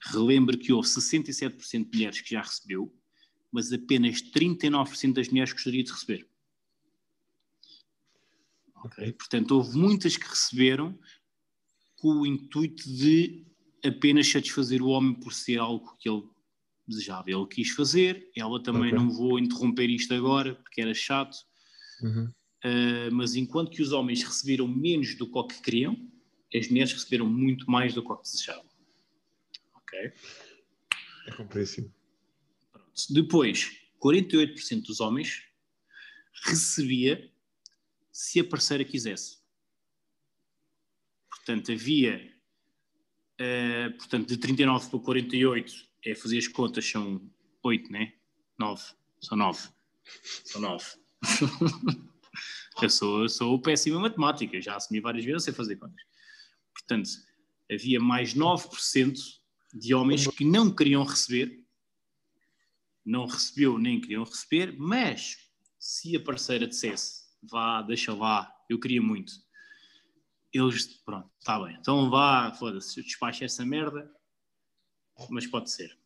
relembro 0.00 0.58
que 0.58 0.72
houve 0.72 0.88
67% 0.88 1.88
de 1.88 1.96
mulheres 1.96 2.20
que 2.20 2.30
já 2.30 2.42
recebeu, 2.42 2.92
mas 3.52 3.72
apenas 3.72 4.20
39% 4.20 5.12
das 5.12 5.28
mulheres 5.28 5.52
gostariam 5.52 5.84
de 5.84 5.92
receber. 5.92 6.28
Ok? 8.74 9.12
Portanto, 9.12 9.52
houve 9.52 9.78
muitas 9.78 10.16
que 10.16 10.26
receberam 10.26 10.98
com 11.94 12.22
o 12.22 12.26
intuito 12.26 12.82
de 12.92 13.46
apenas 13.86 14.28
satisfazer 14.28 14.82
o 14.82 14.88
homem 14.88 15.14
por 15.14 15.32
ser 15.32 15.58
algo 15.58 15.96
que 15.98 16.08
ele 16.08 16.22
desejava. 16.86 17.30
Ele 17.30 17.46
quis 17.46 17.70
fazer, 17.70 18.30
ela 18.36 18.62
também 18.62 18.92
Ok. 18.92 18.98
não 18.98 19.10
vou 19.10 19.38
interromper 19.38 19.88
isto 19.90 20.14
agora 20.14 20.54
porque 20.54 20.80
era 20.80 20.94
chato, 20.94 21.36
Uhum. 22.02 22.32
Uh, 22.64 23.12
mas 23.12 23.36
enquanto 23.36 23.70
que 23.70 23.82
os 23.82 23.92
homens 23.92 24.22
receberam 24.22 24.66
menos 24.66 25.14
do 25.16 25.30
que 25.30 25.38
o 25.38 25.46
que 25.46 25.62
queriam, 25.62 25.96
as 26.54 26.68
mulheres 26.68 26.92
receberam 26.92 27.26
muito 27.26 27.70
mais 27.70 27.94
do 27.94 28.02
que 28.02 28.10
o 28.10 28.16
que 28.16 28.22
desejavam. 28.22 28.66
Ok? 29.74 30.12
É 31.26 31.32
compreensível. 31.32 31.92
Pronto. 32.72 32.92
Depois, 33.10 33.78
48% 34.02 34.82
dos 34.82 35.00
homens 35.00 35.44
recebia 36.44 37.30
se 38.10 38.40
a 38.40 38.44
parceira 38.44 38.84
quisesse. 38.84 39.38
Portanto, 41.30 41.70
havia, 41.72 42.34
eh, 43.38 43.90
portanto, 43.90 44.28
de 44.28 44.36
39 44.36 44.90
para 44.90 44.98
48, 44.98 45.74
é 46.04 46.14
fazer 46.14 46.38
as 46.38 46.48
contas, 46.48 46.88
são 46.88 47.20
8, 47.62 47.90
né? 47.90 48.12
9, 48.58 48.82
são 49.20 49.36
9. 49.36 49.68
São 50.44 50.60
9. 50.60 50.84
eu 52.82 52.90
sou, 52.90 53.28
sou 53.28 53.60
péssimo 53.60 53.98
em 53.98 54.02
matemática, 54.02 54.60
já 54.60 54.76
assumi 54.76 55.00
várias 55.00 55.24
vezes, 55.24 55.44
sei 55.44 55.52
fazer 55.52 55.76
contas. 55.76 56.02
Portanto, 56.72 57.10
havia 57.70 58.00
mais 58.00 58.34
9% 58.34 59.18
de 59.74 59.94
homens 59.94 60.26
que 60.28 60.44
não 60.44 60.74
queriam 60.74 61.04
receber, 61.04 61.64
não 63.04 63.26
recebeu 63.26 63.78
nem 63.78 64.00
queriam 64.00 64.24
receber, 64.24 64.74
mas 64.78 65.36
se 65.78 66.16
a 66.16 66.20
parceira 66.20 66.66
dissesse, 66.66 67.24
vá, 67.42 67.82
deixa 67.82 68.14
lá, 68.14 68.52
eu 68.68 68.80
queria 68.80 69.02
muito, 69.02 69.32
eles, 70.56 70.86
pronto, 71.04 71.30
está 71.38 71.58
bem, 71.62 71.76
então 71.76 72.10
vá, 72.10 72.52
foda-se, 72.52 72.98
eu 73.00 73.04
despacho 73.04 73.44
essa 73.44 73.64
merda, 73.64 74.10
mas 75.30 75.46
pode 75.46 75.70
ser. 75.70 75.96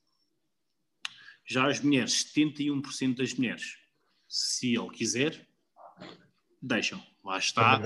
Já 1.46 1.68
as 1.68 1.80
mulheres, 1.80 2.24
71% 2.34 3.16
das 3.16 3.34
mulheres, 3.34 3.76
se 4.28 4.74
ele 4.76 4.90
quiser, 4.90 5.48
deixam. 6.62 7.05
Lá 7.24 7.38
está, 7.38 7.80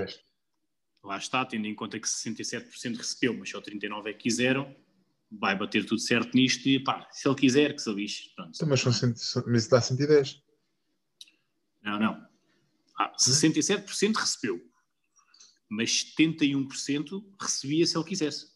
lá 1.02 1.16
está, 1.18 1.44
tendo 1.44 1.66
em 1.66 1.74
conta 1.74 1.98
que 1.98 2.06
67% 2.06 2.96
recebeu, 2.96 3.36
mas 3.36 3.50
só 3.50 3.60
39% 3.60 4.06
é 4.06 4.12
que 4.12 4.18
quiseram, 4.20 4.74
vai 5.30 5.56
bater 5.56 5.84
tudo 5.86 6.00
certo 6.00 6.34
nisto 6.36 6.68
e 6.68 6.78
pá, 6.78 7.08
se 7.10 7.26
ele 7.26 7.34
quiser, 7.36 7.74
que 7.74 7.80
se 7.82 7.92
lixe. 7.92 8.34
Pronto. 8.36 8.52
Então, 8.54 8.68
mas, 8.68 8.80
são- 8.80 9.44
mas 9.46 9.66
dá 9.66 9.80
110. 9.80 10.42
Não, 11.82 11.98
não. 11.98 12.28
Ah, 12.98 13.12
67% 13.18 14.14
recebeu, 14.16 14.60
mas 15.74 16.14
71% 16.16 17.24
recebia 17.40 17.86
se 17.86 17.96
ele 17.96 18.04
quisesse. 18.04 18.54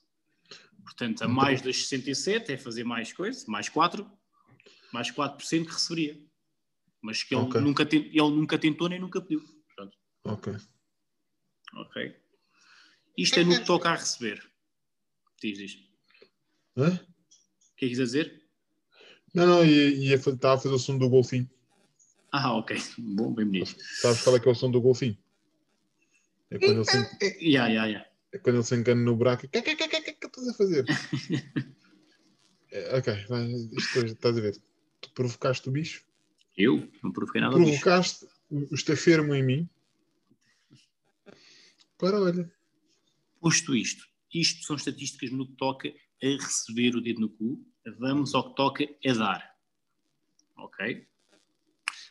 Portanto, 0.85 1.23
a 1.23 1.29
mais 1.29 1.61
das 1.61 1.77
67 1.89 2.53
é 2.53 2.57
fazer 2.57 2.85
mais 2.85 3.13
coisa, 3.13 3.45
mais 3.49 3.69
4, 3.69 4.11
mais 4.93 5.11
4% 5.11 5.67
que 5.67 5.73
receberia. 5.73 6.19
Mas 7.03 7.23
que 7.23 7.35
ele, 7.35 7.45
Ok. 7.45 7.61
nunca, 7.61 7.83
ele 7.93 8.31
nunca 8.31 8.59
tentou 8.59 8.89
nem 8.89 9.01
nunca 9.01 9.21
pediu. 9.21 9.41
Portanto, 9.67 9.97
Ok. 10.25 10.57
ok. 11.75 12.17
Isto 13.17 13.41
é 13.41 13.45
no 13.45 13.59
que 13.59 13.67
toca 13.67 13.91
a 13.91 13.97
receber. 13.97 14.49
Diz, 15.43 15.59
diz. 15.59 15.75
O 16.77 16.83
Hã? 16.83 16.97
que 17.77 17.85
é 17.85 17.89
que 17.89 17.89
quis 17.89 17.99
dizer? 17.99 18.45
Não, 19.35 19.47
não, 19.47 19.65
ia, 19.65 19.89
ia, 19.89 20.15
estava 20.15 20.55
a 20.55 20.59
fazer 20.59 20.75
o 20.75 20.79
som 20.79 20.97
do 20.99 21.09
golfinho. 21.09 21.49
Ah, 22.33 22.55
ok. 22.57 22.77
Bom, 22.99 23.35
bem 23.35 23.45
bonito. 23.47 23.77
Sabes 24.01 24.23
qual 24.23 24.37
é 24.37 24.41
que 24.41 24.49
é 24.49 24.53
o 24.53 24.55
som 24.55 24.71
do 24.71 24.81
golfinho? 24.81 25.17
É 26.51 26.59
quando 26.59 26.77
ele 26.79 26.85
se, 26.85 26.97
en- 26.97 27.39
Yeah, 27.43 27.69
yeah, 27.69 27.87
yeah. 27.87 28.11
é 28.33 28.39
quando 28.39 28.57
ele 28.57 28.65
se 28.65 28.75
engana 28.75 29.03
no 29.03 29.17
buraco. 29.17 29.47
O 29.47 29.49
que, 29.51 29.63
que, 29.63 29.77
que, 29.77 29.89
que, 29.89 30.01
que, 30.01 30.13
que 30.15 30.27
estás 30.27 30.49
a 30.49 30.55
fazer? 30.55 30.85
É, 32.71 32.99
ok, 32.99 33.15
isto, 33.73 33.99
estás 34.05 34.37
a 34.37 34.41
ver. 34.43 34.55
Tu 35.01 35.11
provocaste 35.15 35.67
o 35.71 35.73
bicho, 35.73 36.05
Eu? 36.55 36.87
Não 37.03 37.11
provoquei 37.11 37.41
nada 37.41 37.57
provocaste 37.57 38.27
o 38.51 38.59
o 38.71 38.75
estafermo 38.75 39.35
em 39.35 39.43
mim. 39.43 39.69
Agora 41.99 42.21
olha. 42.21 42.53
Posto 43.41 43.75
isto, 43.75 44.07
isto 44.35 44.67
são 44.67 44.77
estatísticas 44.77 45.31
no 45.31 45.47
que 45.47 45.55
toca 45.55 45.89
a 45.89 46.27
receber 46.27 46.95
o 46.95 47.01
dedo 47.01 47.21
no 47.21 47.31
cu. 47.31 47.65
Vamos 47.99 48.35
ao 48.35 48.51
que 48.51 48.57
toca 48.57 48.85
a 48.85 49.13
dar. 49.15 49.55
Ok? 50.59 51.07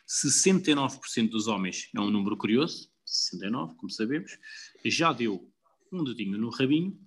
69% 0.08 1.28
dos 1.30 1.46
homens 1.46 1.88
é 1.94 2.00
um 2.00 2.10
número 2.10 2.36
curioso, 2.36 2.90
69, 3.18 3.74
como 3.76 3.90
sabemos, 3.90 4.38
já 4.84 5.12
deu 5.12 5.50
um 5.92 6.04
dedinho 6.04 6.38
no 6.38 6.50
rabinho, 6.50 6.98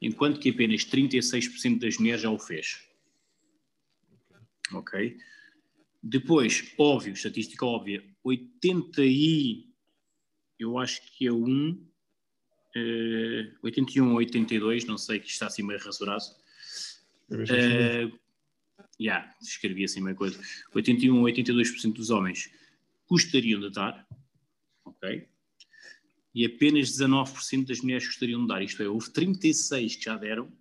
enquanto 0.00 0.40
que 0.40 0.50
apenas 0.50 0.84
36% 0.84 1.78
das 1.78 1.98
mulheres 1.98 2.22
já 2.22 2.30
o 2.30 2.38
fez. 2.38 2.82
Ok? 4.72 5.16
Depois, 6.02 6.72
óbvio, 6.78 7.12
estatística 7.12 7.64
óbvia, 7.64 8.04
80 8.22 9.02
e 9.04 9.66
eu 10.58 10.78
acho 10.78 11.02
que 11.16 11.26
é 11.26 11.32
um 11.32 11.88
eh, 12.74 13.50
81 13.62 14.10
ou 14.10 14.16
82, 14.18 14.84
não 14.84 14.98
sei 14.98 15.18
que 15.18 15.28
está 15.28 15.46
assim 15.46 15.62
meio 15.62 15.80
rasurado. 15.80 16.24
Uh, 17.30 18.18
yeah, 19.00 19.34
escrevi 19.40 19.84
assim 19.84 20.00
uma 20.00 20.14
coisa. 20.14 20.40
81 20.74 21.18
ou 21.18 21.24
82% 21.24 21.92
dos 21.92 22.10
homens 22.10 22.50
gostariam 23.08 23.60
de 23.60 23.70
dar, 23.70 24.06
ok? 25.02 25.28
E 26.34 26.44
apenas 26.44 26.90
19% 26.90 27.66
das 27.66 27.80
mulheres 27.80 28.06
gostariam 28.06 28.42
de 28.42 28.48
dar. 28.48 28.62
Isto 28.62 28.82
é, 28.82 28.88
houve 28.88 29.10
36 29.10 29.96
que 29.96 30.04
já 30.04 30.16
deram, 30.16 30.52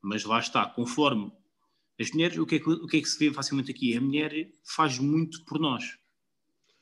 mas 0.00 0.24
lá 0.24 0.40
está, 0.40 0.66
conforme 0.66 1.30
as 2.00 2.10
mulheres, 2.10 2.36
o 2.38 2.46
que 2.46 2.56
é 2.56 2.58
que, 2.58 2.68
o 2.68 2.86
que, 2.86 2.96
é 2.96 3.00
que 3.00 3.08
se 3.08 3.18
vê 3.18 3.32
facilmente 3.32 3.70
aqui? 3.70 3.96
A 3.96 4.00
mulher 4.00 4.50
faz 4.64 4.98
muito 4.98 5.44
por 5.44 5.60
nós. 5.60 5.98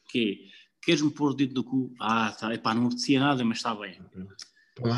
Que 0.08 0.32
é, 0.32 0.60
queres-me 0.82 1.10
pôr 1.10 1.32
o 1.32 1.34
dedo 1.34 1.54
no 1.54 1.64
cu? 1.64 1.94
Ah, 2.00 2.32
tá, 2.32 2.54
epá, 2.54 2.74
não 2.74 2.86
apetecia 2.86 3.20
nada, 3.20 3.44
mas 3.44 3.58
está 3.58 3.74
bem. 3.74 4.00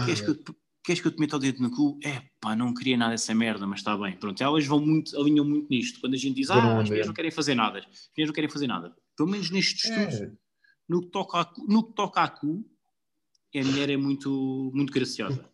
Queres 0.05 0.21
que, 0.21 0.31
eu 0.31 0.35
te, 0.37 0.55
queres 0.85 1.01
que 1.01 1.09
eu 1.09 1.13
te 1.13 1.19
meta 1.19 1.37
o 1.37 1.39
dedo 1.39 1.61
no 1.61 1.71
cu? 1.71 1.99
É 2.05 2.23
pá, 2.41 2.55
não 2.55 2.73
queria 2.73 2.97
nada 2.97 3.13
dessa 3.13 3.35
merda, 3.35 3.67
mas 3.67 3.81
está 3.81 3.97
bem. 3.97 4.17
Pronto, 4.17 4.41
elas 4.41 4.65
vão 4.67 4.81
muito, 4.81 5.19
alinham 5.19 5.45
muito 5.45 5.69
nisto. 5.69 6.01
Quando 6.01 6.15
a 6.15 6.19
gente 6.19 6.37
diz, 6.37 6.51
ah, 6.51 6.81
as 6.81 6.89
mulheres 6.89 7.07
não 7.07 7.15
querem 7.15 7.31
fazer 7.31 7.55
nada. 7.55 7.79
As 7.79 7.85
mulheres 7.85 8.29
não 8.29 8.35
querem 8.35 8.51
fazer 8.51 8.67
nada. 8.67 8.95
Pelo 9.17 9.29
menos 9.29 9.51
neste 9.51 9.89
estudo, 9.89 10.25
É, 10.25 10.33
no, 10.89 11.01
que 11.03 11.09
toca 11.09 11.41
a, 11.41 11.45
cu- 11.45 11.67
no 11.67 11.83
que 11.85 11.93
toca 11.95 12.23
a 12.23 12.29
cu, 12.29 12.65
a 13.55 13.65
mulher 13.65 13.91
é 13.91 13.97
muito, 13.97 14.71
muito 14.75 14.93
graciosa. 14.93 15.45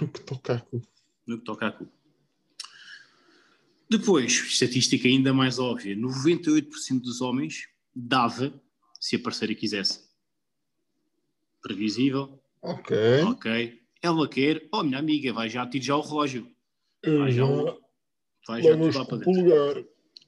no 0.00 0.08
que 0.08 0.20
toca 0.20 0.54
a 0.54 0.60
cu. 0.60 0.82
No 1.26 1.38
que 1.38 1.44
toca 1.44 1.66
a 1.68 1.72
cu. 1.72 1.88
Depois, 3.88 4.32
estatística 4.32 5.08
ainda 5.08 5.32
mais 5.34 5.58
óbvia, 5.58 5.96
98% 5.96 7.00
dos 7.00 7.20
homens 7.20 7.68
dava 7.94 8.52
se 9.00 9.16
a 9.16 9.18
parceira 9.18 9.54
quisesse. 9.54 10.08
Previsível, 11.62 12.40
Ok. 12.62 12.96
ok. 13.24 13.80
Ela 14.02 14.28
quer, 14.28 14.66
oh 14.72 14.82
minha 14.82 14.98
amiga, 14.98 15.32
vai 15.32 15.48
já 15.50 15.66
tirar 15.66 15.84
já 15.84 15.96
o 15.96 16.00
relógio. 16.00 16.50
Vai 17.04 17.32
já, 17.32 17.44
vai 18.46 18.62
já 18.62 18.76
tudo 18.76 18.98
lá 18.98 19.04
para 19.04 19.16
dentro. 19.18 19.32
lugar. 19.32 19.84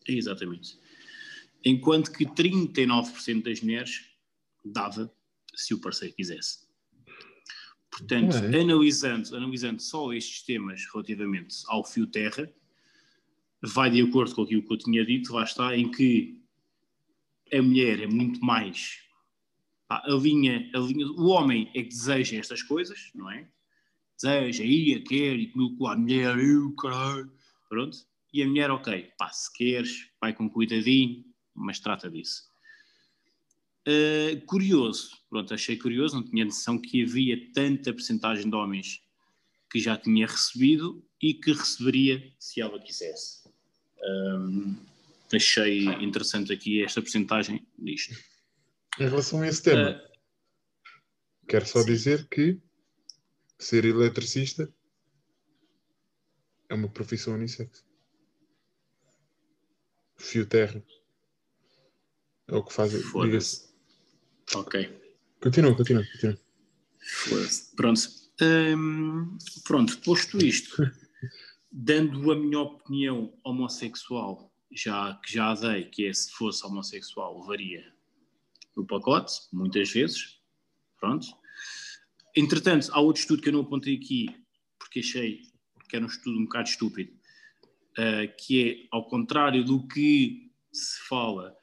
Exatamente. 0.09 0.78
Enquanto 1.64 2.11
que 2.12 2.26
39% 2.26 3.43
das 3.45 3.61
mulheres 3.62 4.07
dava 4.64 5.12
se 5.54 5.74
o 5.74 5.80
parceiro 5.80 6.14
quisesse. 6.14 6.66
Portanto, 7.90 8.40
bem. 8.40 8.62
analisando, 8.62 9.36
analisando 9.36 9.82
só 9.82 10.12
estes 10.12 10.42
temas 10.42 10.82
relativamente 10.92 11.56
ao 11.66 11.84
fio 11.84 12.06
terra, 12.06 12.50
vai 13.62 13.90
de 13.90 14.00
acordo 14.00 14.34
com 14.34 14.42
aquilo 14.42 14.66
que 14.66 14.72
eu 14.72 14.78
tinha 14.78 15.04
dito, 15.04 15.34
lá 15.34 15.44
está, 15.44 15.76
em 15.76 15.90
que 15.90 16.42
a 17.52 17.60
mulher 17.60 18.00
é 18.00 18.06
muito 18.06 18.40
mais. 18.44 18.98
pá, 19.86 20.02
a 20.06 20.14
linha, 20.14 20.70
a 20.74 20.78
linha, 20.78 21.06
o 21.06 21.26
homem 21.26 21.70
é 21.74 21.82
que 21.82 21.90
deseja 21.90 22.38
estas 22.38 22.62
coisas, 22.62 23.10
não 23.14 23.30
é? 23.30 23.48
Deseja, 24.20 24.64
ia, 24.64 25.02
quer, 25.02 25.36
e 25.36 25.48
comigo 25.48 25.76
com 25.76 25.86
a 25.86 25.96
mulher, 25.96 26.38
eu, 26.38 26.74
caralho. 26.76 27.30
Pronto. 27.68 27.98
E 28.32 28.42
a 28.42 28.46
mulher, 28.46 28.70
ok, 28.70 29.10
pá, 29.18 29.28
se 29.28 29.52
queres, 29.52 30.10
vai 30.20 30.32
com 30.32 30.48
cuidadinho, 30.48 31.24
mas 31.54 31.78
trata 31.78 32.10
disso. 32.10 32.51
Uh, 33.87 34.41
curioso, 34.47 35.11
pronto, 35.28 35.53
achei 35.53 35.76
curioso, 35.76 36.14
não 36.14 36.22
tinha 36.22 36.45
noção 36.45 36.78
que 36.78 37.03
havia 37.03 37.53
tanta 37.53 37.93
percentagem 37.93 38.49
de 38.49 38.55
homens 38.55 39.03
que 39.68 39.80
já 39.80 39.97
tinha 39.97 40.26
recebido 40.26 41.05
e 41.20 41.35
que 41.35 41.53
receberia 41.53 42.33
se 42.39 42.61
ela 42.61 42.78
quisesse. 42.78 43.43
Um, 44.01 44.76
achei 45.33 45.85
interessante 45.85 46.53
aqui 46.53 46.83
esta 46.83 47.03
percentagem 47.03 47.66
disto. 47.78 48.14
Em 49.01 49.09
relação 49.09 49.43
a 49.43 49.49
esse 49.49 49.62
tema, 49.62 49.91
Uh, 49.91 50.12
quero 51.49 51.66
só 51.66 51.80
sim. 51.80 51.87
dizer 51.87 52.28
que 52.28 52.61
ser 53.59 53.85
eletricista 53.85 54.72
é 56.68 56.74
uma 56.74 56.89
profissão 56.89 57.35
unissex. 57.35 57.85
Fio 60.16 60.47
terra. 60.47 60.85
É 62.47 62.55
o 62.55 62.62
que 62.62 62.72
faz. 62.72 62.93
Diga-se. 62.93 63.71
Ok. 64.55 65.01
Continua, 65.40 65.74
continua, 65.74 66.05
continua. 66.05 66.38
Pronto. 67.76 68.01
Hum, 68.40 69.38
pronto, 69.64 69.99
posto 69.99 70.38
isto, 70.38 70.90
dando 71.70 72.32
a 72.32 72.36
minha 72.36 72.61
opinião 72.61 73.32
homossexual, 73.45 74.53
já 74.70 75.14
que 75.24 75.32
já 75.32 75.55
dei, 75.55 75.84
que 75.84 76.07
é 76.07 76.12
se 76.12 76.32
fosse 76.32 76.64
homossexual, 76.66 77.40
levaria 77.40 77.93
o 78.76 78.84
pacote, 78.84 79.32
muitas 79.53 79.90
vezes. 79.90 80.40
Pronto. 80.99 81.26
Entretanto, 82.34 82.88
há 82.93 83.01
outro 83.01 83.20
estudo 83.20 83.43
que 83.43 83.49
eu 83.49 83.53
não 83.53 83.61
apontei 83.61 83.97
aqui, 83.97 84.34
porque 84.78 85.01
achei 85.01 85.43
que 85.88 85.97
era 85.97 86.05
um 86.05 86.09
estudo 86.09 86.38
um 86.38 86.45
bocado 86.45 86.68
estúpido, 86.68 87.12
ah, 87.99 88.26
que 88.38 88.70
é, 88.70 88.88
ao 88.90 89.07
contrário 89.07 89.62
do 89.62 89.86
que 89.86 90.51
se 90.72 91.07
fala, 91.07 91.55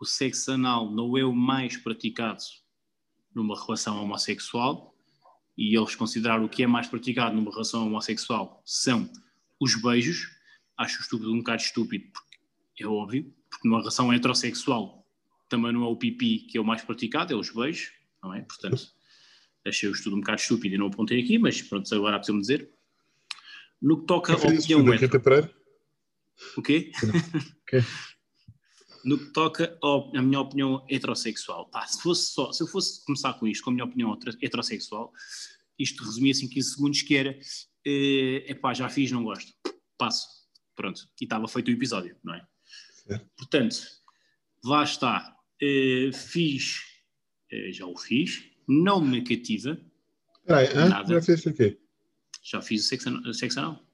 o 0.00 0.06
sexo 0.06 0.52
anal 0.52 0.90
não 0.90 1.16
é 1.18 1.24
o 1.24 1.34
mais 1.34 1.76
praticado 1.76 2.42
numa 3.34 3.54
relação 3.54 4.02
homossexual 4.02 4.96
e 5.56 5.76
eles 5.76 5.94
consideraram 5.94 6.46
o 6.46 6.48
que 6.48 6.62
é 6.62 6.66
mais 6.66 6.86
praticado 6.86 7.36
numa 7.36 7.50
relação 7.50 7.86
homossexual 7.86 8.62
são 8.64 9.10
os 9.60 9.74
beijos. 9.80 10.30
Acho 10.78 10.98
o 10.98 11.02
estúpido 11.02 11.32
um 11.34 11.38
bocado 11.38 11.62
estúpido, 11.62 12.10
porque 12.12 12.82
é 12.82 12.86
óbvio, 12.86 13.30
porque 13.50 13.68
numa 13.68 13.80
relação 13.80 14.10
heterossexual 14.10 15.06
também 15.50 15.70
não 15.70 15.84
é 15.84 15.86
o 15.86 15.96
pipi 15.96 16.46
que 16.46 16.56
é 16.56 16.60
o 16.60 16.64
mais 16.64 16.80
praticado, 16.80 17.34
é 17.34 17.36
os 17.36 17.50
beijos, 17.50 17.92
não 18.22 18.32
é? 18.32 18.40
Portanto, 18.40 18.88
achei 19.66 19.86
o 19.86 19.92
estudo 19.92 20.16
um 20.16 20.20
bocado 20.20 20.40
estúpido 20.40 20.74
e 20.74 20.78
não 20.78 20.86
apontei 20.86 21.20
aqui, 21.20 21.38
mas 21.38 21.60
pronto, 21.60 21.94
agora 21.94 22.16
apeteceu-me 22.16 22.40
dizer. 22.40 22.70
No 23.82 24.00
que 24.00 24.06
toca 24.06 24.32
à 24.32 24.36
opinião 24.36 24.82
Pereira? 25.20 25.54
O 26.56 26.62
quê? 26.62 26.90
Ok. 27.62 27.80
No 29.04 29.18
que 29.18 29.26
toca 29.32 29.78
à 29.82 30.22
minha 30.22 30.40
opinião 30.40 30.84
heterossexual, 30.88 31.68
pá, 31.70 31.86
se, 31.86 32.00
fosse 32.02 32.32
só, 32.32 32.52
se 32.52 32.62
eu 32.62 32.66
fosse 32.66 33.04
começar 33.04 33.32
com 33.34 33.46
isto, 33.46 33.64
com 33.64 33.70
a 33.70 33.72
minha 33.72 33.84
opinião 33.84 34.12
heter- 34.14 34.36
heterossexual, 34.42 35.12
isto 35.78 36.04
resumia-se 36.04 36.44
em 36.44 36.48
15 36.48 36.70
segundos, 36.74 37.02
que 37.02 37.16
era 37.16 37.38
é 37.84 38.54
pá, 38.54 38.74
já 38.74 38.88
fiz, 38.88 39.10
não 39.10 39.24
gosto, 39.24 39.52
passo, 39.96 40.26
pronto, 40.76 41.00
e 41.20 41.24
estava 41.24 41.48
feito 41.48 41.68
o 41.68 41.70
episódio, 41.70 42.16
não 42.22 42.34
é? 42.34 42.46
Certo. 43.06 43.26
Portanto, 43.36 43.76
lá 44.64 44.84
está, 44.84 45.34
eh, 45.62 46.10
fiz, 46.12 46.82
eh, 47.50 47.72
já 47.72 47.86
o 47.86 47.96
fiz, 47.96 48.44
não 48.68 49.00
me 49.00 49.22
cativa, 49.22 49.80
Espera 50.40 50.58
aí, 50.58 50.66
hã? 50.76 50.88
Nada. 50.88 51.14
já 51.14 51.22
fez 51.22 51.46
o 51.46 51.52
quê? 51.54 51.78
já 52.42 52.60
fiz 52.62 52.84
o 52.84 53.32
sexo 53.34 53.58
anal-. 53.60 53.84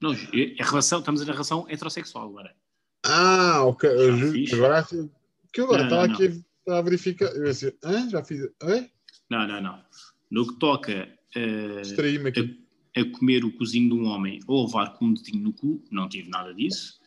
Não, 0.00 0.12
é 0.14 0.54
é 0.58 0.62
relação, 0.64 0.98
estamos 0.98 1.24
na 1.24 1.32
relação 1.32 1.66
heterossexual 1.68 2.28
agora. 2.28 2.54
Ah, 3.04 3.64
ok. 3.64 4.46
Já. 4.46 4.56
Agora, 4.56 4.86
que 5.52 5.60
agora 5.60 5.78
Não, 5.78 5.84
estava 5.86 6.06
não, 6.08 6.14
aqui. 6.14 6.44
A 6.68 6.80
verificar. 6.82 7.26
Eu 7.34 7.44
dizer, 7.44 7.76
Hã? 7.84 8.08
já 8.08 8.22
fiz. 8.24 8.40
Hã? 8.62 8.88
Não, 9.28 9.46
não, 9.48 9.60
não. 9.60 9.84
No 10.30 10.46
que 10.46 10.58
toca 10.58 11.02
aqui. 11.02 12.56
a, 12.96 13.00
a 13.00 13.04
comer 13.18 13.44
o 13.44 13.52
cozinho 13.52 13.88
de 13.88 13.94
um 13.94 14.04
homem 14.06 14.40
ou 14.46 14.66
levar 14.66 14.96
com 14.96 15.06
um 15.06 15.14
dedinho 15.14 15.42
no 15.42 15.52
cu, 15.52 15.82
não 15.90 16.08
tive 16.08 16.28
nada 16.28 16.54
disso. 16.54 17.00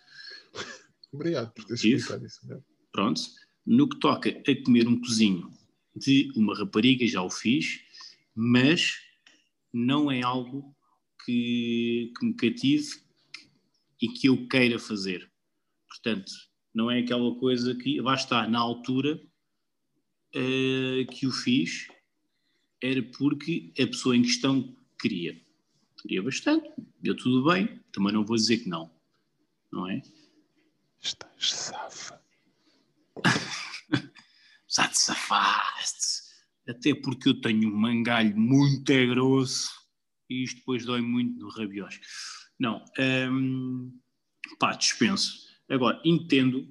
Obrigado 1.12 1.54
por 1.54 1.64
Tive. 1.76 1.96
explicado 1.96 2.26
isso. 2.26 2.46
né? 2.48 2.60
Pronto. 2.92 3.22
No 3.66 3.88
que 3.88 3.98
toca 4.00 4.30
a 4.30 4.64
comer 4.64 4.88
um 4.88 5.00
cozinho 5.00 5.50
de 5.96 6.32
uma 6.36 6.56
rapariga, 6.56 7.08
já 7.08 7.22
o 7.22 7.30
fiz, 7.30 7.80
mas 8.36 8.94
não 9.74 10.12
é 10.12 10.22
algo 10.22 10.76
que, 11.24 12.12
que 12.20 12.26
me 12.26 12.34
cative 12.34 12.88
e 14.02 14.10
que 14.10 14.28
eu 14.28 14.48
queira 14.48 14.78
fazer. 14.78 15.32
Portanto, 16.06 16.32
não 16.72 16.92
é 16.92 17.00
aquela 17.00 17.36
coisa 17.40 17.74
que 17.74 18.00
lá 18.00 18.14
está, 18.14 18.48
na 18.48 18.60
altura 18.60 19.20
eh, 20.36 21.04
que 21.12 21.26
o 21.26 21.32
fiz, 21.32 21.88
era 22.80 23.02
porque 23.02 23.74
a 23.82 23.88
pessoa 23.88 24.16
em 24.16 24.22
questão 24.22 24.78
queria. 25.02 25.42
Queria 26.00 26.22
bastante, 26.22 26.70
deu 27.02 27.18
tudo 27.18 27.52
bem, 27.52 27.80
também 27.92 28.14
não 28.14 28.24
vou 28.24 28.36
dizer 28.36 28.60
que 28.60 28.70
não. 28.70 28.94
Não 29.72 29.90
é? 29.90 30.00
Estás 31.02 31.52
safa. 31.52 32.22
Já 34.70 34.88
te 34.88 35.00
safaste. 35.00 36.22
Até 36.70 36.94
porque 36.94 37.30
eu 37.30 37.42
tenho 37.42 37.68
um 37.68 37.76
mangalho 37.76 38.38
muito 38.38 38.94
grosso 39.08 39.72
e 40.30 40.44
isto 40.44 40.58
depois 40.58 40.86
dói 40.86 41.02
muito 41.02 41.40
no 41.40 41.50
rabiós. 41.50 42.00
Não, 42.60 42.86
hum, 43.00 44.00
pá, 44.60 44.76
dispenso. 44.76 45.45
Agora, 45.70 46.00
entendo, 46.06 46.68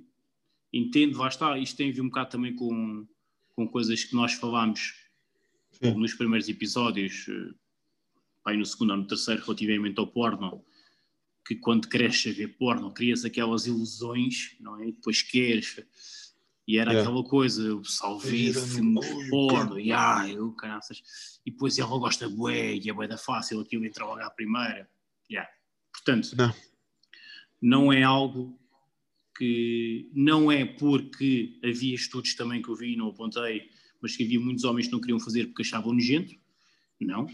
entendo, 0.73 1.19
lá 1.19 1.29
está, 1.29 1.59
isto 1.59 1.77
tem 1.77 1.91
a 1.91 1.93
ver 1.93 2.01
um 2.01 2.09
bocado 2.09 2.31
também 2.31 2.55
com, 2.55 3.07
com 3.55 3.69
coisas 3.69 4.05
que 4.05 4.15
nós 4.15 4.35
falámos 4.35 4.95
Sim. 5.73 5.95
nos 5.95 6.15
primeiros 6.15 6.49
episódios, 6.49 7.27
eh, 7.29 7.55
pá, 8.43 8.55
e 8.55 8.57
no 8.57 8.65
segundo 8.65 8.91
ou 8.91 8.97
no 8.99 9.07
terceiro, 9.07 9.43
relativamente 9.43 9.99
ao 9.99 10.07
porno, 10.07 10.65
que 11.47 11.57
quando 11.57 11.89
cresces 11.89 12.33
a 12.33 12.37
ver 12.37 12.57
porno, 12.57 12.93
crias 12.93 13.25
aquelas 13.25 13.67
ilusões, 13.67 14.57
não 14.61 14.81
é? 14.81 14.89
E 14.89 14.93
depois 14.93 15.23
queres. 15.23 15.85
E 16.67 16.79
era 16.79 16.93
Yeah. 16.93 17.11
aquela 17.11 17.23
coisa, 17.29 17.75
o 17.75 17.83
pessoal 17.83 18.19
vê 18.19 18.51
filmes 18.55 19.07
porno, 19.29 19.79
e 19.79 19.93
ai, 19.93 20.37
eu 20.37 20.53
caraças. 20.53 21.03
E 21.45 21.51
depois 21.51 21.79
ela 21.79 21.99
gosta 21.99 22.27
bué, 22.29 22.77
e 22.77 22.89
é 22.89 22.93
bué 22.93 23.07
da 23.07 23.19
fácil, 23.19 23.61
aquilo 23.61 23.85
entra 23.85 24.07
logo 24.07 24.21
à 24.23 24.31
primeira. 24.31 24.89
Yeah. 25.31 25.51
Portanto, 25.93 26.35
Não. 26.37 26.55
não 27.61 27.93
é 27.93 28.03
algo 28.03 28.59
que 29.37 30.09
não 30.13 30.51
é 30.51 30.65
porque 30.65 31.59
havia 31.65 31.95
estudos 31.95 32.35
também 32.35 32.63
que 32.63 32.69
eu 32.69 32.75
vi 32.77 32.93
e 32.93 32.97
não 32.97 33.09
apontei, 33.09 33.69
mas 34.01 34.17
que 34.17 34.25
havia 34.25 34.39
muitos 34.41 34.65
homens 34.65 34.87
que 34.87 34.93
não 34.93 35.01
queriam 35.01 35.19
fazer 35.21 35.47
porque 35.47 35.63
achavam 35.63 35.93
nojento. 35.93 36.35
Não. 37.01 37.27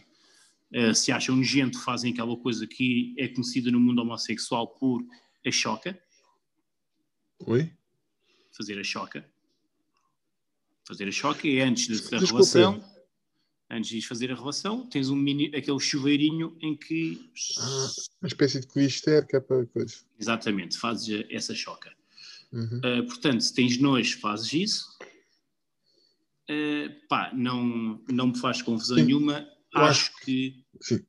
Eh, 0.73 0.95
se 0.95 1.11
acham 1.13 1.37
nojento, 1.37 1.81
fazem 1.83 2.13
aquela 2.13 2.37
coisa 2.37 2.67
que 2.67 3.15
é 3.19 3.29
conhecida 3.29 3.71
no 3.71 3.81
mundo 3.81 4.01
homossexual 4.03 4.69
por 4.69 5.05
a 5.47 5.51
choca, 5.51 6.01
Oi? 7.47 7.73
fazer 8.53 8.79
a 8.79 8.85
choca. 8.85 9.29
Fazer 10.87 11.09
a 11.09 11.13
choca 11.13 11.49
é 11.49 11.61
antes 11.63 11.87
da 11.89 12.19
Desculpa. 12.19 12.27
relação. 12.27 13.00
Antes 13.73 13.91
de 13.91 14.07
fazer 14.07 14.33
a 14.33 14.35
relação, 14.35 14.85
tens 14.89 15.11
um 15.11 15.15
mini, 15.17 15.47
aquele 15.55 15.79
chuveirinho 15.79 16.57
em 16.61 16.77
que 16.77 17.31
Ah, 17.59 17.89
uma 18.21 18.27
espécie 18.27 18.59
de 18.61 18.67
clister 18.67 19.25
que 19.27 19.37
é 19.37 19.41
para 19.41 19.65
coisa. 19.67 19.95
exatamente 20.19 20.77
fazes 20.77 21.25
essa 21.31 21.55
choca. 21.55 21.95
Uhum. 22.53 22.79
Uh, 22.79 23.07
portanto, 23.07 23.41
se 23.43 23.55
tens 23.55 23.79
nojo, 23.79 24.19
fazes 24.19 24.53
isso. 24.53 24.99
Uh, 26.51 27.07
pá, 27.09 27.33
não, 27.33 28.03
não 28.11 28.27
me 28.29 28.39
faz 28.39 28.61
confusão 28.61 28.99
Sim. 28.99 29.05
nenhuma. 29.05 29.49
Eu 29.73 29.83
Acho 29.83 30.13
que. 30.25 30.65
Sim. 30.81 31.07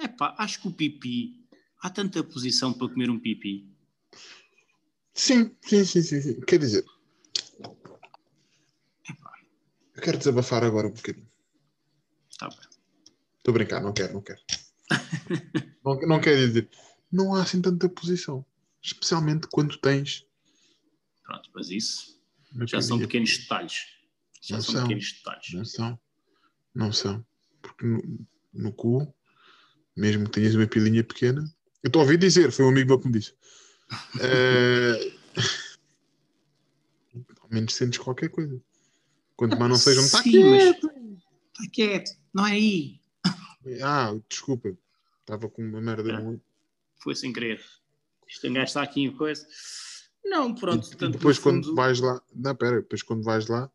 É 0.00 0.06
pá, 0.06 0.34
acho 0.38 0.60
que 0.60 0.68
o 0.68 0.72
pipi. 0.72 1.46
Há 1.80 1.88
tanta 1.88 2.22
posição 2.22 2.74
para 2.74 2.88
comer 2.88 3.08
um 3.08 3.18
pipi. 3.18 3.66
Sim, 5.14 5.56
sim, 5.62 5.82
sim, 5.84 6.02
sim, 6.02 6.20
sim. 6.20 6.40
Quer 6.42 6.58
dizer, 6.58 6.84
eu 9.94 10.02
quero 10.02 10.18
desabafar 10.18 10.62
agora 10.62 10.86
um 10.88 10.92
bocadinho. 10.92 11.27
Tá 12.38 12.48
bem. 12.48 12.58
Estou 13.38 13.52
a 13.52 13.52
brincar, 13.52 13.80
não 13.82 13.92
quero, 13.92 14.14
não 14.14 14.22
quero. 14.22 14.40
não, 15.84 16.00
não 16.02 16.20
quero 16.20 16.36
dizer. 16.46 16.70
Não 17.10 17.34
há 17.34 17.42
assim 17.42 17.60
tanta 17.60 17.88
posição. 17.88 18.44
Especialmente 18.82 19.48
quando 19.50 19.76
tens. 19.78 20.24
Pronto, 21.24 21.50
mas 21.54 21.70
isso 21.70 22.18
já 22.66 22.80
são 22.80 22.98
pequenos 22.98 23.36
detalhes. 23.38 23.86
Já 24.42 24.56
Não 24.56 24.62
são 24.62 24.74
são. 24.74 24.82
pequenos 24.84 25.12
detalhes. 25.12 25.52
Não 25.52 25.64
são. 25.64 26.00
Não 26.74 26.92
são. 26.92 27.26
Porque 27.60 27.84
no, 27.86 28.26
no 28.52 28.72
cu, 28.72 29.12
mesmo 29.96 30.24
que 30.26 30.30
tenhas 30.32 30.54
uma 30.54 30.66
pilinha 30.66 31.02
pequena. 31.02 31.42
Eu 31.82 31.88
estou 31.88 32.00
a 32.00 32.04
ouvir 32.04 32.18
dizer, 32.18 32.52
foi 32.52 32.64
um 32.64 32.68
amigo 32.68 32.88
meu 32.88 33.00
que 33.00 33.06
me 33.08 33.12
disse. 33.18 33.34
Eh, 34.20 35.12
Ao 37.40 37.48
menos 37.50 37.74
sentes 37.74 37.98
qualquer 37.98 38.28
coisa. 38.28 38.60
Quanto 39.36 39.56
mais 39.58 39.70
não 39.70 39.78
seja 39.78 40.02
taquete. 40.10 40.38
mas- 40.44 40.98
Está 41.58 41.70
quieto, 41.72 42.10
não 42.38 42.46
é 42.46 42.52
aí. 42.52 43.00
Ah, 43.82 44.14
desculpa. 44.28 44.76
Estava 45.20 45.48
com 45.48 45.62
uma 45.62 45.80
merda 45.80 46.10
É. 46.10 46.18
no 46.20 46.30
olho. 46.30 46.42
Foi 47.02 47.14
sem 47.14 47.32
querer. 47.32 47.62
Isto 48.26 48.48
um 48.48 48.52
gajo 48.52 48.64
está 48.66 48.82
aqui 48.82 49.02
em 49.02 49.10
coisa. 49.14 49.46
Não, 50.24 50.54
pronto. 50.54 50.88
E- 50.92 51.08
depois 51.10 51.36
no 51.38 51.42
quando 51.42 51.64
fundo- 51.64 51.74
vais 51.76 52.00
lá. 52.00 52.22
Não, 52.34 52.54
pera, 52.56 52.80
depois 52.80 53.02
quando 53.02 53.22
vais 53.22 53.46
lá. 53.46 53.70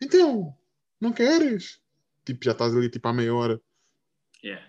Então, 0.00 0.56
não 1.00 1.12
queres? 1.12 1.80
Tipo, 2.24 2.44
já 2.44 2.52
estás 2.52 2.74
ali 2.74 2.88
tipo 2.90 3.06
há 3.08 3.12
meia 3.12 3.34
hora. 3.34 3.60
Yeah. 4.44 4.64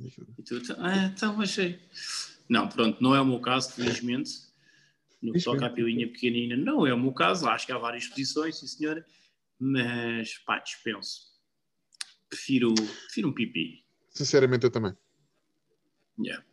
E 0.00 0.42
tu, 0.42 0.56
então, 0.56 0.76
ah, 0.78 1.06
então 1.06 1.40
achei. 1.40 1.80
Não, 2.48 2.68
pronto, 2.68 3.02
não 3.02 3.14
é 3.14 3.20
o 3.20 3.24
meu 3.26 3.40
caso, 3.40 3.72
felizmente. 3.72 4.46
No 5.22 5.32
que 5.32 5.42
toca 5.42 5.66
à 5.66 5.70
pilinha 5.70 6.06
pequenina, 6.06 6.56
não 6.56 6.86
é 6.86 6.92
o 6.92 6.98
meu 7.00 7.12
caso. 7.12 7.48
Acho 7.48 7.66
que 7.66 7.72
há 7.72 7.78
várias 7.78 8.06
posições, 8.06 8.58
sim 8.58 8.66
senhora. 8.66 9.04
Mas, 9.58 10.38
pá, 10.38 10.58
dispenso. 10.58 11.34
Prefiro, 12.28 12.74
prefiro 12.74 13.28
um 13.28 13.32
pipi. 13.32 13.84
Sinceramente, 14.10 14.64
eu 14.64 14.70
também. 14.70 14.96
Yeah. 16.18 16.44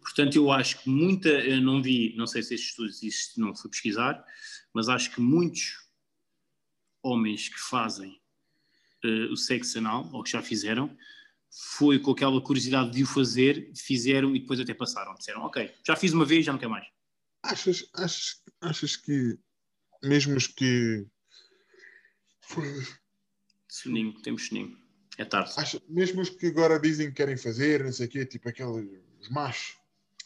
Portanto, 0.00 0.36
eu 0.36 0.50
acho 0.50 0.82
que 0.82 0.88
muita, 0.88 1.28
eu 1.28 1.60
não 1.60 1.82
vi, 1.82 2.14
não 2.16 2.26
sei 2.26 2.42
se 2.42 2.54
estes 2.54 2.70
estudos, 2.70 3.02
isto 3.02 3.40
não 3.40 3.54
fui 3.54 3.70
pesquisar, 3.70 4.24
mas 4.74 4.88
acho 4.88 5.10
que 5.10 5.20
muitos 5.20 5.76
homens 7.02 7.48
que 7.48 7.58
fazem 7.58 8.20
eh, 9.04 9.26
o 9.30 9.36
sexo 9.36 9.78
anal, 9.78 10.08
ou 10.12 10.22
que 10.22 10.30
já 10.30 10.42
fizeram, 10.42 10.96
foi 11.50 11.98
com 11.98 12.12
aquela 12.12 12.40
curiosidade 12.40 12.90
de 12.90 13.02
o 13.02 13.06
fazer, 13.06 13.72
fizeram 13.76 14.34
e 14.34 14.40
depois 14.40 14.58
até 14.58 14.72
passaram. 14.74 15.14
Disseram, 15.14 15.42
ok, 15.42 15.72
já 15.86 15.94
fiz 15.96 16.12
uma 16.12 16.24
vez, 16.24 16.46
já 16.46 16.52
não 16.52 16.58
quer 16.58 16.68
mais. 16.68 16.86
Achas, 17.42 17.88
achas, 17.94 18.42
achas 18.60 18.96
que 18.96 19.38
mesmo 20.02 20.36
os 20.36 20.46
que. 20.46 21.06
Soninho, 23.68 24.20
temos 24.22 24.48
soninho. 24.48 24.81
É 25.18 25.24
tarde. 25.24 25.52
Acha, 25.56 25.80
mesmo 25.88 26.22
os 26.22 26.30
que 26.30 26.46
agora 26.46 26.78
dizem 26.80 27.08
que 27.08 27.14
querem 27.14 27.36
fazer, 27.36 27.84
não 27.84 27.92
sei 27.92 28.06
o 28.06 28.08
quê, 28.08 28.24
tipo 28.24 28.48
aqueles 28.48 28.88
os 29.20 29.28
machos, 29.28 29.76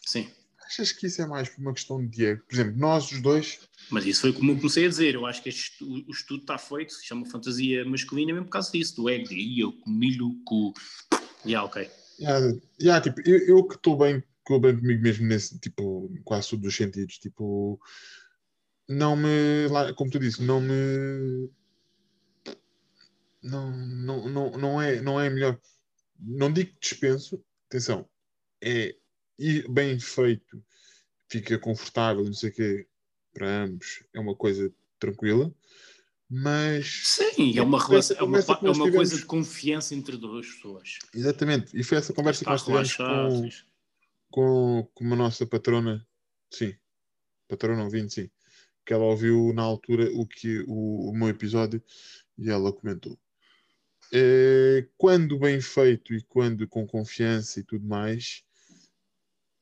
Sim. 0.05 0.30
achas 0.64 0.93
que 0.93 1.07
isso 1.07 1.20
é 1.20 1.26
mais 1.26 1.49
por 1.49 1.61
uma 1.61 1.74
questão 1.74 2.05
de 2.07 2.24
ego? 2.24 2.43
Por 2.47 2.55
exemplo, 2.55 2.78
nós 2.78 3.11
os 3.11 3.20
dois, 3.20 3.59
Mas 3.91 4.05
isso 4.07 4.22
foi 4.22 4.32
como 4.32 4.51
eu 4.53 4.57
comecei 4.57 4.87
a 4.87 4.89
dizer. 4.89 5.14
Eu 5.14 5.26
acho 5.26 5.43
que 5.43 5.49
este 5.49 5.84
o 5.84 6.11
estudo 6.11 6.41
está 6.43 6.59
feito, 6.59 6.93
se 6.93 7.05
chama 7.05 7.26
fantasia 7.26 7.84
masculina, 7.84 8.32
mesmo 8.32 8.47
por 8.47 8.53
causa 8.53 8.72
disso, 8.72 8.97
do 8.97 9.09
ego, 9.09 9.32
"Ih, 9.32 9.61
eu 9.61 9.72
comi 9.72 10.20
o 10.20 10.34
cu. 10.45 10.72
Yeah, 11.45 11.64
ok. 11.64 11.89
já, 12.18 12.39
já, 12.80 13.01
tipo, 13.01 13.20
eu, 13.28 13.39
eu 13.47 13.64
que 13.64 13.74
estou 13.76 13.97
bem, 13.97 14.22
estou 14.41 14.59
bem 14.59 14.76
comigo 14.76 15.03
mesmo 15.03 15.26
nesse, 15.26 15.59
tipo, 15.61 16.11
quase 16.24 16.51
todos 16.51 16.66
os 16.66 16.76
sentidos, 16.76 17.18
tipo, 17.18 17.78
não 18.89 19.16
me, 19.16 19.68
como 19.97 20.11
tu 20.11 20.18
disse, 20.18 20.43
não 20.43 20.61
me, 20.61 21.49
não, 23.47 23.70
não, 23.70 24.28
não, 24.28 24.51
não 24.53 24.82
é, 24.82 25.01
não 25.01 25.20
é 25.20 25.30
melhor, 25.30 25.59
não 26.18 26.53
digo 26.53 26.72
que 26.74 26.80
dispenso, 26.80 27.42
atenção, 27.68 28.09
é 28.62 28.94
bem 29.68 29.99
feito, 30.01 30.62
fica 31.30 31.59
confortável, 31.59 32.24
não 32.24 32.32
sei 32.32 32.51
o 32.51 32.53
quê, 32.53 32.88
para 33.32 33.64
ambos, 33.64 34.03
é 34.14 34.20
uma 34.20 34.34
coisa 34.34 34.72
tranquila, 34.99 35.55
mas 36.28 37.03
Sim, 37.05 37.57
é 37.57 37.62
uma, 37.62 37.78
relação, 37.84 38.16
é 38.16 38.22
uma, 38.22 38.42
que 38.42 38.51
é 38.51 38.55
uma 38.55 38.72
tivemos- 38.72 38.94
coisa 38.94 39.16
de 39.16 39.24
confiança 39.26 39.94
entre 39.94 40.16
duas 40.16 40.47
pessoas. 40.47 40.99
exatamente, 41.14 41.78
e 41.78 41.84
foi 41.84 41.99
essa 41.99 42.12
conversa 42.12 42.44
que 42.44 42.51
Está 42.51 42.72
nós 42.72 42.88
tivemos 42.92 43.66
com, 44.30 44.82
com, 44.82 44.90
com 44.94 45.12
a 45.12 45.16
nossa 45.16 45.47
patrona, 45.47 46.07
sim, 46.51 46.74
patrona 47.49 47.84
ouvinte, 47.84 48.14
sim, 48.14 48.30
que 48.84 48.92
ela 48.92 49.05
ouviu 49.05 49.53
na 49.53 49.62
altura 49.62 50.11
o, 50.14 50.26
que, 50.26 50.64
o, 50.66 51.11
o 51.11 51.12
meu 51.16 51.28
episódio 51.28 51.82
e 52.38 52.49
ela 52.51 52.72
comentou. 52.72 53.18
Eh, 54.12 54.88
quando 54.96 55.38
bem 55.38 55.61
feito 55.61 56.14
e 56.14 56.22
quando 56.22 56.66
com 56.68 56.86
confiança 56.86 57.61
e 57.61 57.64
tudo 57.64 57.86
mais, 57.86 58.44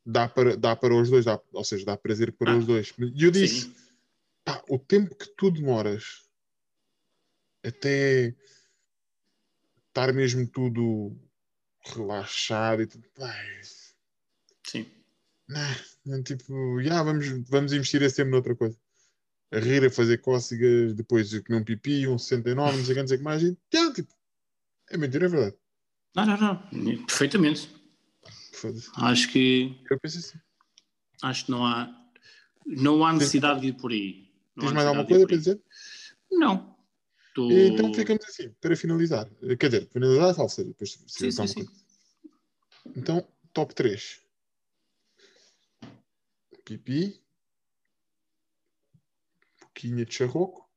dá 0.04 0.28
para, 0.28 0.56
dá 0.56 0.76
para 0.76 0.94
os 0.94 1.10
dois, 1.10 1.24
dá, 1.24 1.40
ou 1.52 1.64
seja, 1.64 1.84
dá 1.84 1.96
prazer 1.96 2.32
para 2.32 2.52
Ah, 2.52 2.58
os 2.58 2.66
dois. 2.66 2.92
E 2.98 3.24
eu 3.24 3.30
disse, 3.30 3.74
pá, 4.44 4.62
o 4.68 4.78
tempo 4.78 5.14
que 5.16 5.28
tu 5.36 5.50
demoras 5.50 6.28
até 7.64 8.34
estar 9.88 10.12
mesmo 10.12 10.46
tudo 10.46 11.16
relaxado 11.86 12.82
e 12.82 12.86
tudo. 12.86 13.08
Ai, 13.20 13.62
Sim. 14.66 14.90
não, 16.04 16.22
tipo, 16.22 16.82
já, 16.82 17.02
vamos, 17.02 17.26
vamos 17.48 17.72
investir 17.72 18.02
esse 18.02 18.16
tempo 18.16 18.30
noutra 18.30 18.54
coisa. 18.54 18.78
A 19.52 19.58
rir, 19.58 19.84
a 19.84 19.90
fazer 19.90 20.18
cócegas, 20.18 20.94
depois 20.94 21.30
comer 21.42 21.60
um 21.60 21.64
pipi, 21.64 22.08
um 22.08 22.18
69, 22.18 22.76
não 22.76 22.84
sei 22.84 22.92
o 22.92 22.94
que, 22.94 23.00
não 23.00 23.08
sei 23.08 23.16
o 23.16 23.18
que 23.18 23.24
mais. 23.24 23.42
E, 23.42 23.56
já, 23.72 23.92
tipo, 23.92 24.12
é 24.90 24.96
mentira, 24.96 25.26
é 25.26 25.28
verdade. 25.28 25.56
Não, 26.14 26.26
não, 26.26 26.36
não. 26.36 27.06
Perfeitamente. 27.06 27.74
Acho 28.96 29.30
que, 29.30 29.78
Eu 29.90 29.98
penso 30.00 30.18
assim. 30.18 30.38
acho 31.22 31.44
que 31.46 31.50
não 31.50 31.66
há, 31.66 32.08
não 32.64 33.04
há 33.04 33.12
necessidade 33.12 33.60
de 33.60 33.68
ir 33.68 33.72
por 33.74 33.90
aí. 33.90 34.32
Não 34.56 34.64
Tens 34.64 34.72
mais 34.72 34.86
alguma 34.86 35.06
coisa 35.06 35.26
para 35.26 35.36
dizer? 35.36 35.60
Não. 36.30 36.74
Tô... 37.34 37.50
Então 37.50 37.92
ficamos 37.92 38.24
assim, 38.26 38.50
para 38.60 38.76
finalizar. 38.76 39.28
Quer 39.58 39.68
dizer, 39.68 39.88
finalizar 39.90 40.30
é 40.30 40.34
falsa. 40.34 40.64
Depois, 40.64 40.92
se 40.92 41.04
Sim, 41.08 41.30
sim, 41.32 41.46
sim. 41.46 41.68
Então, 42.96 43.26
top 43.52 43.74
3. 43.74 44.20
Pipi. 46.64 47.20
Boquinha 49.60 50.06
de 50.06 50.14
charroco. 50.14 50.70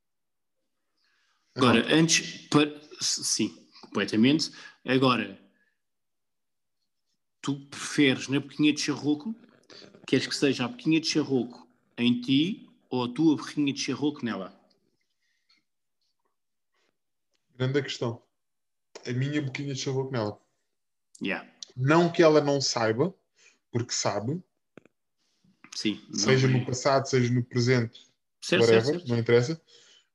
Agora, 1.54 1.82
Não, 1.88 1.96
antes, 1.96 2.48
para... 2.48 2.80
sim, 3.00 3.67
completamente. 3.88 4.50
Agora, 4.84 5.38
tu 7.42 7.58
preferes 7.66 8.28
na 8.28 8.38
boquinha 8.40 8.72
de 8.72 8.80
charroco, 8.80 9.34
queres 10.06 10.26
que 10.26 10.36
seja 10.36 10.64
a 10.64 10.68
boquinha 10.68 11.00
de 11.00 11.08
charroco 11.08 11.66
em 11.96 12.20
ti 12.20 12.68
ou 12.88 13.04
a 13.04 13.08
tua 13.08 13.36
boquinha 13.36 13.72
de 13.72 13.80
charroco 13.80 14.24
nela? 14.24 14.56
grande 17.56 17.82
questão. 17.82 18.22
A 19.04 19.12
minha 19.12 19.42
boquinha 19.42 19.74
de 19.74 19.80
charroco 19.80 20.12
nela. 20.12 20.40
Yeah. 21.20 21.50
Não 21.76 22.10
que 22.10 22.22
ela 22.22 22.40
não 22.40 22.60
saiba, 22.60 23.12
porque 23.72 23.92
sabe, 23.92 24.40
Sim. 25.74 26.00
seja 26.12 26.46
é- 26.46 26.50
no 26.50 26.64
passado, 26.64 27.06
seja 27.06 27.32
no 27.32 27.42
presente, 27.42 28.06
Certo, 28.40 28.62
whatever, 28.62 28.84
certo, 28.84 28.98
certo. 28.98 29.08
não 29.08 29.18
interessa. 29.18 29.60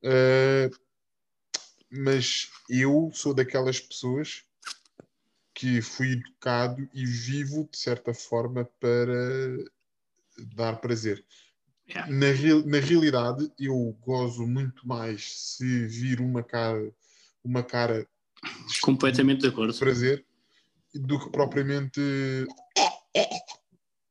Uh, 0.01 0.82
mas 1.93 2.49
eu 2.69 3.11
sou 3.13 3.33
daquelas 3.33 3.79
pessoas 3.79 4.43
que 5.53 5.81
fui 5.81 6.13
educado 6.13 6.89
e 6.93 7.05
vivo 7.05 7.69
de 7.71 7.77
certa 7.77 8.13
forma 8.13 8.65
para 8.79 9.13
dar 10.55 10.77
prazer. 10.81 11.23
Yeah. 11.87 12.11
Na, 12.11 12.31
real- 12.31 12.65
na 12.65 12.79
realidade, 12.79 13.51
eu 13.59 13.95
gozo 14.01 14.47
muito 14.47 14.87
mais 14.87 15.39
se 15.57 15.85
vir 15.87 16.19
uma 16.21 16.41
cara, 16.41 16.91
uma 17.43 17.61
cara 17.61 18.07
de 18.67 18.81
Completamente 18.81 19.41
de 19.41 19.47
acordo. 19.47 19.77
prazer 19.77 20.25
do 20.95 21.19
que 21.19 21.29
propriamente 21.29 21.99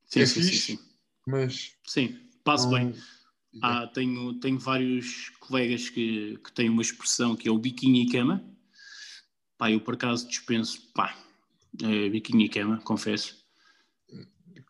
Sim, 0.04 0.20
é 0.20 0.26
sim, 0.26 0.42
sim, 0.42 0.42
fixe, 0.42 0.60
sim. 0.76 0.78
mas 1.26 1.72
Sim, 1.86 2.30
passo 2.44 2.70
não- 2.70 2.78
bem. 2.78 2.94
Ah, 3.60 3.86
tenho, 3.86 4.34
tenho 4.40 4.58
vários 4.58 5.28
colegas 5.40 5.90
que, 5.90 6.38
que 6.38 6.52
têm 6.52 6.70
uma 6.70 6.80
expressão 6.82 7.36
que 7.36 7.48
é 7.48 7.50
o 7.50 7.58
biquinho 7.58 7.96
e 7.96 8.10
cama. 8.10 8.42
Pá, 9.58 9.70
eu 9.70 9.80
por 9.80 9.94
acaso 9.94 10.26
dispenso, 10.26 10.90
pá, 10.94 11.16
é, 11.82 12.08
biquinho 12.08 12.40
e 12.40 12.48
cama, 12.48 12.80
confesso. 12.80 13.44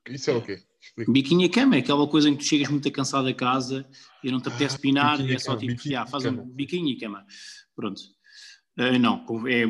Isso 0.09 0.31
é 0.31 0.35
o 0.35 0.43
quê? 0.43 0.63
Explica. 0.81 1.13
Biquinho 1.13 1.43
e 1.45 1.49
cama 1.49 1.77
é 1.77 1.79
aquela 1.79 2.09
coisa 2.09 2.29
em 2.29 2.37
que 2.37 2.43
tu 2.43 2.49
chegas 2.49 2.69
muito 2.69 2.91
cansado 2.91 3.29
a 3.29 3.35
casa 3.35 3.89
e 4.23 4.31
não 4.33 4.41
te 4.41 4.49
apetece 4.49 4.77
Ah, 4.77 4.81
pinar 4.81 5.21
e 5.21 5.33
é 5.33 5.39
só 5.39 5.57
tipo, 5.57 5.73
biquinho 5.75 6.01
"Ah, 6.01 6.07
faz 6.07 6.25
cama." 6.25 6.43
um 6.43 6.51
biquinho 6.51 6.89
e 6.89 6.97
cama. 6.99 7.25
Pronto. 7.77 8.03
Ah, 8.77 8.99
não, 8.99 9.25
é 9.49 9.65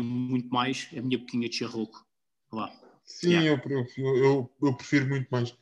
muito 0.00 0.48
mais 0.48 0.88
a 0.96 1.02
minha 1.02 1.18
boquinha 1.18 1.48
de 1.48 1.56
charroco. 1.56 2.06
Lá. 2.50 2.72
Sim, 3.04 3.32
Yeah. 3.34 3.62
eu, 3.68 3.86
eu, 3.98 4.16
eu, 4.16 4.56
eu 4.62 4.74
prefiro 4.74 5.08
muito 5.08 5.28
mais. 5.30 5.54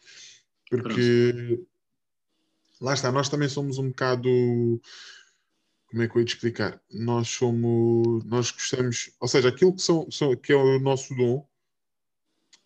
Porque 0.71 1.67
lá 2.81 2.95
está, 2.95 3.13
nós 3.13 3.29
também 3.29 3.49
somos 3.49 3.79
um 3.79 3.89
bocado. 3.89 4.29
Como 5.87 6.03
é 6.03 6.09
que 6.09 6.17
eu 6.17 6.21
ia 6.21 6.27
te 6.27 6.35
explicar? 6.35 6.83
Nós 6.91 7.29
somos. 7.29 8.25
Nós 8.25 8.51
gostamos. 8.51 9.13
Ou 9.21 9.29
seja, 9.29 9.49
aquilo 9.49 9.75
que, 9.75 9.83
são, 9.83 10.11
são- 10.11 10.37
que 10.37 10.53
é 10.53 10.57
o 10.57 10.79
nosso 10.81 11.15
dom, 11.15 11.47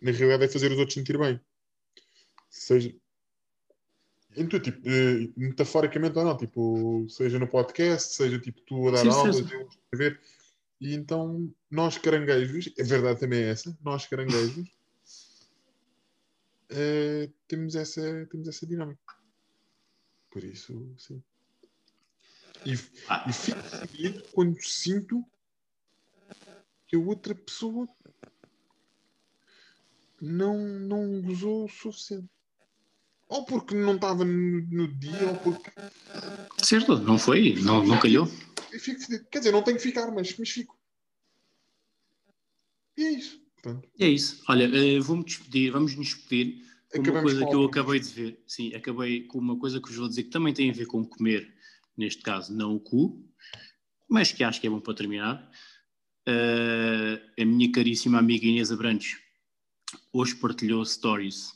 na 0.01 0.11
realidade, 0.11 0.45
é 0.45 0.49
fazer 0.49 0.73
os 0.73 0.79
outros 0.79 0.95
sentir 0.95 1.19
bem. 1.19 1.39
Seja. 2.49 2.95
Em 4.37 4.47
tudo, 4.47 4.63
tipo, 4.63 4.89
eh, 4.89 5.29
metaforicamente 5.37 6.17
ou 6.19 6.25
não, 6.25 6.37
tipo, 6.37 7.07
seja 7.09 7.39
no 7.39 7.49
podcast, 7.49 8.15
seja 8.15 8.39
tipo 8.39 8.61
tu 8.61 8.89
a 8.89 8.93
dar 8.93 9.03
Sim, 9.03 9.09
aulas, 9.09 9.37
sim. 9.37 9.49
eu 9.53 9.61
a 9.61 9.69
escrever. 9.69 10.21
E 10.81 10.95
então, 10.95 11.53
nós 11.69 11.99
caranguejos, 11.99 12.73
a 12.79 12.83
verdade 12.85 13.19
também 13.19 13.41
é 13.43 13.51
essa, 13.51 13.77
nós 13.83 14.07
caranguejos, 14.07 14.65
eh, 16.71 17.29
temos, 17.49 17.75
essa, 17.75 18.01
temos 18.31 18.47
essa 18.47 18.65
dinâmica. 18.65 19.18
Por 20.39 20.45
isso, 20.45 20.95
sim. 20.97 21.21
E, 22.65 22.75
Ah, 23.09 23.25
e 23.29 23.33
fico 23.33 23.61
feliz 23.61 24.23
quando 24.31 24.63
sinto 24.63 25.25
que 26.87 26.95
a 26.95 26.99
outra 27.01 27.35
pessoa 27.35 27.89
não, 30.21 30.57
não 30.61 31.21
gozou 31.23 31.65
o 31.65 31.69
suficiente. 31.69 32.29
Ou 33.27 33.45
porque 33.47 33.75
não 33.75 33.97
estava 33.97 34.25
no, 34.25 34.61
no 34.63 34.87
dia, 34.87 35.29
ou 35.29 35.37
porque. 35.39 35.73
certo, 36.63 36.97
não 36.99 37.19
foi? 37.19 37.57
Não, 37.57 37.85
não 37.85 37.99
calhou? 37.99 38.27
Fico. 38.79 39.01
Quer 39.29 39.39
dizer, 39.39 39.51
não 39.51 39.65
tenho 39.65 39.77
que 39.77 39.83
ficar, 39.83 40.09
mas, 40.13 40.39
mas 40.39 40.51
fico. 40.51 40.79
E 42.97 43.03
é 43.03 43.11
isso. 43.11 43.43
Portanto, 43.61 43.91
É 43.99 44.07
isso. 44.07 44.41
Olha, 44.49 44.67
eh, 44.67 45.01
vou-me 45.01 45.25
despedir, 45.25 45.73
vamos 45.73 45.97
nos 45.97 46.15
despedir 46.15 46.65
uma 46.97 47.23
coisa 47.23 47.47
que 47.47 47.55
eu 47.55 47.65
acabei 47.65 48.01
de 48.01 48.09
ver. 48.09 48.43
Sim, 48.47 48.75
acabei 48.75 49.25
com 49.25 49.39
uma 49.39 49.59
coisa 49.59 49.81
que 49.81 49.89
vos 49.89 49.97
vou 49.97 50.09
dizer 50.09 50.25
que 50.25 50.31
também 50.31 50.55
tem 50.55 50.71
a 50.71 50.73
ver 50.73 50.87
com 50.87 51.05
comer, 51.05 51.53
neste 51.97 52.23
caso, 52.23 52.55
não 52.55 52.75
o 52.75 52.81
cu, 52.81 53.25
mas 54.09 54.33
que 54.33 54.43
acho 54.43 54.61
que 54.61 54.67
é 54.67 54.71
bom 54.71 54.81
para 54.81 54.95
terminar. 54.95 55.51
Eh, 56.27 57.21
a 57.41 57.45
minha 57.45 57.71
caríssima 57.73 58.19
amiga 58.19 58.47
Inês 58.47 58.71
Abrantes 58.71 59.19
hoje 60.13 60.35
partilhou 60.37 60.85
stories 60.85 61.53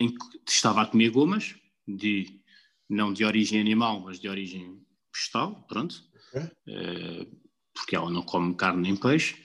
em 0.00 0.08
que 0.08 0.40
estava 0.48 0.82
a 0.82 0.86
comer 0.86 1.10
gomas, 1.10 1.54
de, 1.86 2.40
não 2.88 3.12
de 3.12 3.24
origem 3.24 3.60
animal, 3.60 4.00
mas 4.00 4.18
de 4.18 4.28
origem 4.28 4.84
vegetal, 5.14 5.64
pronto, 5.68 6.02
Ok. 6.32 6.50
Eh, 6.68 7.26
porque 7.72 7.94
ela 7.94 8.10
não 8.10 8.22
come 8.22 8.54
carne 8.54 8.82
nem 8.82 8.96
peixe 8.96 9.36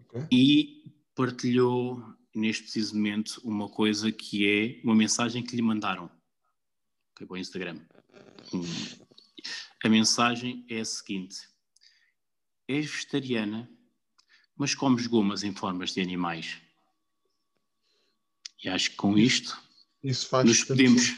Ok. 0.00 0.26
e 0.30 0.84
partilhou 1.14 2.02
neste 2.38 2.64
preciso 2.64 2.94
momento 2.94 3.40
uma 3.44 3.68
coisa 3.68 4.10
que 4.12 4.46
é 4.46 4.80
uma 4.84 4.94
mensagem 4.94 5.42
que 5.42 5.56
lhe 5.56 5.62
mandaram 5.62 6.10
okay, 7.12 7.26
para 7.26 7.34
o 7.34 7.38
Instagram. 7.38 7.80
Hum, 8.52 8.62
A 9.84 9.88
mensagem 9.88 10.64
é 10.68 10.80
a 10.80 10.84
seguinte: 10.84 11.36
és 12.68 12.86
vegetariana, 12.86 13.68
mas 14.56 14.74
comes 14.74 15.06
gomas 15.06 15.42
em 15.44 15.54
formas 15.54 15.92
de 15.94 16.00
animais. 16.00 16.58
E 18.62 18.68
acho 18.68 18.90
que 18.90 18.96
com 18.96 19.16
isto 19.18 19.56
nos 20.02 20.24
podemos, 20.64 21.14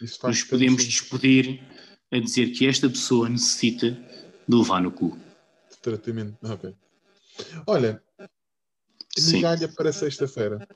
nos 0.00 0.42
podemos 0.44 0.84
despedir 0.84 1.60
a 2.10 2.18
dizer 2.18 2.50
que 2.52 2.66
esta 2.66 2.88
pessoa 2.88 3.28
necessita 3.28 3.90
de 3.90 4.56
levar 4.56 4.80
no 4.80 4.90
cu. 4.90 5.18
de 5.70 5.76
tratamento. 5.78 6.36
Ok. 6.42 6.74
Olha, 7.66 8.02
Sim. 9.20 9.36
migalha 9.36 9.68
para 9.68 9.92
sexta-feira. 9.92 10.66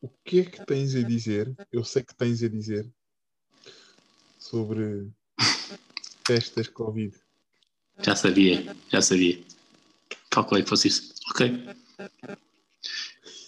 O 0.00 0.08
que 0.24 0.40
é 0.40 0.44
que 0.44 0.66
tens 0.66 0.94
a 0.94 1.02
dizer? 1.02 1.54
Eu 1.72 1.84
sei 1.84 2.02
que 2.02 2.14
tens 2.14 2.42
a 2.42 2.48
dizer 2.48 2.90
sobre 4.38 5.10
festas 6.26 6.68
Covid. 6.68 7.16
Já 8.02 8.16
sabia, 8.16 8.76
já 8.90 9.00
sabia. 9.00 9.42
Calculei 10.30 10.64
que 10.64 10.68
fosse 10.68 10.88
isso. 10.88 11.14
Ok. 11.30 11.64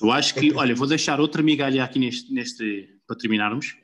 Eu 0.01 0.13
acho 0.13 0.35
que, 0.35 0.53
olha, 0.53 0.75
vou 0.75 0.87
deixar 0.87 1.21
outra 1.21 1.43
migalha 1.43 1.83
aqui 1.83 1.99
neste, 1.99 2.33
neste 2.33 3.01
para 3.07 3.17
terminarmos. 3.17 3.77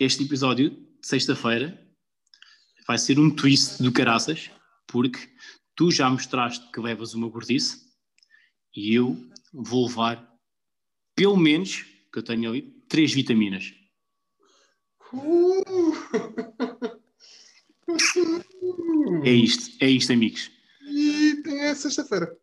Este 0.00 0.24
episódio, 0.24 0.70
de 0.70 1.06
sexta-feira, 1.06 1.78
vai 2.86 2.98
ser 2.98 3.18
um 3.18 3.30
twist 3.30 3.82
do 3.82 3.92
caraças, 3.92 4.50
porque 4.86 5.18
tu 5.74 5.90
já 5.90 6.08
mostraste 6.08 6.70
que 6.72 6.80
levas 6.80 7.14
uma 7.14 7.28
gordice 7.28 7.87
e 8.78 8.94
eu 8.94 9.16
vou 9.52 9.88
levar, 9.88 10.32
pelo 11.16 11.36
menos, 11.36 11.84
que 12.12 12.20
eu 12.20 12.22
tenho 12.22 12.48
ali, 12.48 12.62
três 12.88 13.12
vitaminas. 13.12 13.74
É 19.24 19.30
isto, 19.32 19.84
é 19.84 19.90
isto, 19.90 20.12
amigos. 20.12 20.48
E 20.80 21.42
tem 21.42 21.60
é 21.62 21.74
sexta-feira. 21.74 22.38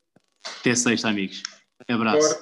Até 0.60 0.76
sexta, 0.76 1.08
amigos. 1.08 1.42
Abraço. 1.88 2.36